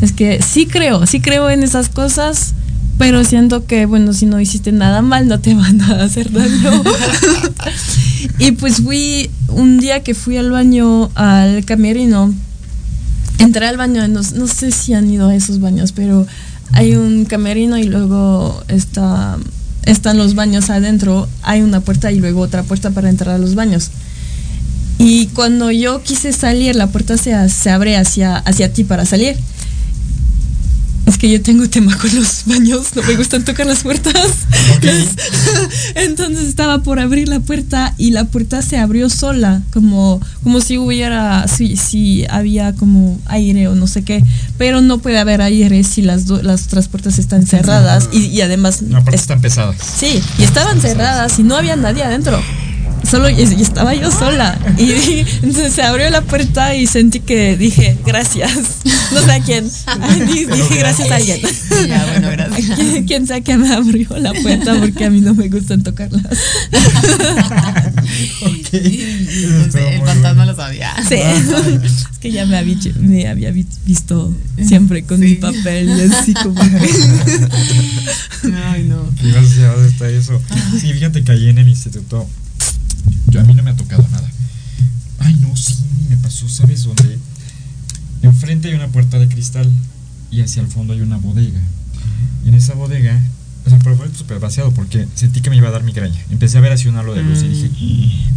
es 0.00 0.12
que 0.12 0.40
sí 0.42 0.66
creo, 0.66 1.06
sí 1.06 1.20
creo 1.20 1.48
en 1.48 1.62
esas 1.62 1.88
cosas, 1.88 2.54
pero 2.98 3.24
siento 3.24 3.64
que, 3.64 3.86
bueno, 3.86 4.12
si 4.12 4.26
no 4.26 4.40
hiciste 4.40 4.72
nada 4.72 5.00
mal, 5.00 5.28
no 5.28 5.40
te 5.40 5.54
van 5.56 5.80
a 5.80 6.02
hacer 6.02 6.30
daño. 6.30 6.82
y 8.38 8.52
pues 8.52 8.82
fui, 8.82 9.30
un 9.48 9.78
día 9.78 10.02
que 10.02 10.14
fui 10.14 10.36
al 10.36 10.50
baño, 10.50 11.10
al 11.14 11.64
camerino, 11.64 12.34
entré 13.38 13.66
al 13.66 13.78
baño, 13.78 14.06
no, 14.08 14.20
no 14.20 14.46
sé 14.46 14.70
si 14.70 14.92
han 14.92 15.10
ido 15.10 15.28
a 15.28 15.34
esos 15.34 15.60
baños, 15.60 15.92
pero 15.92 16.26
hay 16.72 16.94
un 16.94 17.24
camerino 17.24 17.78
y 17.78 17.84
luego 17.84 18.62
está, 18.68 19.38
están 19.84 20.18
los 20.18 20.34
baños 20.34 20.70
adentro, 20.70 21.28
hay 21.42 21.62
una 21.62 21.80
puerta 21.80 22.12
y 22.12 22.18
luego 22.18 22.40
otra 22.40 22.62
puerta 22.62 22.90
para 22.90 23.08
entrar 23.08 23.34
a 23.34 23.38
los 23.38 23.54
baños. 23.54 23.90
Y 24.98 25.28
cuando 25.28 25.70
yo 25.70 26.02
quise 26.02 26.32
salir, 26.32 26.76
la 26.76 26.88
puerta 26.88 27.16
se, 27.16 27.48
se 27.48 27.70
abre 27.70 27.96
hacia, 27.96 28.36
hacia 28.36 28.72
ti 28.72 28.84
para 28.84 29.06
salir. 29.06 29.36
Es 31.10 31.18
que 31.18 31.28
yo 31.28 31.42
tengo 31.42 31.68
tema 31.68 31.98
con 31.98 32.14
los 32.14 32.42
baños, 32.46 32.94
no 32.94 33.02
me 33.02 33.16
gustan 33.16 33.44
tocar 33.44 33.66
las 33.66 33.82
puertas. 33.82 34.14
Entonces 35.96 36.46
estaba 36.48 36.82
por 36.82 37.00
abrir 37.00 37.28
la 37.28 37.40
puerta 37.40 37.94
y 37.98 38.12
la 38.12 38.24
puerta 38.26 38.62
se 38.62 38.78
abrió 38.78 39.10
sola, 39.10 39.60
como, 39.72 40.20
como 40.44 40.60
si 40.60 40.78
hubiera, 40.78 41.46
si, 41.48 41.76
si 41.76 42.24
había 42.30 42.74
como 42.74 43.18
aire 43.26 43.66
o 43.68 43.74
no 43.74 43.86
sé 43.88 44.04
qué. 44.04 44.22
Pero 44.56 44.80
no 44.82 44.98
puede 44.98 45.18
haber 45.18 45.42
aire 45.42 45.82
si 45.84 46.02
las, 46.02 46.26
do- 46.26 46.42
las 46.42 46.66
otras 46.66 46.86
puertas 46.88 47.18
están 47.18 47.44
cerradas 47.44 48.08
y, 48.12 48.26
y 48.26 48.40
además... 48.42 48.82
No, 48.82 48.98
aparte 48.98 49.16
están 49.16 49.40
pesadas. 49.40 49.76
Sí, 49.98 50.22
y 50.38 50.42
estaban 50.44 50.80
cerradas 50.80 51.38
y 51.38 51.42
no 51.42 51.56
había 51.56 51.74
nadie 51.76 52.04
adentro. 52.04 52.40
Solo 53.08 53.28
y 53.30 53.40
estaba 53.42 53.94
yo 53.94 54.10
sola. 54.10 54.58
Y 54.78 55.24
entonces 55.42 55.72
se 55.74 55.82
abrió 55.82 56.08
la 56.10 56.20
puerta 56.22 56.74
y 56.76 56.86
sentí 56.86 57.20
que 57.20 57.56
dije, 57.56 57.96
gracias. 58.06 58.52
No 59.12 59.20
sé 59.24 59.32
a 59.32 59.40
quién. 59.40 59.64
Di- 60.28 60.44
Dije 60.44 60.76
gracias 60.78 61.10
a 61.10 61.16
alguien. 61.16 61.40
Ya, 61.88 62.06
bueno, 62.12 62.28
gracias. 62.30 62.70
¿Quién, 62.76 63.04
quién 63.06 63.26
sea 63.26 63.40
que 63.40 63.56
me 63.56 63.72
abrió 63.74 64.08
la 64.18 64.32
puerta 64.32 64.76
porque 64.78 65.04
a 65.06 65.10
mí 65.10 65.20
no 65.20 65.34
me 65.34 65.48
gustan 65.48 65.82
tocarlas. 65.82 66.22
el 68.72 70.00
fantasma 70.04 70.46
lo 70.46 70.54
sabía. 70.54 70.94
Sí. 71.08 71.16
Es 71.16 72.18
que 72.20 72.30
ya 72.30 72.46
me 72.46 72.56
había, 72.56 72.76
me 73.00 73.26
había 73.28 73.50
vi- 73.50 73.66
visto 73.84 74.32
siempre 74.64 75.02
con 75.04 75.20
mi 75.20 75.34
papel 75.36 75.88
y 75.88 76.12
así 76.12 76.34
como 76.34 76.54
que- 76.60 76.90
Ay, 78.66 78.84
no. 78.84 78.96
A 79.00 79.72
dónde 79.72 79.88
está 79.88 80.08
eso. 80.08 80.40
Sí, 80.80 80.92
fíjate 80.92 81.22
que 81.24 81.32
ahí 81.32 81.48
en 81.48 81.58
el 81.58 81.68
instituto, 81.68 82.28
yo 83.30 83.40
a 83.40 83.44
mí 83.44 83.54
no 83.54 83.62
me 83.62 83.70
ha 83.70 83.76
tocado 83.76 84.06
nada. 84.10 84.28
Ay, 85.20 85.34
no, 85.40 85.56
sí, 85.56 85.76
me 86.08 86.16
pasó, 86.16 86.48
¿sabes 86.48 86.84
dónde? 86.84 87.18
Enfrente 88.22 88.68
hay 88.68 88.74
una 88.74 88.88
puerta 88.88 89.18
de 89.18 89.28
cristal 89.28 89.70
y 90.30 90.42
hacia 90.42 90.62
el 90.62 90.68
fondo 90.68 90.92
hay 90.92 91.00
una 91.00 91.16
bodega. 91.16 91.60
Y 92.44 92.48
en 92.48 92.54
esa 92.54 92.74
bodega, 92.74 93.20
o 93.66 93.70
sea, 93.70 93.78
pero 93.78 93.96
fue 93.96 94.08
súper 94.14 94.38
vaciado 94.38 94.72
porque 94.72 95.06
sentí 95.14 95.40
que 95.40 95.50
me 95.50 95.56
iba 95.56 95.68
a 95.68 95.72
dar 95.72 95.82
migraña. 95.82 96.20
Empecé 96.30 96.58
a 96.58 96.60
ver 96.60 96.72
así 96.72 96.88
un 96.88 96.96
halo 96.96 97.14
de 97.14 97.22
luz 97.22 97.42
y 97.42 97.48
dije, 97.48 97.70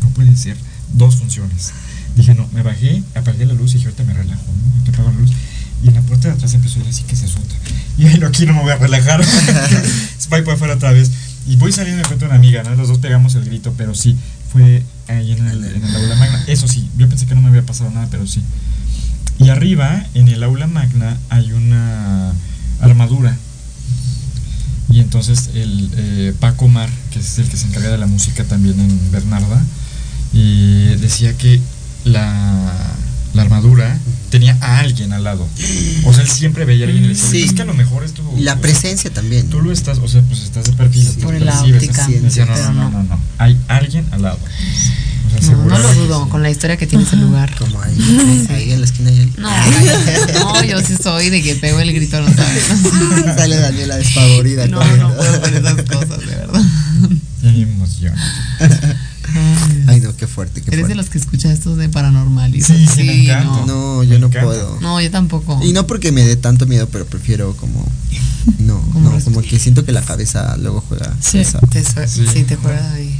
no 0.01 0.09
puede 0.09 0.35
ser, 0.35 0.57
dos 0.93 1.15
funciones. 1.15 1.71
Dije, 2.15 2.35
no, 2.35 2.47
me 2.53 2.61
bajé, 2.61 3.03
apagué 3.15 3.45
la 3.45 3.53
luz 3.53 3.71
y 3.71 3.73
dije, 3.75 3.87
ahorita 3.87 4.03
me 4.03 4.13
relajo, 4.13 4.43
¿no? 4.45 4.83
Te 4.83 4.91
apago 4.91 5.11
la 5.11 5.19
luz. 5.19 5.31
Y 5.83 5.87
en 5.89 5.95
la 5.95 6.01
puerta 6.01 6.29
de 6.29 6.35
atrás 6.35 6.53
empezó 6.53 6.79
a 6.79 6.83
ir 6.83 6.89
así 6.89 7.03
que 7.03 7.15
se 7.15 7.25
azota. 7.25 7.55
Y 7.97 8.07
ay, 8.07 8.17
no, 8.17 8.25
aquí 8.25 8.47
no 8.47 8.53
me 8.53 8.61
voy 8.61 8.71
a 8.71 8.77
relajar. 8.77 9.23
Voy 10.29 10.41
por 10.41 10.55
afuera 10.55 10.73
otra 10.73 10.91
vez. 10.91 11.11
Y 11.45 11.57
voy 11.57 11.71
saliendo 11.71 12.01
y 12.01 12.03
encuentro 12.03 12.27
una 12.27 12.37
amiga, 12.37 12.63
¿no? 12.63 12.73
Los 12.73 12.87
dos 12.87 12.97
pegamos 12.97 13.35
el 13.35 13.45
grito, 13.45 13.71
pero 13.77 13.93
sí, 13.93 14.17
fue 14.53 14.83
ahí 15.07 15.31
en 15.31 15.47
el, 15.47 15.95
aula 15.95 16.15
magna. 16.15 16.43
Eso 16.47 16.67
sí, 16.67 16.87
yo 16.95 17.09
pensé 17.09 17.25
que 17.25 17.33
no 17.33 17.41
me 17.41 17.49
había 17.49 17.65
pasado 17.65 17.89
nada, 17.89 18.07
pero 18.11 18.27
sí. 18.27 18.41
Y 19.39 19.49
arriba, 19.49 20.05
en 20.13 20.27
el 20.27 20.43
aula 20.43 20.67
magna, 20.67 21.17
hay 21.29 21.51
una 21.51 22.31
armadura. 22.79 23.35
Y 24.89 24.99
entonces 24.99 25.49
el 25.55 25.89
eh, 25.97 26.33
Paco 26.39 26.67
Mar, 26.67 26.89
que 27.11 27.19
es 27.19 27.39
el 27.39 27.49
que 27.49 27.57
se 27.57 27.65
encarga 27.65 27.89
de 27.89 27.97
la 27.97 28.05
música 28.05 28.43
también 28.43 28.79
en 28.79 29.11
Bernarda, 29.11 29.59
y 30.33 30.85
decía 30.97 31.35
que 31.35 31.59
la, 32.05 32.71
la 33.34 33.41
armadura 33.43 33.97
tenía 34.29 34.57
a 34.61 34.79
alguien 34.79 35.13
al 35.13 35.23
lado. 35.23 35.47
O 36.05 36.13
sea, 36.13 36.23
él 36.23 36.29
siempre 36.29 36.65
veía 36.65 36.86
a 36.86 36.88
alguien 36.88 37.03
y 37.05 37.07
le 37.09 37.13
decía, 37.13 37.29
Sí. 37.29 37.43
es 37.43 37.53
que 37.53 37.61
a 37.61 37.65
lo 37.65 37.73
mejor 37.73 38.03
es 38.03 38.13
tu... 38.13 38.23
La 38.39 38.57
presencia 38.57 39.11
también. 39.11 39.47
Tú 39.49 39.61
lo 39.61 39.71
estás, 39.71 39.97
o 39.99 40.07
sea, 40.07 40.21
pues 40.23 40.41
estás 40.41 40.65
de 40.65 40.73
perfil. 40.73 41.07
tú 41.15 41.21
Por 41.21 41.39
la 41.41 41.61
óptica. 41.61 42.07
Decía, 42.07 42.45
no, 42.45 42.55
no, 42.55 42.63
no, 42.73 42.73
no. 42.73 42.89
no, 42.89 43.03
no. 43.03 43.19
Hay 43.38 43.57
alguien 43.67 44.05
al 44.11 44.23
lado. 44.23 44.39
O 45.38 45.41
sea, 45.41 45.55
No, 45.55 45.77
lo 45.77 45.93
dudo, 45.95 46.29
con 46.29 46.41
la 46.43 46.49
historia 46.51 46.77
que 46.77 46.86
tiene 46.88 47.03
ese 47.03 47.15
lugar. 47.15 47.55
Como 47.57 47.81
ahí, 47.81 48.47
ahí 48.49 48.71
en 48.71 48.79
la 48.81 48.86
esquina 48.86 49.09
alguien. 49.09 49.34
No, 49.38 49.49
no, 50.53 50.63
yo 50.63 50.79
sí 50.81 50.95
soy 51.01 51.29
de 51.29 51.41
que 51.41 51.55
pego 51.55 51.79
el 51.79 51.91
grito, 51.93 52.21
no 52.21 52.31
sabes. 52.34 52.63
Sale 53.36 53.55
Daniela 53.57 53.97
desfavorida. 53.97 54.67
No, 54.67 54.84
no 54.97 55.15
puedo 55.15 55.41
ver 55.41 55.55
esas 55.55 55.81
cosas, 55.84 56.19
de 56.19 56.36
verdad. 56.36 56.61
Ya 57.41 57.51
me 57.51 57.61
emociona. 57.63 58.15
Ay, 59.88 59.99
no, 60.01 60.15
qué 60.15 60.27
fuerte, 60.27 60.61
qué 60.61 60.71
Eres 60.73 60.88
de 60.88 60.95
los 60.95 61.09
que 61.09 61.17
escucha 61.17 61.51
estos 61.51 61.77
de 61.77 61.89
paranormal 61.89 62.55
y 62.55 62.61
Sí, 62.61 62.73
eso. 62.84 62.93
sí, 62.95 63.03
me 63.03 63.23
encanta. 63.23 63.65
no. 63.65 63.65
No, 63.65 64.03
yo 64.03 64.13
Me 64.13 64.19
no 64.19 64.27
encanta. 64.27 64.45
puedo. 64.47 64.79
No, 64.81 64.99
yo 65.01 65.09
tampoco. 65.11 65.59
Y 65.63 65.73
no 65.73 65.88
porque 65.88 66.11
me 66.11 66.23
dé 66.23 66.36
tanto 66.36 66.65
miedo, 66.65 66.88
pero 66.91 67.05
prefiero 67.05 67.55
como. 67.55 67.86
No, 68.59 68.79
Como 68.93 69.09
no, 69.11 69.19
como 69.23 69.41
que 69.41 69.57
siento 69.59 69.86
que 69.86 69.91
la 69.91 70.01
cabeza 70.01 70.55
luego 70.57 70.81
juega. 70.88 71.13
Sí. 71.21 71.39
esa- 71.39 71.59
Te 71.59 71.84
Sí. 71.84 72.25
sí. 72.31 72.45
juega 72.61 72.93
ahí. 72.93 73.19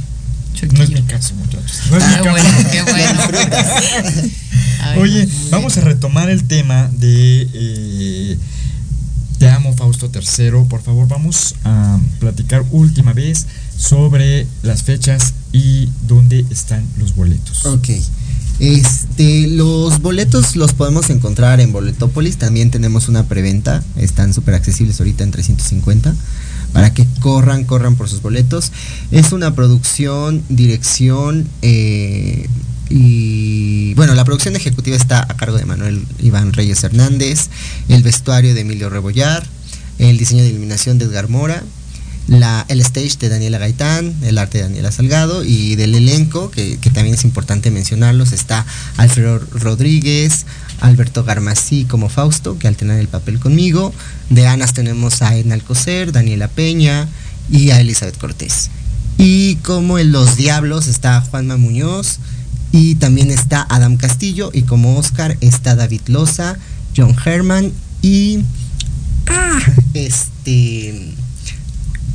No 0.72 0.82
es 0.82 0.90
mi 0.90 1.02
caso, 1.02 1.34
muchachos. 1.34 1.80
No 1.90 1.96
es 1.98 2.02
Ah, 2.04 2.08
mi 2.08 2.14
caso. 2.24 2.30
bueno, 2.30 2.48
qué 2.70 2.82
bueno. 2.82 3.20
Ay, 4.82 4.98
Oye, 5.00 5.26
no. 5.26 5.32
vamos 5.50 5.76
a 5.76 5.80
retomar 5.82 6.30
el 6.30 6.44
tema 6.44 6.88
de 6.92 7.48
eh, 7.52 8.38
Te 9.38 9.48
amo, 9.48 9.74
Fausto 9.74 10.10
III. 10.12 10.66
Por 10.68 10.82
favor, 10.82 11.08
vamos 11.08 11.54
a 11.64 11.98
platicar 12.20 12.64
última 12.70 13.12
vez 13.12 13.46
sobre 13.76 14.46
las 14.62 14.82
fechas 14.82 15.34
y 15.52 15.88
dónde 16.06 16.44
están 16.50 16.86
los 16.98 17.14
boletos. 17.14 17.66
Ok. 17.66 17.88
Este, 18.60 19.48
los 19.48 20.00
boletos 20.00 20.54
los 20.54 20.74
podemos 20.74 21.10
encontrar 21.10 21.60
en 21.60 21.72
Boletópolis. 21.72 22.36
También 22.36 22.70
tenemos 22.70 23.08
una 23.08 23.26
preventa. 23.26 23.82
Están 23.96 24.32
súper 24.32 24.54
accesibles 24.54 25.00
ahorita 25.00 25.24
en 25.24 25.32
350. 25.32 26.14
Para 26.72 26.92
que 26.94 27.06
corran, 27.20 27.64
corran 27.64 27.96
por 27.96 28.08
sus 28.08 28.22
boletos. 28.22 28.72
Es 29.10 29.32
una 29.32 29.54
producción, 29.54 30.42
dirección 30.48 31.48
eh, 31.62 32.48
y 32.90 33.94
bueno, 33.94 34.14
la 34.14 34.24
producción 34.24 34.56
ejecutiva 34.56 34.96
está 34.96 35.22
a 35.22 35.36
cargo 35.36 35.56
de 35.56 35.64
Manuel 35.64 36.04
Iván 36.20 36.52
Reyes 36.52 36.84
Hernández, 36.84 37.48
el 37.88 38.02
vestuario 38.02 38.54
de 38.54 38.60
Emilio 38.60 38.90
Rebollar, 38.90 39.44
el 39.98 40.18
diseño 40.18 40.42
de 40.42 40.50
iluminación 40.50 40.98
de 40.98 41.06
Edgar 41.06 41.28
Mora, 41.28 41.62
la, 42.26 42.64
el 42.68 42.80
stage 42.80 43.18
de 43.18 43.28
Daniela 43.28 43.58
Gaitán, 43.58 44.14
el 44.22 44.38
arte 44.38 44.58
de 44.58 44.64
Daniela 44.64 44.92
Salgado 44.92 45.44
y 45.44 45.76
del 45.76 45.94
elenco, 45.94 46.50
que, 46.50 46.78
que 46.78 46.90
también 46.90 47.14
es 47.14 47.24
importante 47.24 47.70
mencionarlos, 47.70 48.32
está 48.32 48.64
Alfredo 48.96 49.40
Rodríguez, 49.52 50.46
Alberto 50.80 51.24
Garmasí 51.24 51.84
como 51.84 52.08
Fausto, 52.08 52.58
que 52.58 52.68
alternan 52.68 52.98
el 52.98 53.08
papel 53.08 53.38
conmigo, 53.38 53.92
de 54.30 54.46
Anas 54.46 54.72
tenemos 54.72 55.22
a 55.22 55.36
Edna 55.36 55.54
Alcocer, 55.54 56.12
Daniela 56.12 56.48
Peña 56.48 57.08
y 57.50 57.70
a 57.70 57.80
Elizabeth 57.80 58.18
Cortés. 58.18 58.70
Y 59.16 59.56
como 59.56 59.98
en 59.98 60.12
Los 60.12 60.36
Diablos 60.36 60.86
está 60.88 61.20
Juanma 61.20 61.56
Muñoz 61.56 62.18
y 62.76 62.96
también 62.96 63.30
está 63.30 63.64
Adam 63.70 63.96
Castillo 63.96 64.50
y 64.52 64.62
como 64.62 64.98
Oscar 64.98 65.36
está 65.40 65.76
David 65.76 66.00
Loza, 66.08 66.56
John 66.96 67.14
Herman 67.24 67.70
y... 68.02 68.40
Ah, 69.28 69.60
este... 69.94 71.12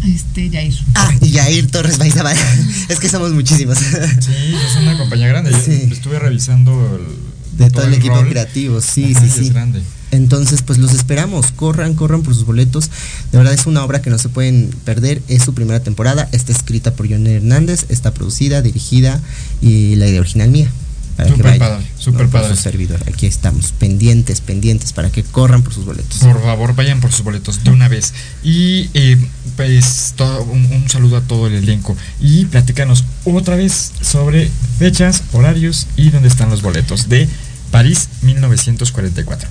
Este, 0.06 0.50
Jair. 0.50 0.74
Ah, 0.96 1.14
y 1.22 1.32
Jair 1.32 1.72
Torres 1.72 1.98
Baizabal. 1.98 2.36
es 2.90 3.00
que 3.00 3.08
somos 3.08 3.32
muchísimos. 3.32 3.78
Sí, 3.78 4.34
es 4.54 4.76
una 4.82 4.98
compañía 4.98 5.28
grande. 5.30 5.52
Yo 5.52 5.60
Sí. 5.60 5.88
estuve 5.92 6.20
revisando 6.20 6.72
el, 6.98 7.58
De 7.58 7.70
todo 7.72 7.86
el 7.86 7.94
equipo 7.94 8.16
rol. 8.16 8.28
creativo, 8.30 8.82
sí, 8.82 9.14
Ajá, 9.16 9.26
sí, 9.26 9.32
sí. 9.32 9.48
Es 9.48 9.54
grande. 9.54 9.82
Entonces, 10.12 10.62
pues 10.64 10.80
los 10.80 10.94
esperamos, 10.94 11.52
corran, 11.52 11.94
corran 11.94 12.24
por 12.24 12.34
sus 12.34 12.46
boletos. 12.46 12.90
De 13.32 13.38
verdad 13.38 13.54
es 13.54 13.66
una 13.68 13.84
obra 13.84 14.02
que 14.02 14.10
no 14.10 14.18
se 14.18 14.30
pueden 14.30 14.70
perder. 14.86 15.22
Es 15.28 15.44
su 15.44 15.54
primera 15.54 15.82
temporada. 15.82 16.28
Está 16.32 16.52
escrita 16.52 16.94
por 16.94 17.08
John 17.10 17.28
Hernández, 17.28 17.86
está 17.90 18.14
producida, 18.14 18.62
dirigida 18.62 19.22
y 19.62 19.96
la 19.96 20.08
idea 20.08 20.22
original 20.22 20.50
mía. 20.50 20.70
Para 21.16 21.34
que 21.36 21.44
vayan. 21.44 21.60
padre, 21.60 21.86
No, 22.08 22.14
por 22.14 22.30
padre. 22.30 22.56
su 22.56 22.62
servidor. 22.62 23.04
Aquí 23.06 23.26
estamos, 23.28 23.74
pendientes, 23.74 24.40
pendientes, 24.40 24.94
para 24.94 25.10
que 25.12 25.22
corran 25.24 25.64
por 25.64 25.74
sus 25.74 25.84
boletos. 25.84 26.20
Por 26.20 26.42
favor, 26.42 26.74
vayan 26.76 27.02
por 27.02 27.12
sus 27.12 27.26
boletos 27.26 27.62
de 27.66 27.72
una 27.72 27.90
vez. 27.90 28.14
Y 28.42 28.90
eh, 28.94 29.18
pues 29.58 30.14
todo- 30.16 30.44
un, 30.44 30.66
un 30.72 30.90
saludo 30.90 31.18
a 31.18 31.22
todo 31.22 31.48
el 31.48 31.56
elenco. 31.56 31.96
Y 32.22 32.46
platícanos 32.46 33.04
otra 33.26 33.58
vez 33.58 33.92
sobre 34.02 34.50
fechas, 34.80 35.24
horarios 35.34 35.88
y 35.98 36.10
dónde 36.10 36.30
están 36.30 36.50
los 36.50 36.62
boletos 36.62 37.10
de 37.10 37.28
París 37.70 38.08
1944. 38.22 39.50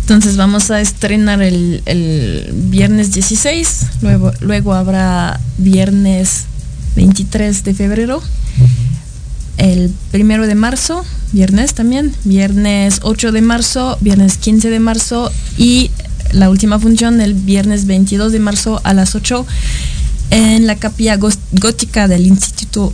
Entonces 0.00 0.36
vamos 0.36 0.70
a 0.70 0.80
estrenar 0.80 1.40
el, 1.42 1.82
el 1.86 2.50
viernes 2.52 3.12
16, 3.12 3.86
luego, 4.02 4.32
luego 4.40 4.74
habrá 4.74 5.38
viernes 5.58 6.46
23 6.96 7.62
de 7.64 7.74
febrero, 7.74 8.22
el 9.56 9.92
primero 10.10 10.46
de 10.46 10.54
marzo, 10.54 11.04
viernes 11.32 11.74
también, 11.74 12.12
viernes 12.24 13.00
8 13.02 13.30
de 13.30 13.40
marzo, 13.40 13.98
viernes 14.00 14.36
15 14.38 14.70
de 14.70 14.80
marzo 14.80 15.30
y 15.56 15.90
la 16.32 16.50
última 16.50 16.78
función 16.78 17.20
el 17.20 17.34
viernes 17.34 17.86
22 17.86 18.32
de 18.32 18.40
marzo 18.40 18.80
a 18.84 18.94
las 18.94 19.14
8 19.14 19.46
en 20.30 20.66
la 20.66 20.76
capilla 20.76 21.18
gótica 21.52 22.08
del 22.08 22.26
Instituto 22.26 22.92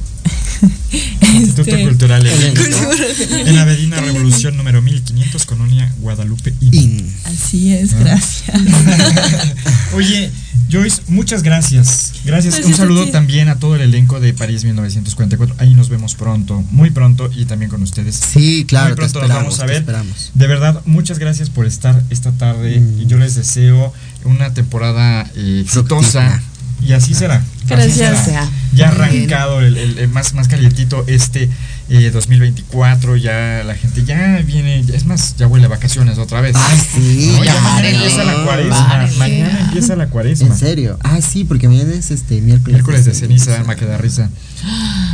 Instituto 1.35 1.71
este, 1.71 1.85
Cultural 1.85 2.23
Cultural. 2.23 3.47
en 3.47 3.59
Avenida 3.59 4.01
Revolución 4.01 4.57
número 4.57 4.81
1500, 4.83 5.45
Colonia 5.47 5.93
Guadalupe. 6.01 6.55
In. 6.61 7.13
Así 7.25 7.73
es, 7.75 7.93
Ah. 7.95 7.97
gracias. 8.01 8.57
Oye, 9.95 10.31
Joyce, 10.71 11.03
muchas 11.09 11.43
gracias. 11.43 12.13
Gracias. 12.25 12.55
Gracias 12.55 12.67
Un 12.67 12.75
saludo 12.75 13.09
también 13.11 13.49
a 13.49 13.59
todo 13.59 13.77
el 13.77 13.83
elenco 13.83 14.21
de 14.21 14.33
París 14.35 14.65
1944. 14.65 15.57
Ahí 15.59 15.75
nos 15.75 15.89
vemos 15.89 16.15
pronto, 16.15 16.63
muy 16.71 16.91
pronto 16.91 17.31
y 17.35 17.45
también 17.45 17.71
con 17.71 17.83
ustedes. 17.83 18.15
Sí, 18.17 18.65
claro, 18.67 18.89
Muy 18.89 18.95
te 18.97 18.97
pronto 19.03 19.19
esperamos, 19.21 19.45
nos 19.45 19.59
vamos 19.59 19.61
a 19.61 19.67
te 19.67 19.73
ver. 19.73 19.81
esperamos. 19.83 20.31
De 20.35 20.47
verdad, 20.47 20.83
muchas 20.87 21.19
gracias 21.19 21.51
por 21.51 21.67
estar 21.67 22.03
esta 22.11 22.33
tarde 22.33 22.81
Mm. 22.81 23.01
y 23.03 23.07
yo 23.07 23.17
les 23.19 23.35
deseo 23.35 23.93
una 24.25 24.53
temporada 24.55 25.31
eh, 25.37 25.63
exitosa. 25.65 26.43
Y 26.83 26.93
así 26.93 27.15
será. 27.15 27.37
así 27.37 27.67
Gracias. 27.69 28.25
será. 28.25 28.49
Ya 28.73 28.89
arrancado 28.89 29.61
el, 29.61 29.77
el- 29.77 29.99
el 29.99 30.09
más, 30.09 30.35
más 30.35 30.49
calientito 30.49 31.05
este 31.07 31.49
eh, 31.89 32.11
2024, 32.13 33.17
ya 33.17 33.63
la 33.65 33.75
gente 33.75 34.05
ya 34.05 34.39
viene, 34.45 34.81
es 34.93 35.07
más, 35.07 35.37
ya 35.37 35.47
huele 35.47 35.67
a 35.67 35.69
vacaciones 35.69 36.19
otra 36.19 36.41
vez. 36.43 36.55
Ah, 36.57 36.75
sí, 36.95 37.33
No, 37.37 37.45
ya 37.45 37.55
ya, 37.55 37.61
mañana 37.61 37.89
empieza 37.89 38.25
la 38.25 38.45
cuaresma. 38.45 39.09
Mañana 39.19 39.61
empieza 39.67 39.97
la 39.97 40.07
cuaresma. 40.09 40.49
¿En 40.49 40.57
serio? 40.57 40.99
Ah, 41.03 41.21
sí, 41.23 41.45
porque 41.45 41.69
mañana 41.69 41.95
es 41.95 42.11
este 42.11 42.41
miércoles. 42.41 42.75
Miércoles 42.75 43.05
de 43.05 43.15
ceniza, 43.15 43.57
alma 43.57 43.77
que 43.77 43.87
da 43.87 43.97
risa. 43.99 44.29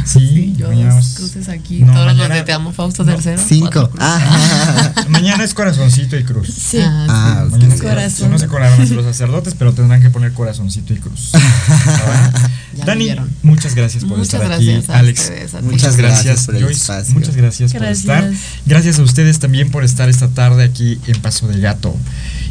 Sí, 0.04 0.54
Yo 0.56 0.68
mañana 0.68 0.90
vamos- 0.90 1.14
cruces 1.16 1.48
aquí, 1.48 1.80
No, 1.80 1.92
todos 1.92 2.06
los 2.06 2.16
mañana- 2.16 2.34
de 2.36 2.42
Te 2.42 2.52
amo 2.52 2.72
Fausto 2.72 3.04
no, 3.04 3.12
tercero. 3.12 3.40
Cinco. 3.46 3.90
Ah. 3.98 4.92
Mañana 5.08 5.44
es 5.44 5.54
corazoncito 5.54 6.16
y 6.16 6.24
cruz. 6.24 6.48
Sí. 6.48 6.78
Ah, 6.82 7.44
ok. 7.46 7.52
Mañana 7.52 7.74
es 7.74 7.80
Corazón. 7.80 8.30
No 8.30 8.36
a 8.36 8.72
hacer 8.74 8.90
los 8.96 9.04
sacerdotes, 9.04 9.54
pero 9.58 9.72
tendrán 9.72 10.02
que 10.02 10.10
poner 10.10 10.32
corazoncito 10.32 10.92
y 10.92 10.96
cruz. 10.98 11.30
Dani, 12.86 13.14
muchas 13.42 13.74
gracias 13.74 14.04
por 14.04 14.16
Muchas 14.18 14.34
estar 14.34 14.46
gracias 14.48 14.84
aquí. 14.84 14.92
a 14.92 14.98
Alex, 14.98 15.20
ustedes, 15.20 15.62
muchas 15.62 15.96
gracias. 15.96 16.46
por 16.46 16.56
el 16.56 16.62
Joyce, 16.64 16.80
espacio. 16.80 17.14
muchas 17.14 17.36
gracias, 17.36 17.72
por 17.72 17.80
Gracias. 17.82 18.00
estar. 18.00 18.30
Gracias 18.66 18.98
a 18.98 19.02
ustedes 19.02 19.38
también 19.38 19.70
por 19.70 19.84
estar 19.84 20.08
esta 20.08 20.28
tarde 20.28 20.64
aquí 20.64 20.98
en 21.06 21.20
Paso 21.20 21.46
de 21.48 21.60
Gato. 21.60 21.94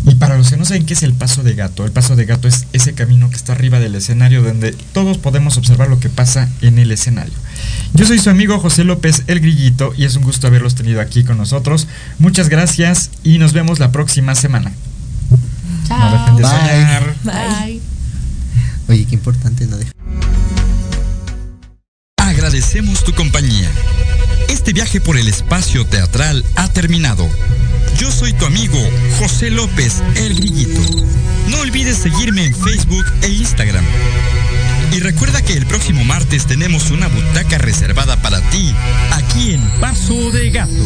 Y 0.03 0.15
para 0.15 0.35
los 0.37 0.49
que 0.49 0.57
no 0.57 0.65
saben 0.65 0.85
qué 0.85 0.93
es 0.93 1.03
el 1.03 1.13
Paso 1.13 1.43
de 1.43 1.53
Gato, 1.53 1.85
el 1.85 1.91
Paso 1.91 2.15
de 2.15 2.25
Gato 2.25 2.47
es 2.47 2.65
ese 2.73 2.93
camino 2.93 3.29
que 3.29 3.35
está 3.35 3.53
arriba 3.53 3.79
del 3.79 3.93
escenario 3.95 4.41
donde 4.41 4.71
todos 4.93 5.19
podemos 5.19 5.57
observar 5.57 5.89
lo 5.89 5.99
que 5.99 6.09
pasa 6.09 6.49
en 6.61 6.79
el 6.79 6.91
escenario. 6.91 7.33
Yo 7.93 8.05
soy 8.07 8.17
su 8.17 8.29
amigo 8.31 8.59
José 8.59 8.83
López 8.83 9.23
El 9.27 9.39
Grillito 9.41 9.93
y 9.95 10.05
es 10.05 10.15
un 10.15 10.23
gusto 10.23 10.47
haberlos 10.47 10.73
tenido 10.75 11.01
aquí 11.01 11.23
con 11.23 11.37
nosotros. 11.37 11.87
Muchas 12.17 12.49
gracias 12.49 13.11
y 13.23 13.37
nos 13.37 13.53
vemos 13.53 13.77
la 13.79 13.91
próxima 13.91 14.33
semana. 14.33 14.71
No 15.89 16.11
dejen 16.11 16.35
de 16.37 16.41
Bye. 16.43 16.51
soñar. 16.51 17.15
Bye. 17.23 17.81
Oye, 18.89 19.05
qué 19.05 19.15
importante, 19.15 19.67
¿no? 19.67 19.77
Deja- 19.77 19.91
Agradecemos 22.17 23.03
tu 23.03 23.13
compañía. 23.13 23.69
Este 24.49 24.73
viaje 24.73 24.99
por 24.99 25.17
el 25.17 25.27
espacio 25.27 25.85
teatral 25.85 26.43
ha 26.55 26.67
terminado. 26.69 27.29
Yo 28.01 28.11
soy 28.11 28.33
tu 28.33 28.47
amigo 28.47 28.79
José 29.19 29.51
López 29.51 30.01
El 30.15 30.33
Grillito. 30.33 31.05
No 31.49 31.59
olvides 31.59 31.99
seguirme 31.99 32.45
en 32.45 32.55
Facebook 32.55 33.05
e 33.21 33.27
Instagram. 33.27 33.85
Y 34.91 35.01
recuerda 35.01 35.43
que 35.43 35.53
el 35.53 35.67
próximo 35.67 36.03
martes 36.03 36.47
tenemos 36.47 36.89
una 36.89 37.07
butaca 37.09 37.59
reservada 37.59 38.19
para 38.19 38.41
ti, 38.49 38.73
aquí 39.11 39.53
en 39.53 39.61
Paso 39.79 40.31
de 40.31 40.49
Gato. 40.49 40.83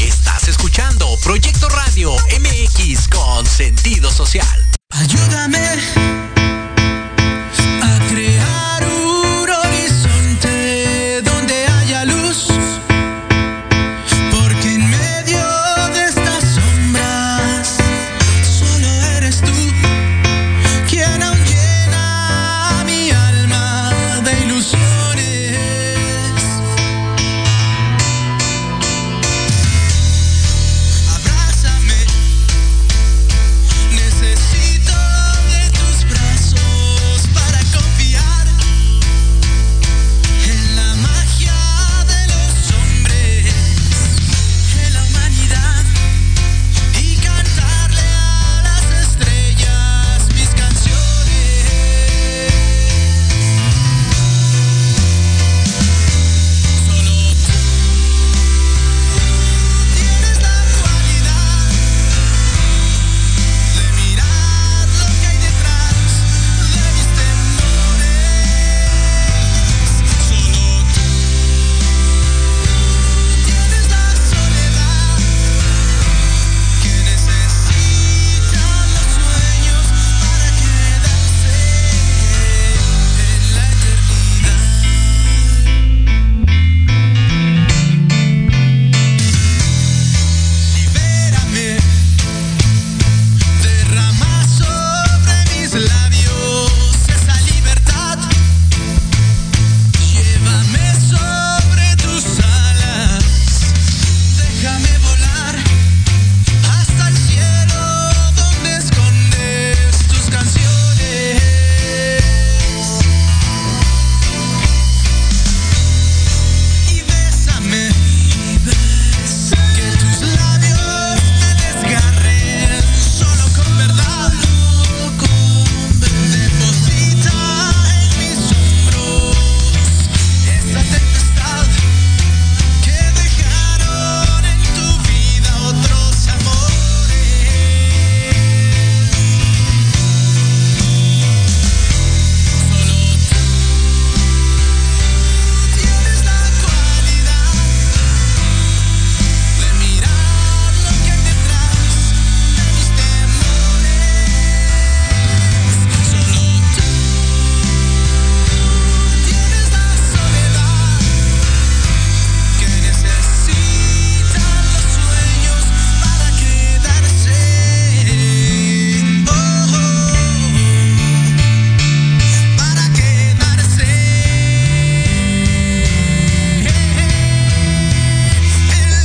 Estás 0.00 0.48
escuchando 0.48 1.08
Proyecto 1.24 1.70
Radio 1.70 2.14
MX 2.38 3.08
con 3.08 3.46
sentido 3.46 4.10
social. 4.10 4.66
Ayúdame 4.90 6.15